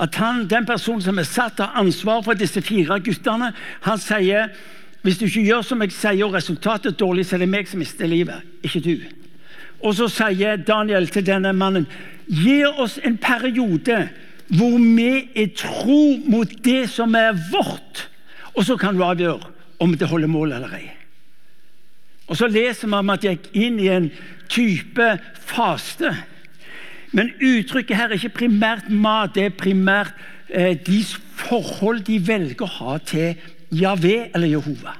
at 0.00 0.14
han, 0.18 0.46
den 0.50 0.66
personen 0.66 1.02
som 1.04 1.18
er 1.18 1.28
satt 1.28 1.60
av 1.62 1.76
ansvar 1.78 2.24
for 2.26 2.38
disse 2.38 2.62
fire 2.64 2.98
guttene, 3.04 3.52
han 3.86 4.00
sier 4.02 4.50
hvis 5.04 5.18
du 5.20 5.26
ikke 5.26 5.44
gjør 5.44 5.64
som 5.68 5.82
jeg 5.84 5.92
sier, 5.92 6.24
og 6.24 6.34
resultatet 6.34 6.94
er 6.94 6.98
dårlig, 6.98 7.26
så 7.28 7.36
er 7.36 7.44
det 7.44 7.50
meg 7.52 7.68
som 7.68 7.82
mister 7.82 8.08
livet, 8.08 8.40
ikke 8.64 8.80
du. 8.80 8.94
Og 9.84 9.92
så 9.98 10.08
sier 10.08 10.56
Daniel 10.64 11.10
til 11.12 11.26
denne 11.26 11.52
mannen 11.52 11.84
gi 12.24 12.62
oss 12.64 12.96
en 13.04 13.18
periode 13.20 14.06
hvor 14.48 14.78
vi 14.80 15.10
er 15.36 15.52
tro 15.56 16.16
mot 16.24 16.50
det 16.64 16.86
som 16.92 17.14
er 17.20 17.36
vårt, 17.52 18.06
og 18.54 18.64
så 18.64 18.78
kan 18.80 18.96
du 18.96 19.04
avgjøre 19.04 19.52
om 19.84 19.92
det 19.98 20.08
holder 20.08 20.30
mål 20.30 20.56
eller 20.56 20.76
ei. 20.78 20.86
Og 22.28 22.36
Så 22.36 22.48
leser 22.48 22.88
vi 22.88 22.96
om 22.96 23.10
at 23.12 23.20
de 23.20 23.34
gikk 23.34 23.50
inn 23.52 23.80
i 23.82 23.90
en 23.92 24.06
type 24.48 25.08
faste 25.44 26.14
men 27.14 27.30
uttrykket 27.38 27.96
her 27.96 28.10
er 28.10 28.18
ikke 28.18 28.40
primært 28.42 28.90
mat, 28.90 29.36
det 29.36 29.46
er 29.46 29.56
primært 29.58 30.14
eh, 30.48 30.74
de 30.74 30.98
forhold 31.38 32.02
de 32.08 32.18
velger 32.26 32.66
å 32.66 32.72
ha 32.80 32.96
til 33.06 33.38
Javé 33.74 34.30
eller 34.34 34.50
Jehova. 34.50 34.96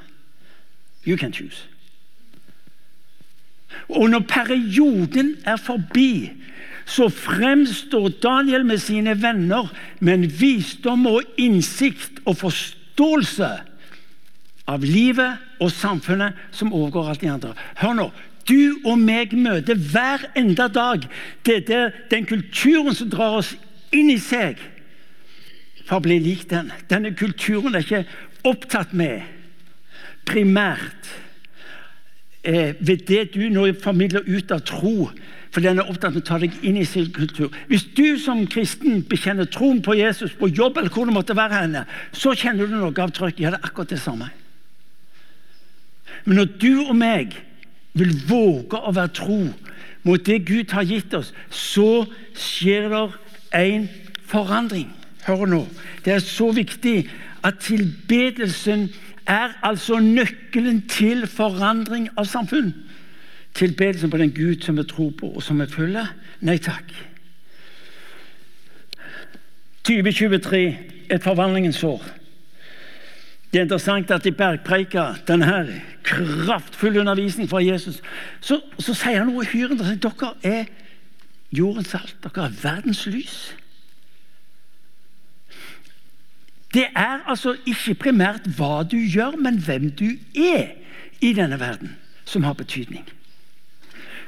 You 1.05 1.19
can 1.19 1.35
choose. 1.35 1.67
Og 3.89 4.09
når 4.11 4.25
perioden 4.31 5.35
er 5.45 5.59
forbi, 5.61 6.31
så 6.87 7.09
fremstår 7.09 8.09
Daniel 8.23 8.65
med 8.65 8.79
sine 8.79 9.17
venner 9.23 9.73
med 10.01 10.15
en 10.15 10.31
visdom 10.41 11.07
og 11.11 11.23
innsikt 11.41 12.23
og 12.25 12.39
forståelse 12.45 13.51
av 14.71 14.85
livet 14.85 15.61
og 15.61 15.73
samfunnet 15.73 16.39
som 16.55 16.73
overgår 16.73 17.11
alt 17.11 17.25
de 17.25 17.33
andre. 17.33 17.55
Hør 17.81 17.99
nå, 17.99 18.09
du 18.49 18.81
og 18.85 18.99
meg 19.01 19.35
møter 19.37 19.79
hver 19.79 20.29
enda 20.37 20.69
dag. 20.69 21.07
Det 21.47 21.63
er 21.71 21.93
den 22.11 22.27
kulturen 22.29 22.95
som 22.97 23.11
drar 23.13 23.41
oss 23.41 23.55
inn 23.95 24.11
i 24.13 24.21
seg 24.21 24.61
for 25.85 25.99
å 25.99 26.05
bli 26.05 26.19
lik 26.23 26.49
den. 26.51 26.73
Denne 26.91 27.15
kulturen 27.17 27.75
er 27.75 27.85
ikke 27.85 28.05
opptatt 28.49 28.95
med 28.97 29.25
primært 30.29 31.11
eh, 32.43 32.73
ved 32.81 33.07
det 33.09 33.27
du 33.35 33.47
nå 33.53 33.69
formidler 33.83 34.25
ut 34.29 34.53
av 34.55 34.65
tro. 34.69 35.11
For 35.55 35.63
den 35.63 35.79
er 35.79 35.91
opptatt 35.91 36.17
med 36.17 36.25
å 36.25 36.27
ta 36.27 36.41
deg 36.43 36.57
inn 36.67 36.81
i 36.81 36.87
sin 36.89 37.13
kultur. 37.15 37.53
Hvis 37.71 37.87
du 37.95 38.17
som 38.19 38.43
kristen 38.51 39.05
bekjenner 39.07 39.47
troen 39.47 39.79
på 39.85 39.95
Jesus 39.95 40.35
på 40.35 40.49
jobb, 40.51 40.81
eller 40.81 40.91
hvor 40.91 41.07
det 41.07 41.15
måtte 41.15 41.37
være 41.39 41.61
henne, 41.63 41.85
så 42.11 42.35
kjenner 42.35 42.67
du 42.67 42.75
noe 42.75 42.91
av 42.91 43.13
trøkk. 43.15 43.39
Ja, 43.39 43.53
det 43.55 43.61
er 43.61 43.69
akkurat 43.69 43.95
det 43.95 44.01
samme. 44.03 44.33
Men 46.25 46.41
når 46.41 46.57
du 46.59 46.73
og 46.89 46.97
meg 46.99 47.37
vil 47.95 48.15
våge 48.29 48.79
å 48.79 48.93
være 48.95 49.15
tro 49.15 49.39
mot 50.05 50.27
det 50.27 50.43
Gud 50.47 50.75
har 50.75 50.85
gitt 50.85 51.15
oss, 51.17 51.33
så 51.49 52.05
skjer 52.37 52.91
det 52.93 53.05
en 53.57 53.89
forandring. 54.29 54.91
Hør 55.25 55.47
nå. 55.49 55.63
Det 56.05 56.13
er 56.13 56.25
så 56.25 56.51
viktig 56.53 57.07
at 57.45 57.63
tilbedelsen 57.65 58.91
er 59.31 59.55
altså 59.65 59.99
nøkkelen 60.03 60.83
til 60.91 61.25
forandring 61.31 62.11
av 62.19 62.29
samfunn. 62.29 62.75
Tilbedelsen 63.55 64.11
på 64.11 64.21
den 64.21 64.35
Gud 64.35 64.67
som 64.67 64.77
vi 64.77 64.85
tror 64.85 65.13
på, 65.17 65.31
og 65.31 65.43
som 65.43 65.61
vi 65.63 65.69
følger? 65.71 66.11
Nei 66.45 66.59
takk. 66.59 66.91
2023 69.85 70.63
et 71.13 71.23
forvandlingens 71.23 71.83
år. 71.85 72.05
Det 73.55 73.61
er 73.61 73.69
interessant 73.69 74.11
at 74.11 74.25
i 74.27 74.33
bergpreika, 74.35 75.03
denne 75.29 75.81
kraftfulle 76.03 77.01
undervisning 77.01 77.47
fra 77.47 77.61
Jesus, 77.63 78.01
så, 78.43 78.59
så 78.83 78.97
sier 78.99 79.21
han 79.21 79.31
noe 79.31 79.45
uhyre 79.45 79.77
interessant. 79.77 80.03
Dere 80.03 80.57
er 80.65 80.65
jordens 81.55 81.93
salt. 81.95 82.17
Dere 82.25 82.49
er 82.49 82.57
verdens 82.65 83.05
lys. 83.07 83.37
Det 86.75 86.89
er 86.99 87.23
altså 87.31 87.55
ikke 87.63 87.95
primært 88.09 88.51
hva 88.59 88.83
du 88.83 88.99
gjør, 88.99 89.39
men 89.39 89.63
hvem 89.63 89.93
du 90.03 90.09
er 90.35 90.75
i 91.23 91.31
denne 91.39 91.63
verden, 91.63 91.95
som 92.27 92.43
har 92.43 92.59
betydning. 92.59 93.07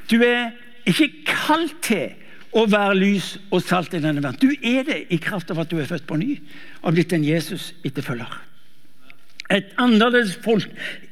Du 0.07 0.21
er 0.23 0.53
ikke 0.87 1.11
kalt 1.27 1.75
til 1.83 2.15
å 2.55 2.63
være 2.63 2.95
lys 2.95 3.33
og 3.51 3.59
salt 3.59 3.91
i 3.91 3.99
denne 3.99 4.23
verden. 4.23 4.39
Du 4.39 4.55
er 4.63 4.87
det 4.87 5.03
i 5.11 5.19
kraft 5.19 5.51
av 5.51 5.59
at 5.59 5.67
du 5.67 5.81
er 5.83 5.91
født 5.91 6.07
på 6.07 6.15
ny 6.15 6.37
og 6.79 6.95
blitt 6.95 7.11
en 7.11 7.27
Jesus-etterfølger. 7.27 8.46
Et 9.51 9.65
annerledes 9.79 10.35
folk, 10.43 10.67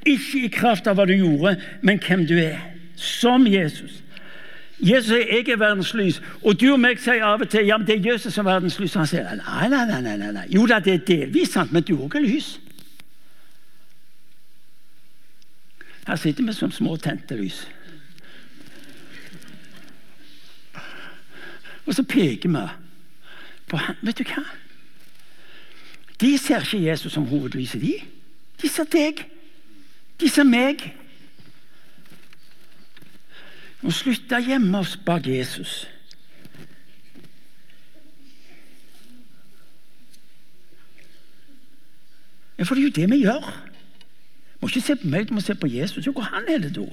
ikke 0.06 0.46
i 0.46 0.52
kraft 0.52 0.88
av 0.88 0.98
hva 0.98 1.06
du 1.08 1.14
gjorde, 1.16 1.56
men 1.82 2.02
hvem 2.04 2.26
du 2.28 2.36
er. 2.40 2.60
Som 2.96 3.48
Jesus. 3.48 4.02
Jesus 4.80 5.08
sier 5.08 5.28
'jeg 5.32 5.50
er 5.50 5.58
verdens 5.58 5.94
lys', 5.94 6.22
og 6.44 6.62
du 6.62 6.74
og 6.74 6.80
meg 6.80 7.00
sier 7.00 7.24
av 7.24 7.42
og 7.42 7.50
til 7.50 7.66
ja, 7.66 7.78
men 7.78 7.88
det 7.88 7.96
er 7.96 8.12
Jesus 8.12 8.34
som 8.34 8.48
er 8.48 8.52
verdens 8.52 8.80
lys. 8.80 8.94
Han 8.94 9.08
sier 9.08 9.24
nei, 9.24 9.70
nei, 9.70 10.02
nei, 10.02 10.18
nei, 10.18 10.32
nei. 10.32 10.46
Jo 10.50 10.66
da, 10.66 10.80
det 10.80 10.94
er 10.94 10.98
delvis 10.98 11.50
sant, 11.50 11.72
men 11.72 11.84
du 11.84 11.96
òg 11.98 12.16
er 12.16 12.20
lys. 12.20 12.60
Her 16.08 16.16
sitter 16.16 16.44
vi 16.44 16.54
som 16.54 16.72
små 16.72 16.98
tente 16.98 17.36
lys. 17.36 17.68
Og 21.86 21.94
så 21.94 22.04
peker 22.04 22.50
vi 22.50 22.68
på 23.68 23.78
han. 23.78 23.96
Vet 24.02 24.18
du 24.18 24.24
hva? 24.24 24.44
De 26.22 26.38
ser 26.38 26.62
ikke 26.62 26.86
Jesus 26.86 27.14
som 27.14 27.26
hovedlyset, 27.26 27.82
de. 27.82 27.96
De 28.62 28.70
ser 28.70 28.88
deg. 28.92 29.26
De 30.20 30.30
ser 30.30 30.48
meg. 30.48 30.84
Vi 33.80 33.90
må 33.90 33.94
slutte 33.94 34.40
å 34.40 34.46
gjemme 34.46 34.80
oss 34.80 34.96
bak 35.06 35.28
Jesus. 35.30 35.84
Ja, 42.58 42.64
For 42.64 42.76
det 42.76 42.82
er 42.82 42.88
jo 42.88 42.96
det 42.96 43.10
vi 43.12 43.24
gjør. 43.26 43.50
Vi 44.56 44.62
må 44.62 44.70
ikke 44.72 44.82
se 44.82 44.96
på 44.96 45.08
meg, 45.12 45.28
vi 45.30 45.36
må 45.36 45.44
se 45.44 45.56
på 45.56 45.68
Jesus. 45.68 46.06
Ja, 46.06 46.12
hvor 46.16 46.32
han 46.32 46.48
er 46.50 46.64
det 46.64 46.72
da? 46.78 46.88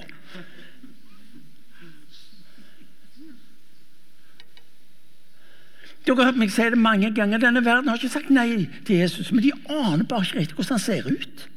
Dere 6.03 6.19
har 6.19 6.33
hørt 6.33 6.39
meg 6.41 6.51
si 6.51 6.65
det 6.67 6.77
mange 6.77 7.13
ganger. 7.15 7.39
Denne 7.39 7.63
verden 7.65 7.87
har 7.87 7.95
ikke 7.95 8.11
sagt 8.11 8.29
nei 8.29 8.67
til 8.85 8.99
Jesus, 8.99 9.31
men 9.31 9.43
de 9.43 9.53
aner 9.71 10.03
bare 10.03 10.27
ikke 10.27 10.39
riktig 10.41 10.57
hvordan 10.57 10.75
han 10.75 10.83
ser 10.83 11.07
ut. 11.07 11.47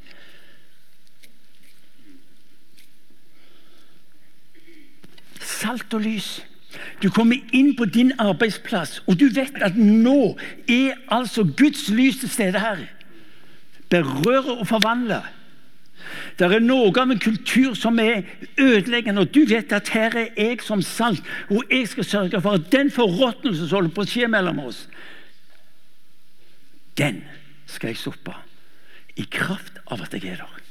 Salt 5.67 5.95
og 5.99 6.05
lys. 6.05 6.29
Du 7.03 7.09
kommer 7.11 7.41
inn 7.57 7.73
på 7.77 7.89
din 7.91 8.13
arbeidsplass, 8.21 9.01
og 9.07 9.19
du 9.19 9.27
vet 9.33 9.57
at 9.65 9.79
nå 9.79 10.37
er 10.71 10.99
altså 11.13 11.47
Guds 11.57 11.89
lys 11.91 12.21
til 12.21 12.31
stede 12.31 12.61
her. 12.61 12.85
Berøre 13.91 14.59
og 14.61 14.67
forvandle. 14.69 15.23
Det 16.39 16.47
er 16.47 16.63
noe 16.63 16.93
av 16.93 17.11
en 17.11 17.23
kultur 17.23 17.75
som 17.75 17.99
er 17.99 18.27
ødeleggende, 18.61 19.25
og 19.25 19.33
du 19.35 19.43
vet 19.49 19.73
at 19.73 19.89
her 19.95 20.15
er 20.21 20.29
jeg 20.37 20.61
som 20.63 20.83
salt, 20.85 21.25
og 21.51 21.65
jeg 21.73 21.89
skal 21.91 22.05
sørge 22.05 22.41
for 22.45 22.61
at 22.61 22.69
den 22.73 22.93
forråtnelsen 22.93 23.67
som 23.67 23.81
holder 23.81 23.95
på 23.97 24.05
å 24.05 24.11
skje 24.11 24.29
mellom 24.31 24.61
oss, 24.69 24.85
den 27.01 27.25
skal 27.67 27.91
jeg 27.93 28.05
stoppe. 28.05 28.37
I 29.17 29.25
kraft 29.33 29.81
av 29.91 30.05
at 30.05 30.15
jeg 30.15 30.37
er 30.37 30.45
der. 30.45 30.63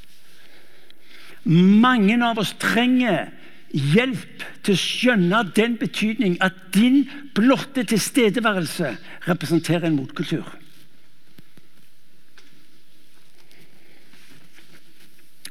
Mange 1.82 2.16
av 2.24 2.38
oss 2.38 2.54
trenger 2.62 3.28
hjelp 3.72 4.44
til 4.64 4.74
å 4.74 4.80
skjønne 4.80 5.40
den 5.56 5.76
betydning 5.80 6.36
at 6.44 6.54
din 6.74 7.04
blotte 7.34 7.84
tilstedeværelse 7.84 8.94
representerer 9.26 9.88
en 9.88 9.98
motkultur. 9.98 10.46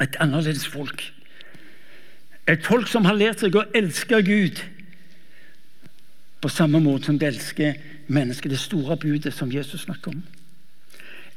Et 0.01 0.15
annerledes 0.19 0.67
folk. 0.67 1.03
Et 2.47 2.65
folk 2.65 2.87
som 2.91 3.05
har 3.07 3.17
lært 3.17 3.41
seg 3.41 3.55
å 3.55 3.65
elske 3.75 4.19
Gud 4.25 4.61
på 6.43 6.51
samme 6.51 6.81
måte 6.83 7.09
som 7.09 7.17
de 7.17 7.29
elsker 7.29 7.79
mennesket. 8.07 8.51
Det 8.51 8.61
store 8.61 8.97
budet 9.01 9.33
som 9.33 9.51
Jesus 9.51 9.87
snakker 9.87 10.13
om. 10.13 10.23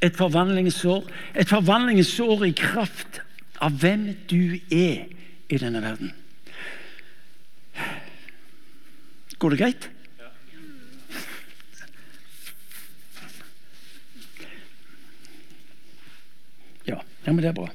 Et 0.05 0.15
forvandlingsår, 0.15 1.07
et 1.35 1.49
forvandlingsår 1.49 2.45
i 2.47 2.55
kraft 2.55 3.23
av 3.65 3.79
hvem 3.81 4.11
du 4.31 4.59
er 4.71 5.09
i 5.49 5.59
denne 5.59 5.83
verden. 5.83 6.13
Går 9.39 9.51
det 9.51 9.59
greit? 9.59 9.89
Ja, 16.85 17.03
ja 17.25 17.33
men 17.33 17.39
det 17.39 17.49
er 17.49 17.53
bra. 17.53 17.69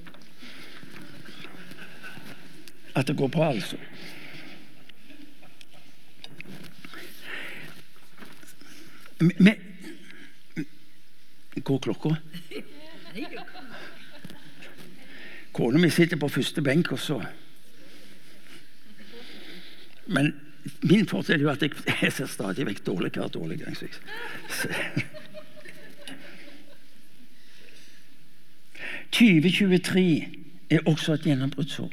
At 2.95 3.08
det 3.08 3.17
går 3.17 3.28
bra, 3.28 3.49
altså. 3.54 3.78
Men 9.19 9.56
Går 11.63 11.80
klokka? 11.80 12.15
Kona 15.52 15.80
mi 15.80 15.89
sitter 15.89 16.17
på 16.19 16.28
første 16.28 16.62
benk, 16.62 16.91
og 16.91 16.99
så 16.99 17.21
Men 20.08 20.34
min 20.82 21.08
fordel 21.08 21.39
er 21.39 21.43
jo 21.43 21.52
at 21.52 21.62
jeg, 21.62 21.71
jeg 22.02 22.13
ser 22.13 22.30
stadig 22.32 22.65
vekk 22.67 22.86
dårligere 22.86 23.28
og 23.28 23.34
dårligere. 23.34 23.76
Så 23.76 23.88
jeg, 24.69 25.04
2023 29.13 30.28
er 30.69 30.80
også 30.86 31.13
et 31.13 31.28
gjennombruddsår. 31.28 31.91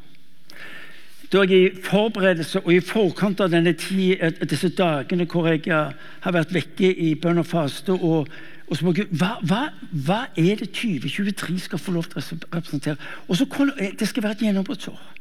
Da 1.33 1.43
jeg 1.47 1.51
i 1.51 1.83
forberedelse 1.85 2.61
og 2.61 2.73
i 2.75 2.81
forkant 2.83 3.41
av 3.41 3.53
denne 3.53 3.73
tid, 3.79 4.19
disse 4.51 4.73
dagene 4.75 5.29
hvor 5.31 5.47
jeg 5.47 5.63
har 5.71 6.35
vært 6.35 6.55
vekke 6.55 6.91
i 6.91 7.13
bønn 7.15 7.39
og 7.39 7.47
faste 7.47 7.95
og, 7.95 8.27
og 8.67 8.77
så 8.77 8.93
Gud, 8.95 9.13
hva, 9.15 9.37
hva, 9.47 9.61
hva, 10.07 10.21
er 10.39 10.59
det 10.59 10.73
2023 10.73 11.59
skal 11.69 11.79
få 11.79 11.95
lov 11.95 12.09
til 12.11 12.19
å 12.19 12.41
representere? 12.57 12.97
Og 13.29 13.37
så 13.37 13.47
Det 13.99 14.09
skal 14.09 14.23
være 14.23 14.33
et 14.33 14.45
gjennombruddsår. 14.49 15.20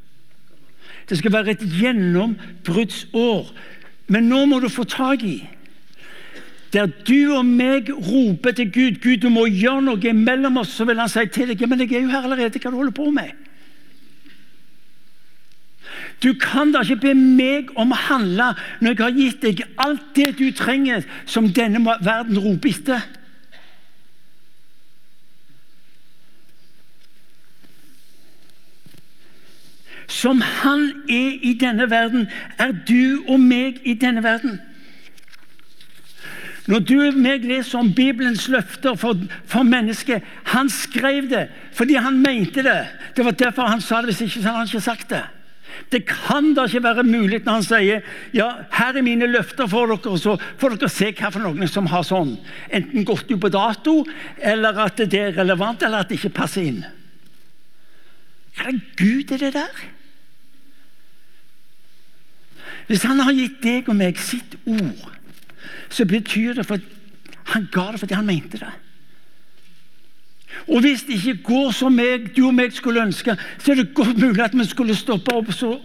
Det 1.10 1.18
skal 1.18 1.34
være 1.34 1.56
et 1.56 1.64
gjennombruddsår. 1.80 3.54
Men 4.14 4.30
nå 4.30 4.44
må 4.50 4.60
du 4.60 4.70
få 4.70 4.86
tak 4.90 5.24
i 5.26 5.40
der 6.74 6.86
du 6.86 7.34
og 7.34 7.46
meg 7.46 7.88
roper 7.90 8.54
til 8.54 8.68
Gud 8.70 9.00
Gud, 9.02 9.18
du 9.24 9.30
må 9.34 9.48
gjøre 9.50 9.82
noe 9.88 10.14
mellom 10.14 10.60
oss, 10.62 10.76
så 10.78 10.86
vil 10.86 11.00
han 11.02 11.10
si 11.10 11.24
til 11.34 11.50
deg 11.50 11.64
men 11.66 11.82
jeg 11.82 11.96
er 11.98 12.04
jo 12.04 12.12
her 12.14 12.28
allerede. 12.28 12.60
Hva 12.62 12.70
du 12.70 12.78
holder 12.78 12.94
på 12.94 13.10
med? 13.14 13.32
Du 16.22 16.34
kan 16.38 16.74
da 16.76 16.84
ikke 16.84 17.08
be 17.08 17.14
meg 17.16 17.72
om 17.80 17.94
å 17.96 18.02
handle 18.10 18.52
når 18.84 18.92
jeg 18.92 19.02
har 19.02 19.18
gitt 19.18 19.42
deg 19.46 19.64
alt 19.80 20.12
det 20.18 20.34
du 20.38 20.50
trenger, 20.54 21.06
som 21.26 21.48
denne 21.56 21.82
verden 22.06 22.38
roper 22.38 22.70
etter. 22.70 23.08
Som 30.10 30.42
han 30.42 30.90
er 31.10 31.38
i 31.46 31.54
denne 31.54 31.86
verden, 31.90 32.28
er 32.58 32.74
du 32.88 33.24
og 33.28 33.40
meg 33.40 33.80
i 33.86 33.94
denne 33.94 34.24
verden. 34.26 34.58
Når 36.70 36.84
du 36.86 36.96
og 37.02 37.18
meg 37.18 37.46
leser 37.50 37.80
om 37.80 37.90
Bibelens 37.98 38.48
løfter 38.52 38.98
for, 39.00 39.18
for 39.50 39.66
mennesket 39.66 40.26
Han 40.54 40.70
skrev 40.70 41.30
det 41.32 41.48
fordi 41.74 41.96
han 41.96 42.20
mente 42.22 42.62
det. 42.66 42.82
Det 43.16 43.26
var 43.26 43.38
derfor 43.38 43.70
han 43.72 43.82
sa 43.82 44.02
det. 44.02 44.12
Hvis 44.12 44.22
ikke 44.28 44.42
så 44.42 44.50
hadde 44.50 44.58
han 44.58 44.68
ikke 44.68 44.82
sagt 44.84 45.10
det. 45.14 45.24
Det 45.92 46.02
kan 46.06 46.52
da 46.54 46.66
ikke 46.68 46.84
være 46.84 47.06
mulig 47.08 47.40
når 47.46 47.54
han 47.54 47.64
sier 47.64 48.02
ja, 48.36 48.48
her 48.76 48.98
er 48.98 49.06
mine 49.06 49.30
løfter 49.30 49.70
for 49.70 49.88
dere, 49.90 50.18
så 50.20 50.36
får 50.60 50.76
dere 50.76 50.90
se 50.92 51.12
hva 51.14 51.30
for 51.32 51.46
noen 51.46 51.70
som 51.72 51.88
har 51.90 52.04
sånn. 52.06 52.36
Enten 52.68 53.08
gått 53.08 53.32
ut 53.32 53.40
på 53.40 53.52
dato, 53.54 54.02
eller 54.38 54.82
at 54.84 55.00
det 55.00 55.22
er 55.22 55.38
relevant, 55.38 55.86
eller 55.86 56.04
at 56.04 56.12
det 56.12 56.20
ikke 56.20 56.36
passer 56.42 56.68
inn. 56.68 56.84
Hva 58.58 58.68
er 58.68 58.76
det 58.76 59.00
Gud 59.00 59.32
er 59.38 59.46
det 59.46 59.54
der? 59.56 59.88
Hvis 62.90 63.06
han 63.06 63.20
har 63.22 63.36
gitt 63.38 63.60
deg 63.62 63.90
og 63.92 63.98
meg 64.00 64.18
sitt 64.18 64.56
ord, 64.66 65.10
så 65.94 66.06
betyr 66.10 66.58
det 66.58 66.66
for 66.66 66.82
han 67.54 67.68
ga 67.70 67.92
det 67.94 68.00
fordi 68.02 68.18
han 68.18 68.26
mente 68.26 68.62
det. 68.62 68.72
Og 70.68 70.82
hvis 70.82 71.04
det 71.06 71.20
ikke 71.20 71.44
går 71.46 71.70
som 71.78 71.94
meg, 71.94 72.32
du 72.34 72.48
og 72.48 72.56
meg 72.58 72.74
skulle 72.74 73.04
ønske, 73.06 73.36
så 73.62 73.72
er 73.72 73.82
det 73.84 73.94
godt 73.94 74.18
mulig 74.18 74.42
at 74.42 74.58
vi 74.58 74.66
skulle 74.66 74.98
stoppe 74.98 75.34
opp. 75.38 75.54
Så 75.54 75.76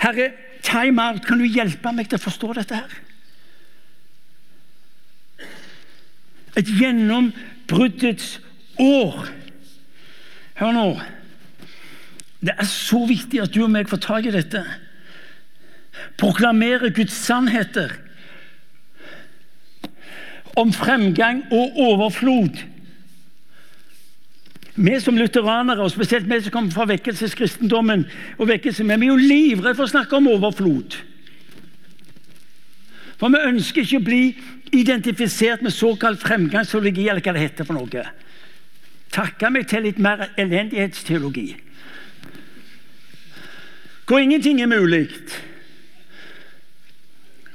Herre, 0.00 0.30
time 0.64 1.04
out. 1.04 1.26
Kan 1.26 1.38
du 1.38 1.44
hjelpe 1.44 1.92
meg 1.92 2.08
til 2.08 2.16
å 2.16 2.24
forstå 2.24 2.52
dette 2.56 2.80
her? 2.80 2.96
Et 6.56 6.72
gjennombruddets 6.80 8.38
år. 8.80 9.28
Hør 10.58 10.74
nå. 10.74 10.88
Det 12.40 12.56
er 12.56 12.68
så 12.72 13.04
viktig 13.06 13.44
at 13.44 13.52
du 13.52 13.62
og 13.66 13.72
meg 13.76 13.92
får 13.92 14.06
tak 14.08 14.28
i 14.28 14.34
dette 14.34 14.64
proklamere 16.18 16.90
Guds 16.90 17.14
sannheter 17.14 17.94
om 20.58 20.72
fremgang 20.74 21.44
og 21.54 21.78
overflod. 21.78 22.58
Vi 24.78 25.00
som 25.02 25.18
lutheranere, 25.18 25.82
og 25.82 25.90
spesielt 25.90 26.28
vi 26.30 26.40
som 26.42 26.54
kommer 26.54 26.74
fra 26.74 26.86
vekkelseskristendommen, 26.86 28.04
og 28.38 28.48
vekkelse, 28.50 28.86
vi 28.86 28.94
er 28.94 29.06
jo 29.10 29.18
livredde 29.18 29.74
for 29.78 29.86
å 29.86 29.90
snakke 29.90 30.18
om 30.18 30.30
overflod. 30.30 30.98
For 33.18 33.34
vi 33.34 33.42
ønsker 33.50 33.82
ikke 33.82 33.98
å 33.98 34.06
bli 34.06 34.22
identifisert 34.78 35.64
med 35.66 35.74
såkalt 35.74 36.22
fremgangsteologi, 36.22 37.08
eller 37.08 37.24
hva 37.24 37.34
det 37.34 37.46
heter 37.46 37.66
for 37.66 37.78
noe. 37.78 38.04
Takke 39.14 39.50
meg 39.50 39.66
til 39.70 39.86
litt 39.88 39.98
mer 40.02 40.28
elendighetsteologi. 40.38 41.48
Hvor 44.08 44.22
ingenting 44.22 44.62
er 44.62 44.70
mulig 44.70 45.08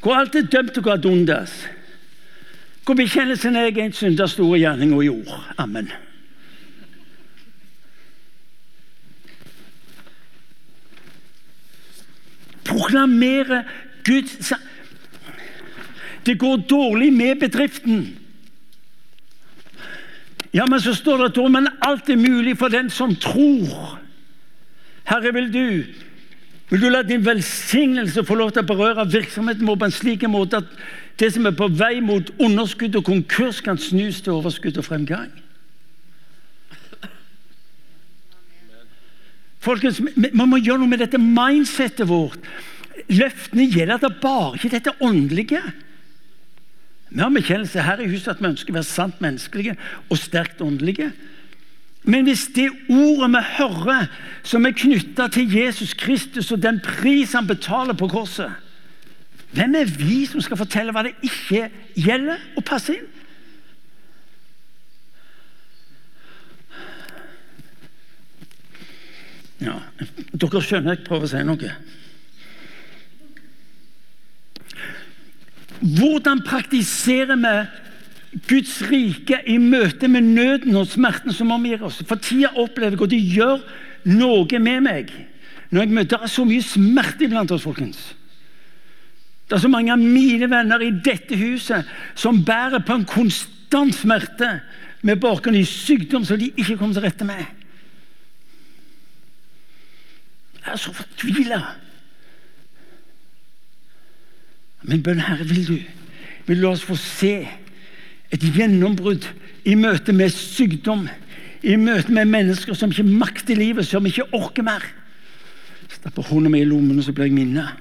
hvor 0.04 0.20
alt 0.20 0.36
er 0.36 0.50
dømt 0.52 0.78
og 0.78 0.84
å 0.84 0.84
gå 0.84 0.92
ad 0.92 1.06
undas. 1.08 1.52
Hvor 2.84 2.98
bekjennelsen 3.00 3.56
er 3.56 3.70
en 3.80 3.96
synders 3.96 4.36
store 4.36 4.60
gjerning 4.60 4.92
og 4.92 5.06
jord. 5.06 5.32
Amen. 5.58 5.88
Proklamere 12.68 13.64
Guds 14.04 14.52
Det 16.26 16.38
går 16.40 16.68
dårlig 16.68 17.14
med 17.14 17.40
bedriften. 17.40 18.04
Ja, 20.54 20.66
men 20.66 20.80
så 20.80 20.94
står 20.96 21.18
det 21.18 21.32
at 21.32 21.52
men 21.52 21.68
alt 21.82 22.10
er 22.10 22.20
mulig 22.20 22.58
for 22.58 22.72
den 22.72 22.90
som 22.90 23.16
tror. 23.16 24.00
Herre, 25.04 25.34
vil 25.34 25.50
du 25.54 25.84
vil 26.74 26.82
du 26.82 26.90
la 26.90 27.04
din 27.06 27.22
velsignelse 27.22 28.24
få 28.26 28.36
lov 28.40 28.50
til 28.52 28.64
å 28.64 28.70
berøre 28.72 29.06
virksomheten 29.06 29.68
vår 29.70 29.76
på 29.78 29.86
en 29.86 29.94
slik 29.94 30.24
måte 30.26 30.64
at 30.64 30.72
det 31.22 31.30
som 31.36 31.46
er 31.46 31.54
på 31.54 31.68
vei 31.70 32.00
mot 32.02 32.32
underskudd 32.42 32.96
og 32.98 33.06
konkurs, 33.06 33.60
kan 33.62 33.78
snus 33.78 34.24
til 34.26 34.40
overskudd 34.40 34.80
og 34.82 34.88
fremgang? 34.88 35.30
Folkens, 39.62 40.02
Man 40.34 40.50
må 40.50 40.58
gjøre 40.58 40.82
noe 40.82 40.90
med 40.90 41.04
dette 41.06 41.22
mindsettet 41.22 42.10
vårt. 42.10 42.42
Løftene 43.14 43.70
gjelder 43.70 44.02
da 44.02 44.10
bare 44.10 44.58
ikke 44.58 44.74
dette 44.74 44.96
åndelige. 44.98 45.62
Vi 47.14 47.22
har 47.22 47.30
bekjennelse 47.30 47.86
her 47.86 48.02
i 48.02 48.10
huset 48.10 48.34
at 48.34 48.42
vi 48.42 48.50
ønsker 48.50 48.74
å 48.74 48.80
være 48.80 48.90
sant 48.90 49.22
menneskelige 49.22 49.78
og 50.10 50.18
sterkt 50.18 50.66
åndelige. 50.66 51.12
Men 52.04 52.28
hvis 52.28 52.50
det 52.56 52.68
ordet 52.90 53.30
vi 53.32 53.42
hører, 53.58 54.08
som 54.44 54.66
er 54.66 54.76
knytta 54.76 55.30
til 55.32 55.56
Jesus 55.56 55.94
Kristus 55.96 56.52
og 56.52 56.64
den 56.64 56.82
pris 56.84 57.32
han 57.34 57.48
betaler 57.48 57.96
på 57.96 58.10
korset 58.12 58.52
Hvem 59.54 59.76
er 59.76 59.86
vi 59.86 60.24
som 60.26 60.42
skal 60.42 60.58
fortelle 60.58 60.92
hva 60.92 61.04
det 61.06 61.14
ikke 61.22 61.68
gjelder 61.94 62.42
å 62.58 62.64
passe 62.66 62.96
inn? 62.98 63.10
Ja, 69.62 69.78
Dere 70.34 70.62
skjønner 70.66 70.98
jeg 70.98 71.06
prøver 71.06 71.28
å 71.28 71.32
si 71.32 71.44
noe. 71.46 71.76
Hvordan 75.84 76.42
praktiserer 76.48 77.38
vi 77.40 77.54
Guds 78.34 78.80
rike 78.90 79.38
i 79.46 79.60
møte 79.62 80.10
med 80.10 80.26
nøden 80.34 80.76
og 80.80 80.90
smerten 80.90 81.34
som 81.36 81.52
omgir 81.54 81.84
oss? 81.86 82.02
For 82.08 82.18
tida 82.18 82.50
opplever 82.58 82.96
jeg, 82.96 83.04
og 83.06 83.12
det 83.12 83.22
gjør 83.22 83.64
noe 84.10 84.60
med 84.60 84.84
meg, 84.88 85.14
når 85.70 85.86
jeg 85.86 85.96
møter 86.00 86.28
så 86.30 86.46
mye 86.48 86.66
smerte 86.66 87.28
iblant 87.28 87.54
oss, 87.54 87.66
folkens. 87.66 88.02
Det 89.48 89.58
er 89.58 89.64
så 89.64 89.70
mange 89.70 89.94
av 89.94 90.02
mine 90.02 90.50
venner 90.50 90.82
i 90.82 90.94
dette 91.06 91.38
huset 91.38 91.90
som 92.18 92.42
bærer 92.46 92.82
på 92.86 92.96
en 92.98 93.06
konstant 93.06 93.94
smerte 93.96 94.50
med 95.06 95.20
bakgrunn 95.22 95.60
i 95.60 95.66
sykdom 95.68 96.26
som 96.26 96.40
de 96.40 96.50
ikke 96.56 96.78
kommer 96.80 96.96
til 96.98 97.06
rette 97.06 97.28
med. 97.28 97.44
Jeg 100.64 100.72
er 100.74 100.80
så 100.80 100.94
fortvila. 100.96 101.60
Min 104.88 105.04
bønn, 105.04 105.22
Herre, 105.22 105.46
vil 105.48 105.68
du 105.68 105.78
vil 106.48 106.60
du 106.60 106.66
la 106.66 106.74
oss 106.74 106.84
få 106.84 106.96
se 107.00 107.36
et 108.34 108.44
gjennombrudd 108.56 109.28
i 109.70 109.76
møte 109.80 110.16
med 110.16 110.34
sykdom, 110.34 111.06
i 111.64 111.78
møte 111.80 112.12
med 112.12 112.28
mennesker 112.32 112.76
som 112.76 112.92
ikke 112.92 113.06
makter 113.08 113.60
livet, 113.60 113.88
som 113.88 114.06
ikke 114.06 114.28
orker 114.36 114.66
mer. 114.68 114.84
Stapper 115.94 116.26
hånda 116.28 116.52
mi 116.52 116.64
i 116.64 116.68
lommen, 116.68 116.98
og 116.98 117.06
så 117.06 117.14
blir 117.16 117.30
jeg 117.30 117.38
minnet. 117.38 117.78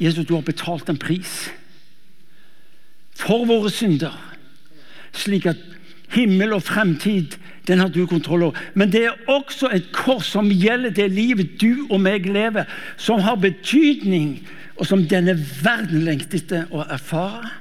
Jesus, 0.00 0.26
du 0.28 0.36
har 0.36 0.44
betalt 0.46 0.88
en 0.88 1.00
pris 1.00 1.50
for 3.20 3.44
våre 3.44 3.68
synder, 3.68 4.14
slik 5.12 5.44
at 5.50 5.58
himmel 6.14 6.54
og 6.56 6.62
fremtid 6.64 7.36
den 7.68 7.82
har 7.82 7.90
du 7.92 8.06
kontroll 8.08 8.46
over. 8.48 8.60
Men 8.74 8.92
det 8.92 9.04
er 9.04 9.30
også 9.30 9.68
et 9.74 9.90
kors 9.92 10.30
som 10.32 10.48
gjelder 10.48 10.94
det 10.96 11.10
livet 11.12 11.58
du 11.60 11.86
og 11.90 12.00
meg 12.02 12.26
lever, 12.26 12.64
som 12.96 13.20
har 13.20 13.36
betydning, 13.42 14.40
og 14.80 14.88
som 14.88 15.04
denne 15.04 15.36
verden 15.36 16.06
lengter 16.06 16.40
etter 16.40 16.72
å 16.72 16.86
erfare. 16.88 17.52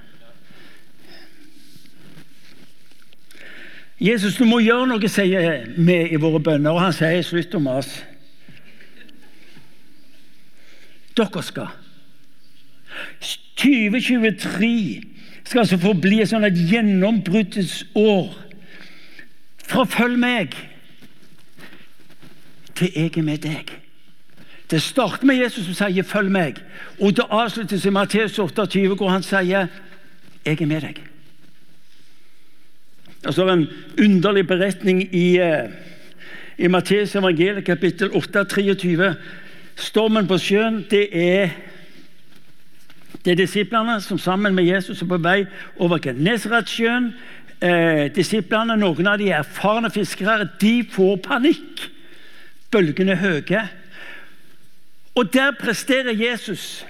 Jesus, 3.99 4.37
du 4.39 4.45
må 4.47 4.61
gjøre 4.63 4.87
noe, 4.87 5.09
sier 5.11 5.65
vi 5.75 5.97
i 6.07 6.19
våre 6.19 6.39
bønner, 6.39 6.71
og 6.71 6.79
han 6.85 6.95
sier 6.95 7.19
slutt 7.25 7.55
å 7.57 7.59
mase. 7.63 8.05
Dere 11.19 11.43
skal. 11.43 11.73
2023 13.59 15.03
skal 15.43 15.59
altså 15.65 15.79
få 15.81 15.93
bli 15.99 16.21
et 16.23 16.31
sånn 16.31 16.47
et 16.47 16.57
gjennombruddets 16.71 17.81
år. 17.99 18.31
Fra 19.67 19.83
følg 19.89 20.15
meg 20.21 20.55
til 22.79 22.95
jeg 22.95 23.11
er 23.17 23.27
med 23.27 23.43
deg. 23.43 23.75
Det 24.71 24.79
starter 24.85 25.25
med 25.27 25.41
Jesus 25.41 25.65
som 25.65 25.73
sier 25.73 26.03
'følg 26.03 26.29
meg', 26.29 26.61
og 27.01 27.17
det 27.17 27.25
avsluttes 27.29 27.85
i 27.85 27.89
Matteus 27.89 28.39
28, 28.39 28.95
hvor 28.95 29.09
han 29.09 29.23
sier 29.23 29.67
'jeg 30.45 30.61
er 30.61 30.65
med 30.65 30.81
deg'. 30.81 31.01
Så 33.27 33.43
er 33.45 33.53
en 33.53 33.67
underlig 33.99 34.47
beretning 34.47 35.01
i, 35.15 35.37
eh, 35.37 35.71
i 36.57 36.67
Matteus 36.67 37.15
evangeliet 37.15 37.65
kapittel 37.65 38.11
8, 38.15 38.43
23. 38.43 39.15
Stormen 39.75 40.27
på 40.27 40.37
sjøen, 40.37 40.85
det 40.89 41.07
er 41.11 41.49
det 43.25 43.31
er 43.31 43.35
disiplene 43.35 44.01
som 44.01 44.17
sammen 44.17 44.55
med 44.55 44.63
Jesus 44.63 45.01
er 45.01 45.07
på 45.09 45.17
vei 45.17 45.43
over 45.77 45.99
Genesaretsjøen. 45.99 47.13
Eh, 47.61 48.07
disiplene, 48.15 48.77
noen 48.79 49.07
av 49.07 49.17
de 49.19 49.31
erfarne 49.35 49.91
fiskere, 49.91 50.47
de 50.61 50.85
får 50.91 51.17
panikk. 51.25 51.89
Bølgene 52.71 53.11
er 53.11 53.23
høye. 53.23 53.63
Og 55.15 55.33
der 55.33 55.51
presterer 55.59 56.15
Jesus 56.15 56.85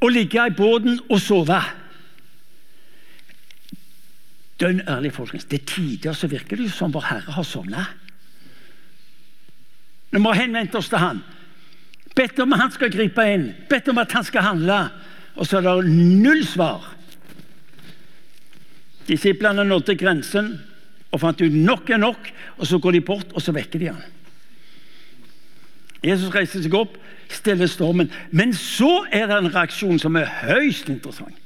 å 0.00 0.08
ligge 0.12 0.46
i 0.46 0.54
båten 0.54 1.00
og 1.08 1.18
sove. 1.20 1.58
Dønn 4.60 4.82
ærlig, 4.88 5.12
folkens. 5.12 5.46
Er 5.50 5.62
tider 5.66 6.14
så 6.14 6.28
virker 6.30 6.56
det 6.60 6.70
som 6.72 6.92
vår 6.94 7.06
Herre 7.08 7.34
har 7.34 7.46
sovna. 7.46 7.86
Vi 10.14 10.20
må 10.22 10.32
henvende 10.32 10.78
oss 10.78 10.88
til 10.88 11.02
Han. 11.02 11.22
Bedt 12.14 12.38
om 12.38 12.52
at 12.54 12.60
Han 12.60 12.74
skal 12.74 12.92
gripe 12.94 13.24
inn, 13.32 13.48
bedt 13.70 13.88
om 13.90 13.98
at 13.98 14.12
Han 14.14 14.24
skal 14.24 14.46
handle. 14.46 14.78
Og 15.34 15.46
så 15.46 15.58
er 15.58 15.66
det 15.66 15.90
null 15.90 16.44
svar. 16.46 16.92
Disiplene 19.08 19.64
nådde 19.66 19.98
grensen 19.98 20.54
og 21.12 21.20
fant 21.22 21.42
ut 21.42 21.54
nok 21.54 21.90
er 21.90 22.00
nok, 22.00 22.30
og 22.58 22.66
så 22.66 22.78
går 22.78 22.96
de 22.96 23.00
bort, 23.00 23.32
og 23.34 23.42
så 23.42 23.52
vekker 23.54 23.78
de 23.78 23.90
han. 23.92 24.02
Jesus 26.04 26.32
reiser 26.34 26.62
seg 26.64 26.74
opp, 26.76 26.96
stiller 27.32 27.70
stormen. 27.70 28.10
Men 28.30 28.52
så 28.56 29.04
er 29.12 29.28
det 29.30 29.38
en 29.38 29.52
reaksjon 29.54 30.00
som 30.02 30.18
er 30.18 30.30
høyst 30.42 30.90
interessant. 30.92 31.38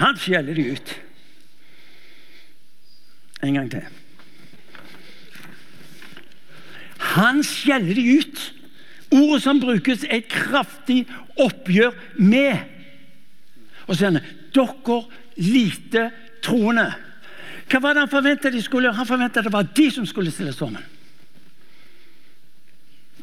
Han 0.00 0.18
skjeller 0.18 0.56
de 0.56 0.66
ut. 0.74 0.92
En 3.42 3.56
gang 3.56 3.70
til. 3.72 3.84
Han 7.14 7.42
skjeller 7.46 7.96
de 7.96 8.18
ut. 8.20 8.42
Ordet 9.10 9.42
som 9.42 9.58
brukes, 9.58 10.04
er 10.06 10.20
et 10.20 10.30
kraftig 10.30 11.02
oppgjør 11.40 11.96
med. 12.22 12.60
Og 13.88 13.96
så 13.96 14.04
sier 14.04 14.12
han 14.12 14.20
dere 14.54 15.00
lite 15.40 16.04
troende. 16.44 16.86
Hva 17.70 17.80
var 17.82 17.94
det 17.94 18.04
han 18.04 18.12
forventet 18.12 18.54
de 18.54 18.62
skulle 18.62 18.88
gjøre? 18.88 18.98
Han 19.00 19.08
forventet 19.08 19.46
det 19.46 19.52
var 19.54 19.68
de 19.76 19.86
som 19.94 20.06
skulle 20.06 20.32
stille 20.34 20.54
stormen. 20.54 20.84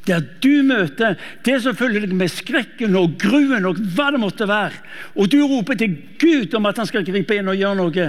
Der 0.08 0.24
du 0.44 0.64
møter 0.64 1.18
det 1.44 1.58
som 1.64 1.76
følger 1.76 2.06
deg 2.06 2.14
med 2.16 2.32
skrekken 2.32 2.96
og 2.96 3.18
gruen 3.20 3.68
og 3.68 3.80
hva 3.96 4.08
det 4.16 4.22
måtte 4.24 4.48
være, 4.48 4.80
og 5.20 5.28
du 5.32 5.42
roper 5.44 5.76
til 5.76 5.98
Gud 6.20 6.56
om 6.56 6.70
at 6.70 6.80
han 6.80 6.88
skal 6.88 7.04
gripe 7.08 7.36
inn 7.36 7.52
og 7.52 7.60
gjøre 7.60 7.80
noe 7.80 8.06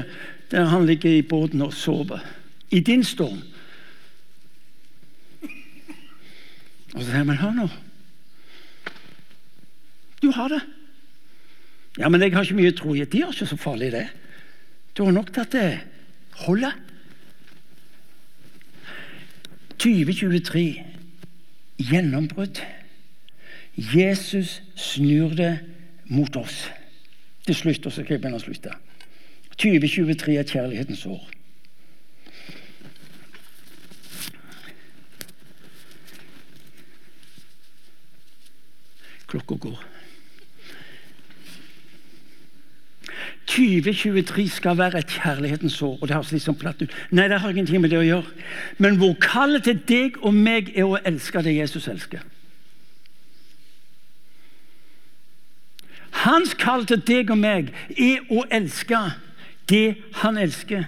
der 0.51 0.65
han 0.65 0.87
ligger 0.87 1.11
i 1.11 1.23
båten 1.23 1.63
og 1.63 1.75
sover. 1.75 2.25
I 2.71 2.81
din 2.81 3.05
storm. 3.05 3.43
Og 6.95 7.03
så 7.03 7.11
sier 7.11 7.27
men 7.29 7.41
hør 7.41 7.55
nå. 7.57 7.69
Du 10.23 10.31
har 10.35 10.49
det. 10.53 10.61
Ja, 11.99 12.09
men 12.09 12.23
jeg 12.23 12.33
har 12.35 12.47
ikke 12.47 12.59
mye 12.59 12.75
tro. 12.77 12.95
Det 12.95 13.15
er 13.15 13.31
ikke 13.31 13.47
så 13.47 13.57
farlig, 13.57 13.93
det. 13.93 14.07
Du 14.97 15.05
har 15.05 15.13
nok 15.13 15.33
til 15.33 15.41
at 15.41 15.53
det 15.53 15.81
holder. 16.47 16.73
2023 19.79 20.65
gjennombrudd. 21.79 22.63
Jesus 23.79 24.59
snur 24.75 25.37
det 25.39 25.59
mot 26.11 26.37
oss. 26.37 26.67
Til 27.47 27.55
slutt, 27.55 27.87
og 27.87 27.93
så 27.93 28.03
kan 28.03 28.17
jeg 28.17 28.23
begynne 28.25 28.41
å 28.41 28.43
slutte. 28.43 28.75
2023 29.59 30.39
er 30.39 30.43
kjærlighetens 30.47 31.07
år. 31.07 31.29
Klokka 39.29 39.55
går. 39.55 39.85
2023 43.47 44.49
skal 44.49 44.79
være 44.79 44.99
et 44.99 45.07
kjærlighetens 45.07 45.83
år. 45.83 45.99
og 46.01 46.09
det 46.09 46.17
høres 46.17 46.43
sånn 46.43 46.57
platt 46.59 46.83
ut. 46.83 46.95
Nei, 47.11 47.29
det 47.29 47.41
har 47.41 47.51
ingenting 47.51 47.81
med 47.81 47.91
det 47.91 47.99
å 47.99 48.07
gjøre. 48.07 48.35
Men 48.79 48.99
hvor 49.01 49.15
kallet 49.21 49.65
til 49.65 49.79
deg 49.89 50.19
og 50.23 50.35
meg 50.35 50.71
er 50.77 50.85
å 50.85 51.01
elske 51.05 51.43
det 51.43 51.57
Jesus 51.57 51.89
elsker. 51.89 52.23
Hans 56.25 56.55
kall 56.59 56.87
til 56.87 57.01
deg 57.07 57.31
og 57.31 57.41
meg 57.41 57.73
er 57.97 58.23
å 58.31 58.45
elske 58.51 59.01
det 59.69 59.97
han 60.23 60.39
elsker. 60.39 60.85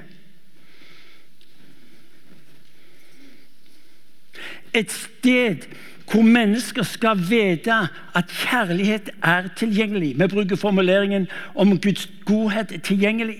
Et 4.74 4.92
sted 4.92 5.66
hvor 6.10 6.22
mennesker 6.26 6.82
skal 6.82 7.18
vite 7.22 7.74
at 8.18 8.32
kjærlighet 8.34 9.10
er 9.22 9.48
tilgjengelig. 9.56 10.16
Vi 10.18 10.26
bruker 10.26 10.56
formuleringen 10.56 11.28
om 11.54 11.78
Guds 11.78 12.08
godhet 12.26 12.72
er 12.72 12.82
tilgjengelig. 12.82 13.38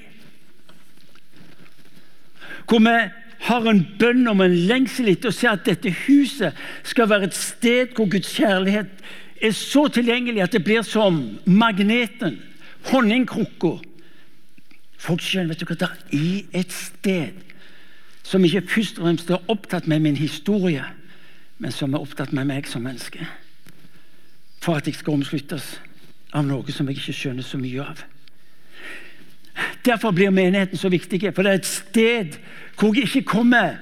Hvor 2.68 2.78
vi 2.78 3.11
har 3.41 3.66
en 3.66 3.82
bønn 3.99 4.28
om 4.28 4.43
en 4.45 4.55
lengsel 4.68 5.11
etter 5.11 5.32
å 5.32 5.34
se 5.34 5.49
at 5.51 5.64
dette 5.66 5.91
huset 6.05 6.57
skal 6.86 7.09
være 7.11 7.30
et 7.30 7.38
sted 7.38 7.97
hvor 7.97 8.11
Guds 8.12 8.30
kjærlighet 8.36 9.03
er 9.41 9.55
så 9.57 9.86
tilgjengelig 9.88 10.45
at 10.45 10.55
det 10.55 10.62
blir 10.64 10.84
som 10.86 11.16
magneten, 11.49 12.36
honningkrukka, 12.93 13.78
Folk 15.01 15.22
skjønner 15.24 15.55
vet 15.55 15.62
du 15.62 15.68
hva, 15.68 15.76
det 15.80 15.88
er 16.20 16.61
et 16.61 16.74
sted 16.74 17.46
som 18.26 18.44
ikke 18.44 18.66
først 18.68 18.98
og 19.01 19.07
fremst 19.07 19.30
er 19.32 19.51
opptatt 19.51 19.86
med 19.88 20.05
min 20.05 20.18
historie, 20.20 20.84
men 21.59 21.72
som 21.72 21.94
er 21.94 22.05
opptatt 22.05 22.34
med 22.36 22.46
meg 22.51 22.68
som 22.68 22.84
menneske. 22.84 23.24
For 24.61 24.76
at 24.76 24.86
jeg 24.86 24.98
skal 24.98 25.16
omsluttes 25.16 25.78
av 26.36 26.44
noe 26.46 26.72
som 26.72 26.88
jeg 26.88 27.01
ikke 27.01 27.16
skjønner 27.16 27.46
så 27.46 27.59
mye 27.59 27.84
av. 27.84 28.03
Derfor 29.84 30.12
blir 30.12 30.32
menigheten 30.32 30.78
så 30.78 30.90
viktig, 30.92 31.22
for 31.34 31.42
det 31.42 31.53
er 31.53 31.62
et 31.62 31.70
sted 31.70 32.36
hvor 32.78 32.94
jeg 32.96 33.09
ikke 33.09 33.32
kommer 33.32 33.80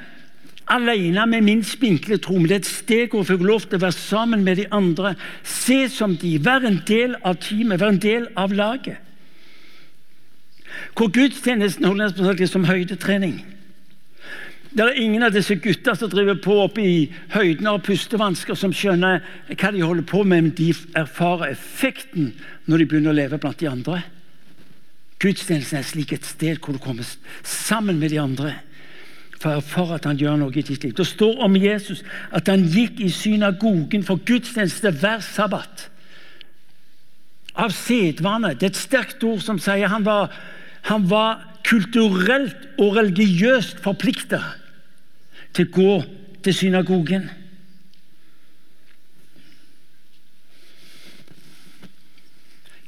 alene 0.70 1.26
med 1.26 1.44
min 1.44 1.64
spinkle 1.64 2.18
tro, 2.22 2.38
men 2.38 2.48
det 2.48 2.56
er 2.60 2.62
et 2.62 2.70
sted 2.70 3.10
hvor 3.10 3.24
jeg 3.24 3.32
får 3.32 3.50
lov 3.50 3.66
til 3.66 3.80
å 3.80 3.84
være 3.88 3.98
sammen 3.98 4.46
med 4.46 4.62
de 4.62 4.68
andre, 4.74 5.14
se 5.42 5.82
som 5.92 6.16
de, 6.16 6.36
være 6.44 6.70
en 6.70 6.80
del 6.86 7.18
av 7.24 7.40
teamet, 7.42 7.80
være 7.80 7.96
en 7.96 8.02
del 8.06 8.30
av 8.38 8.54
laget. 8.54 9.07
Hvor 10.96 11.10
gudstjenesten 11.14 11.86
holdes 11.86 12.50
som 12.50 12.66
høydetrening. 12.68 13.40
Det 14.68 14.84
er 14.84 15.00
ingen 15.00 15.24
av 15.24 15.32
disse 15.32 15.56
gutta 15.56 15.94
som 15.96 16.10
driver 16.12 16.36
på 16.44 16.58
oppe 16.60 16.82
i 16.84 16.96
høyden 17.32 17.70
og 17.70 17.86
pustevansker, 17.86 18.54
som 18.58 18.74
skjønner 18.74 19.22
hva 19.54 19.70
de 19.72 19.80
holder 19.80 20.04
på 20.08 20.22
med, 20.24 20.44
men 20.44 20.54
de 20.58 20.74
erfarer 20.98 21.54
effekten 21.54 22.34
når 22.68 22.82
de 22.82 22.88
begynner 22.90 23.14
å 23.14 23.16
leve 23.16 23.40
blant 23.40 23.60
de 23.62 23.70
andre. 23.70 24.02
Gudstjenesten 25.18 25.80
er 25.80 25.86
slik 25.88 26.12
et 26.14 26.28
sted 26.28 26.60
hvor 26.60 26.76
du 26.76 26.82
kommer 26.82 27.06
sammen 27.42 27.98
med 27.98 28.12
de 28.12 28.20
andre 28.22 28.58
for, 29.40 29.60
for 29.60 29.94
at 29.94 30.06
han 30.08 30.18
gjør 30.18 30.38
noe 30.40 30.54
i 30.54 30.62
ditt 30.62 30.84
liv. 30.84 30.94
Det 30.94 31.06
står 31.06 31.40
om 31.44 31.56
Jesus 31.58 32.02
at 32.34 32.50
han 32.50 32.66
gikk 32.68 33.00
i 33.02 33.10
synagogen 33.14 34.04
for 34.06 34.20
gudstjeneste 34.26 34.92
hver 35.00 35.22
sabbat. 35.24 35.88
Av 37.58 37.72
sedvane. 37.74 38.54
Det 38.54 38.68
er 38.68 38.72
et 38.74 38.78
sterkt 38.78 39.24
ord 39.26 39.42
som 39.42 39.58
sier 39.62 39.90
han 39.90 40.06
var, 40.06 40.30
han 40.88 41.10
var 41.10 41.42
kulturelt 41.68 42.80
og 42.80 42.96
religiøst 42.96 43.82
forplikta 43.84 44.40
til 45.56 45.68
å 45.68 45.74
gå 45.74 45.92
til 46.46 46.56
synagogen. 46.56 47.28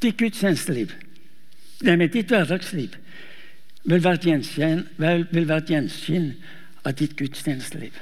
Ditt 0.01 0.17
gudstjenesteliv 0.17 0.97
Nei, 1.81 1.97
ditt 2.13 2.29
hverdagsliv 2.29 2.97
vil 3.89 4.03
være 4.05 4.19
et 4.19 4.27
gjenskinn, 4.29 4.83
vil 5.01 5.47
være 5.49 5.63
et 5.63 5.71
gjenskinn 5.73 6.27
av 6.85 6.93
ditt 6.99 7.15
gudstjenesteliv. 7.17 7.95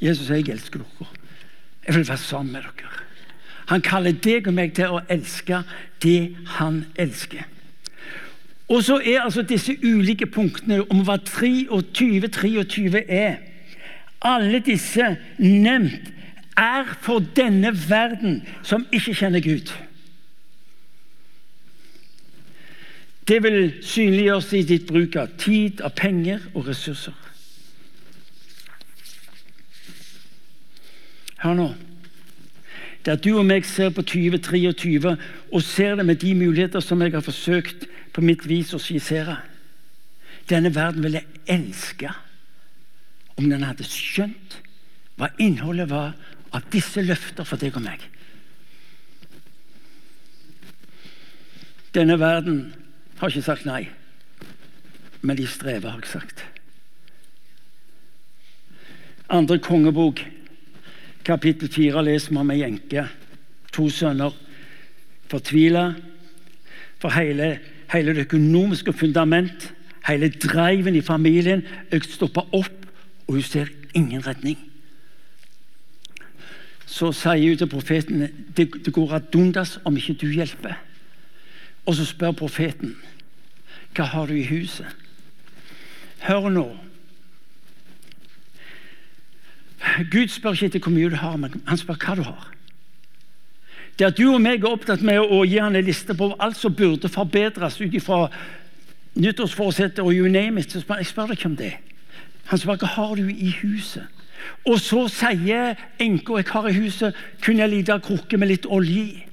Jesus 0.00 0.26
sier 0.26 0.40
'jeg 0.40 0.48
elsker 0.48 0.80
dere'. 0.80 1.08
Jeg 1.86 1.94
vil 1.94 2.08
være 2.08 2.18
sammen 2.18 2.52
med 2.52 2.62
dere. 2.62 3.09
Han 3.70 3.82
kaller 3.86 4.16
deg 4.18 4.48
og 4.50 4.56
meg 4.56 4.74
til 4.74 4.96
å 4.96 5.02
elske 5.10 5.62
det 6.02 6.34
han 6.58 6.82
elsker. 6.98 7.46
Og 8.70 8.84
så 8.86 9.00
er 9.02 9.24
altså 9.24 9.42
disse 9.42 9.74
ulike 9.82 10.26
punktene 10.30 10.82
om 10.90 11.02
hva 11.06 11.16
23, 11.26 12.28
23 12.30 13.04
er 13.06 13.38
Alle 14.20 14.58
disse 14.60 15.16
nevnt 15.38 16.10
er 16.60 16.90
for 17.00 17.24
denne 17.36 17.70
verden 17.88 18.42
som 18.62 18.84
ikke 18.92 19.14
kjenner 19.16 19.40
Gud. 19.40 19.72
Det 23.28 23.38
vil 23.42 23.72
synliggjøres 23.82 24.52
i 24.52 24.62
ditt 24.68 24.86
bruk 24.90 25.16
av 25.16 25.32
tid, 25.38 25.80
av 25.80 25.94
penger 25.96 26.42
og 26.52 26.66
ressurser. 26.68 27.16
Hør 31.40 31.56
nå. 31.56 31.68
Det 33.04 33.14
at 33.16 33.24
du 33.24 33.32
og 33.38 33.46
meg 33.48 33.64
ser 33.64 33.92
på 33.96 34.04
2023 34.04 35.14
og 35.52 35.62
ser 35.64 35.96
det 35.96 36.06
med 36.06 36.20
de 36.20 36.34
muligheter 36.36 36.84
som 36.84 37.00
jeg 37.00 37.14
har 37.14 37.24
forsøkt 37.24 37.86
på 38.12 38.24
mitt 38.24 38.44
vis 38.48 38.74
å 38.76 38.82
skissere 38.82 39.38
Denne 40.50 40.72
verden 40.74 41.04
ville 41.04 41.22
elske 41.46 42.10
om 43.38 43.46
den 43.48 43.62
hadde 43.64 43.86
skjønt 43.86 44.58
hva 45.20 45.30
innholdet 45.40 45.88
var 45.90 46.16
av 46.56 46.64
disse 46.72 47.02
løfter 47.04 47.46
for 47.46 47.60
deg 47.60 47.76
og 47.78 47.84
meg. 47.84 48.02
Denne 51.94 52.16
verden 52.20 52.72
har 53.20 53.30
ikke 53.30 53.46
sagt 53.46 53.66
nei, 53.68 53.84
men 55.20 55.38
de 55.38 55.46
strever, 55.46 55.90
har 55.92 56.02
jeg 56.02 56.12
sagt. 56.12 56.44
Andre 59.30 59.60
kongebok, 59.62 60.22
kapittel 61.24 61.68
4 61.68 62.04
leser 62.04 62.32
vi 62.32 62.40
om 62.40 62.50
ei 62.50 62.62
enke. 62.66 63.06
To 63.72 63.88
sønner. 63.90 64.34
Fortvila 65.30 65.92
for 67.00 67.14
hele, 67.14 67.58
hele, 67.92 68.14
det 68.14 68.26
økonomiske 68.26 68.92
fundament, 68.92 69.72
hele 70.08 70.28
driven 70.28 70.96
i 70.96 71.00
familien, 71.00 71.62
stopper 72.02 72.48
opp, 72.52 72.86
og 73.26 73.34
hun 73.34 73.42
ser 73.42 73.70
ingen 73.94 74.26
retning. 74.26 74.58
Så 76.86 77.12
sier 77.14 77.48
hun 77.48 77.58
til 77.58 77.70
profeten 77.70 78.26
det, 78.56 78.66
det 78.84 78.92
går 78.92 79.14
ad 79.14 79.36
undas 79.36 79.78
om 79.84 79.96
ikke 79.96 80.18
du 80.20 80.26
hjelper. 80.26 80.74
Og 81.86 81.94
så 81.94 82.04
spør 82.04 82.36
profeten 82.36 82.96
hva 83.94 84.04
har 84.06 84.26
du 84.26 84.36
i 84.36 84.46
huset. 84.46 84.86
Hør 86.26 86.50
nå. 86.52 86.66
Gud 90.10 90.30
spør 90.32 90.56
ikke 90.56 90.70
etter 90.70 90.82
hvor 90.84 90.94
mye 90.94 91.10
du 91.10 91.18
har, 91.20 91.36
men 91.36 91.62
han 91.66 91.78
spør 91.80 91.98
hva 92.00 92.16
du 92.16 92.24
har. 92.26 92.48
Det 93.98 94.06
at 94.06 94.16
du 94.16 94.30
og 94.32 94.40
meg 94.40 94.62
er 94.62 94.72
opptatt 94.72 95.02
med 95.04 95.20
å 95.20 95.42
gi 95.44 95.58
han 95.60 95.76
en 95.76 95.84
liste 95.84 96.14
på 96.16 96.30
alt 96.40 96.56
som 96.56 96.74
burde 96.74 97.10
forbedres 97.12 97.80
ut 97.82 97.94
ifra 97.94 98.28
nyttårsforsettet 99.20 100.00
og 100.04 100.14
you 100.14 100.30
name 100.30 100.60
it, 100.60 100.72
så 100.72 100.80
spør 100.80 101.02
jeg 101.02 101.10
spør 101.10 101.28
deg 101.28 101.38
ikke 101.38 101.50
om 101.50 101.58
det. 101.58 101.72
Han 102.48 102.62
spør 102.62 102.80
hva 102.80 102.92
har 102.94 103.12
du 103.18 103.28
i 103.28 103.50
huset. 103.60 104.06
Og 104.64 104.80
så 104.80 105.04
sier 105.12 105.76
enka 106.00 106.38
jeg 106.40 106.48
har 106.48 106.68
i 106.70 106.78
huset 106.78 107.18
kun 107.44 107.60
en 107.60 107.70
liten 107.70 108.00
krukke 108.00 108.38
med 108.40 108.48
litt 108.52 108.68
olje 108.70 109.02
i. 109.02 109.26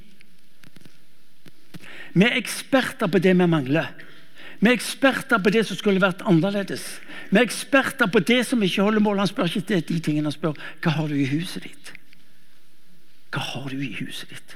Vi 2.18 2.26
er 2.26 2.38
eksperter 2.40 3.08
på 3.08 3.22
det 3.22 3.36
vi 3.38 3.48
mangler. 3.48 3.94
Vi 4.60 4.70
er 4.70 4.74
eksperter 4.74 5.42
på 5.44 5.54
det 5.54 5.64
som 5.68 5.78
skulle 5.78 6.02
vært 6.02 6.24
annerledes. 6.26 6.86
Vi 7.30 7.38
er 7.38 7.46
eksperter 7.46 8.10
på 8.10 8.22
det 8.26 8.40
som 8.48 8.64
ikke 8.64 8.86
holder 8.86 9.04
mål. 9.06 9.22
Han 9.22 9.30
spør 9.30 9.52
ikke 9.52 9.68
det, 9.74 9.84
de 9.90 10.00
tingene, 10.02 10.32
han 10.32 10.36
spør 10.36 10.58
hva 10.82 10.96
har 10.98 11.12
du 11.12 11.18
i 11.18 11.28
huset 11.30 11.68
ditt. 11.68 11.92
Hva 13.34 13.44
har 13.54 13.68
du 13.70 13.82
i 13.84 13.92
huset 14.00 14.32
ditt? 14.34 14.56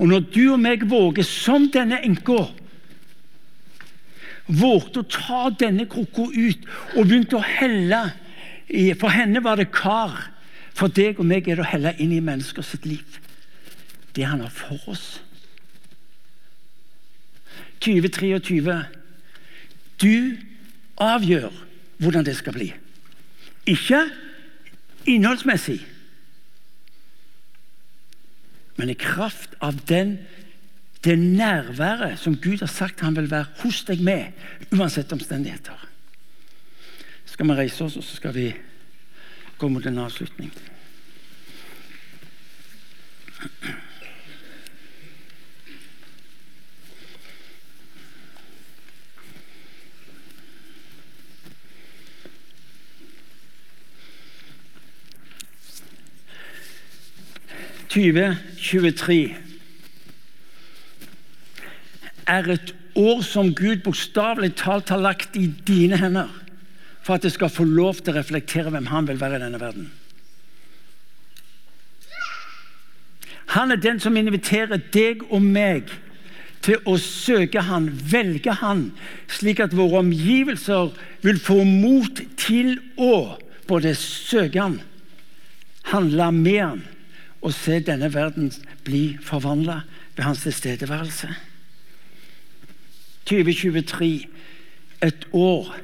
Og 0.00 0.08
når 0.08 0.24
du 0.32 0.44
og 0.54 0.62
meg 0.62 0.86
våger, 0.88 1.26
som 1.26 1.68
denne 1.72 2.00
enka 2.04 2.46
Vågte 4.46 5.02
å 5.02 5.08
ta 5.10 5.38
denne 5.58 5.88
krukka 5.90 6.28
ut 6.30 6.66
og 6.94 7.08
begynte 7.08 7.34
å 7.34 7.42
helle 7.42 8.04
For 9.00 9.10
henne 9.10 9.42
var 9.42 9.58
det 9.58 9.72
kar. 9.74 10.14
For 10.76 10.92
deg 10.92 11.18
og 11.18 11.26
meg 11.26 11.48
er 11.48 11.58
det 11.58 11.64
å 11.64 11.70
helle 11.72 11.94
inn 12.02 12.12
i 12.14 12.22
menneskers 12.22 12.74
liv. 12.84 13.18
Det 14.14 14.26
han 14.26 14.42
har 14.44 14.52
for 14.54 14.78
oss. 14.90 15.20
2023. 17.86 18.76
Du 20.02 20.36
avgjør 21.02 21.52
hvordan 22.02 22.26
det 22.26 22.36
skal 22.36 22.56
bli. 22.56 22.70
Ikke 23.66 24.02
innholdsmessig, 25.06 25.80
men 28.76 28.92
i 28.92 28.98
kraft 28.98 29.54
av 29.64 29.78
den, 29.88 30.18
det 31.04 31.16
nærværet 31.18 32.18
som 32.20 32.36
Gud 32.36 32.60
har 32.60 32.70
sagt 32.70 33.00
han 33.00 33.16
vil 33.16 33.30
være 33.30 33.48
hos 33.62 33.82
deg 33.88 34.02
med, 34.04 34.34
uansett 34.74 35.12
omstendigheter. 35.14 35.86
Så 37.24 37.36
skal 37.38 37.48
vi 37.48 37.58
reise 37.62 37.84
oss, 37.86 37.96
og 37.96 38.04
så 38.04 38.18
skal 38.18 38.34
vi 38.36 38.50
gå 39.56 39.68
mot 39.72 39.86
en 39.86 40.02
avslutning. 40.04 40.52
2023 57.96 59.36
er 62.26 62.48
et 62.52 62.72
år 62.96 63.22
som 63.24 63.54
Gud 63.56 63.80
bokstavelig 63.86 64.52
talt 64.60 64.90
har 64.92 65.00
lagt 65.00 65.36
i 65.38 65.46
dine 65.68 65.96
hender 66.00 66.32
for 67.06 67.16
at 67.16 67.24
det 67.24 67.32
skal 67.32 67.52
få 67.52 67.64
lov 67.64 68.02
til 68.02 68.12
å 68.12 68.18
reflektere 68.18 68.72
hvem 68.74 68.90
han 68.90 69.08
vil 69.08 69.20
være 69.20 69.38
i 69.38 69.44
denne 69.46 69.60
verden. 69.62 69.86
Han 73.54 73.72
er 73.72 73.80
den 73.80 74.02
som 74.02 74.16
inviterer 74.18 74.82
deg 74.92 75.22
og 75.30 75.40
meg 75.40 75.92
til 76.66 76.82
å 76.84 76.96
søke 77.00 77.62
han, 77.64 77.86
velge 78.10 78.58
han, 78.60 78.90
slik 79.30 79.62
at 79.62 79.76
våre 79.76 80.02
omgivelser 80.02 80.90
vil 81.24 81.40
få 81.40 81.62
mot 81.64 82.20
til 82.42 82.74
å 82.98 83.38
både 83.70 83.94
søke 83.96 84.60
han, 84.60 84.76
handle 85.94 86.28
med 86.34 86.60
han 86.60 86.84
og 87.46 87.54
se 87.54 87.78
denne 87.78 88.08
verden 88.10 88.50
bli 88.84 89.16
forvandla 89.22 89.80
ved 90.16 90.24
hans 90.26 90.42
tilstedeværelse. 90.42 91.28
2023 93.26 94.26
et 95.06 95.26
år 95.32 95.76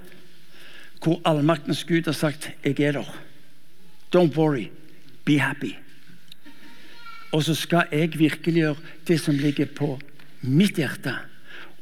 hvor 1.02 1.20
allmaktens 1.24 1.84
Gud 1.84 2.02
har 2.04 2.12
sagt 2.12 2.50
'Jeg 2.64 2.80
er 2.80 2.92
der'. 2.92 3.18
Don't 4.16 4.36
worry. 4.36 4.70
Be 5.24 5.38
happy. 5.38 5.74
Og 7.32 7.44
så 7.44 7.54
skal 7.54 7.86
jeg 7.92 8.18
virkeliggjøre 8.18 8.76
det 9.08 9.20
som 9.20 9.34
ligger 9.34 9.66
på 9.66 10.00
mitt 10.40 10.76
hjerte. 10.76 11.14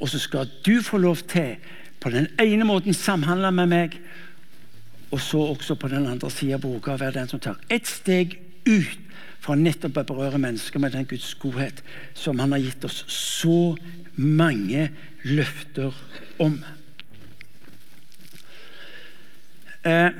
Og 0.01 0.09
så 0.09 0.19
skal 0.19 0.49
du 0.67 0.83
få 0.83 0.99
lov 0.99 1.17
til 1.17 1.57
på 2.01 2.11
den 2.11 2.27
ene 2.41 2.65
måten 2.65 2.95
samhandle 2.95 3.53
med 3.53 3.67
meg, 3.67 4.01
og 5.11 5.21
så 5.21 5.39
også 5.39 5.75
på 5.75 5.89
den 5.89 6.07
andre 6.07 6.31
sida 6.31 6.57
bruke 6.57 6.93
å 6.93 6.97
være 6.97 7.13
den 7.13 7.29
som 7.29 7.41
tar 7.41 7.57
ett 7.71 7.89
steg 7.89 8.39
ut 8.67 9.10
fra 9.41 9.57
nettopp 9.57 10.03
å 10.03 10.07
berøre 10.13 10.41
mennesker 10.41 10.83
med 10.83 10.93
den 10.95 11.09
Guds 11.09 11.33
godhet 11.41 11.81
som 12.15 12.39
Han 12.39 12.53
har 12.53 12.63
gitt 12.63 12.85
oss 12.85 13.05
så 13.09 13.75
mange 14.17 14.91
løfter 15.25 15.97
om. 16.41 16.59
Eh, 19.85 20.11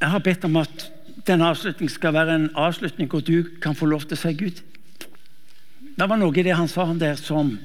jeg 0.00 0.10
har 0.10 0.22
bedt 0.22 0.44
om 0.46 0.56
at 0.60 0.90
denne 1.26 1.48
avslutningen 1.50 1.92
skal 1.92 2.14
være 2.14 2.34
en 2.36 2.50
avslutning 2.60 3.08
hvor 3.10 3.24
du 3.24 3.56
kan 3.62 3.74
få 3.74 3.88
lov 3.90 4.06
til 4.06 4.18
å 4.18 4.22
si 4.22 4.34
Gud. 4.38 4.60
Det 5.94 6.08
var 6.10 6.18
noe 6.20 6.34
i 6.36 6.44
det 6.46 6.54
han 6.54 6.70
sa 6.70 6.86
han 6.86 7.00
der 7.00 7.18
som 7.18 7.56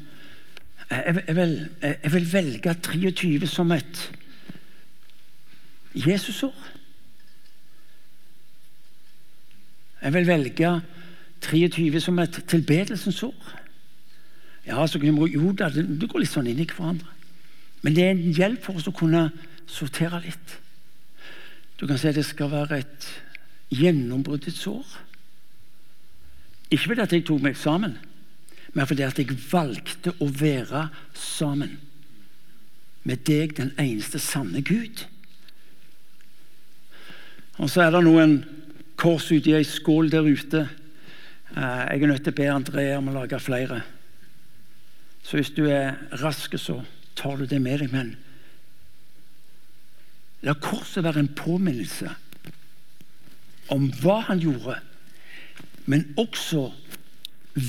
jeg, 0.90 1.22
jeg, 1.28 1.36
vil, 1.38 1.54
jeg 1.84 2.12
vil 2.14 2.32
velge 2.32 2.74
23 2.82 3.50
som 3.50 3.72
et 3.76 4.06
Jesusår. 5.98 6.54
Jeg 10.02 10.14
vil 10.16 10.28
velge 10.28 10.74
23 11.44 12.02
som 12.02 12.20
et 12.20 12.44
tilbedelsens 12.48 13.24
år. 13.24 13.56
Ja, 14.68 14.88
så 14.88 15.00
kan 15.00 15.16
vi, 15.16 15.32
jo 15.34 15.52
da, 15.52 15.70
det 15.70 16.10
går 16.10 16.24
litt 16.24 16.32
sånn 16.32 16.48
inn 16.52 16.62
i 16.62 16.68
hverandre. 16.68 17.08
Men 17.82 17.96
det 17.96 18.04
er 18.04 18.12
en 18.14 18.36
hjelp 18.36 18.64
for 18.64 18.80
oss 18.80 18.90
å 18.92 18.96
kunne 18.96 19.30
sortere 19.70 20.22
litt. 20.26 20.56
Du 21.80 21.88
kan 21.88 22.00
si 22.00 22.10
at 22.10 22.18
det 22.20 22.28
skal 22.28 22.52
være 22.52 22.82
et 22.84 23.08
gjennombruddets 23.72 24.66
år. 24.68 24.98
Ikke 26.70 26.92
fordi 26.92 27.06
at 27.06 27.14
jeg 27.16 27.26
tok 27.26 27.44
meg 27.44 27.58
sammen, 27.58 27.96
men 28.76 28.88
fordi 28.88 29.06
at 29.08 29.20
jeg 29.20 29.38
valgte 29.50 30.14
å 30.22 30.28
være 30.28 30.90
sammen 31.18 31.80
med 33.08 33.24
deg, 33.26 33.56
den 33.58 33.72
eneste 33.80 34.20
sanne 34.22 34.62
Gud. 34.62 35.06
Og 37.58 37.72
så 37.72 37.88
er 37.88 37.96
det 37.96 38.04
noen 38.06 38.38
kors 39.00 39.30
uti 39.32 39.56
ei 39.56 39.66
skål 39.68 40.12
der 40.12 40.28
ute. 40.28 40.66
Eh, 41.56 41.84
jeg 41.90 42.02
er 42.04 42.12
nødt 42.12 42.24
til 42.28 42.36
å 42.36 42.40
be 42.40 42.50
Andrea 42.52 42.98
om 43.00 43.12
å 43.12 43.18
lage 43.22 43.40
flere. 43.42 43.82
Så 45.24 45.40
hvis 45.40 45.54
du 45.56 45.66
er 45.72 45.96
rask, 46.22 46.56
så 46.60 46.82
tar 47.16 47.40
du 47.40 47.46
det 47.48 47.62
med 47.62 47.84
deg. 47.84 47.94
Men 47.94 48.18
La 50.42 50.56
korset 50.56 51.04
være 51.04 51.20
en 51.20 51.34
påminnelse 51.36 52.14
om 53.76 53.90
hva 54.02 54.22
han 54.30 54.40
gjorde, 54.40 54.78
men 55.90 56.06
også 56.18 56.70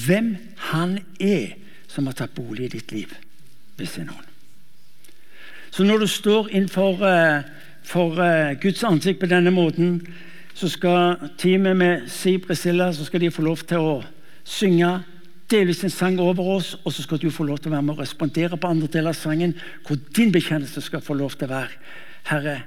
hvem 0.06 0.36
han 0.70 1.00
er 1.18 1.56
som 1.90 2.06
har 2.06 2.14
tatt 2.20 2.36
bolig 2.36 2.68
i 2.68 2.74
ditt 2.76 2.94
liv, 2.94 3.14
hvis 3.76 3.96
det 3.96 4.04
er 4.04 4.10
noen. 4.12 4.28
Så 5.74 5.86
når 5.86 6.04
du 6.04 6.06
står 6.10 6.50
innenfor 6.50 7.02
uh, 7.02 7.42
for, 7.86 8.18
uh, 8.22 8.54
Guds 8.62 8.84
ansikt 8.86 9.20
på 9.22 9.30
denne 9.30 9.50
måten, 9.54 10.00
så 10.54 10.68
skal 10.68 11.30
teamet 11.38 11.76
med 11.76 12.08
Si 12.10 12.38
Priscilla 12.38 12.92
så 12.92 13.04
skal 13.04 13.20
de 13.20 13.30
få 13.30 13.42
lov 13.42 13.62
til 13.68 13.78
å 13.78 13.94
synge, 14.44 14.90
delvis 15.50 15.82
en 15.84 15.90
sang 15.90 16.18
over 16.22 16.46
oss, 16.56 16.76
og 16.84 16.92
så 16.94 17.02
skal 17.02 17.18
du 17.18 17.30
få 17.30 17.44
lov 17.44 17.58
til 17.58 17.70
å 17.70 17.74
være 17.74 17.86
med 17.86 17.96
og 17.96 18.02
respondere 18.04 18.58
på 18.58 18.70
andre 18.70 18.90
deler 18.92 19.10
av 19.10 19.18
sangen, 19.18 19.56
hvor 19.86 19.98
din 20.16 20.32
bekjennelse 20.32 20.82
skal 20.84 21.02
få 21.02 21.16
lov 21.18 21.34
til 21.38 21.50
å 21.50 21.54
være 21.56 21.80
Herre, 22.30 22.60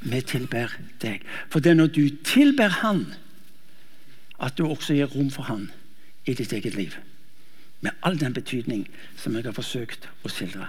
vi 0.00 0.20
tilber 0.24 0.72
deg. 1.02 1.22
For 1.50 1.62
det 1.62 1.72
er 1.72 1.78
når 1.78 1.92
du 1.94 2.02
tilber 2.24 2.80
Han, 2.82 3.04
at 4.40 4.56
du 4.58 4.66
også 4.66 4.96
gir 4.96 5.10
rom 5.12 5.30
for 5.32 5.48
Han 5.48 5.70
i 6.26 6.34
ditt 6.34 6.52
eget 6.52 6.74
liv. 6.74 6.96
Med 7.80 7.92
all 8.02 8.18
den 8.18 8.34
betydning 8.34 8.86
som 9.16 9.36
jeg 9.36 9.46
har 9.46 9.56
forsøkt 9.56 10.08
å 10.24 10.32
skildre. 10.32 10.68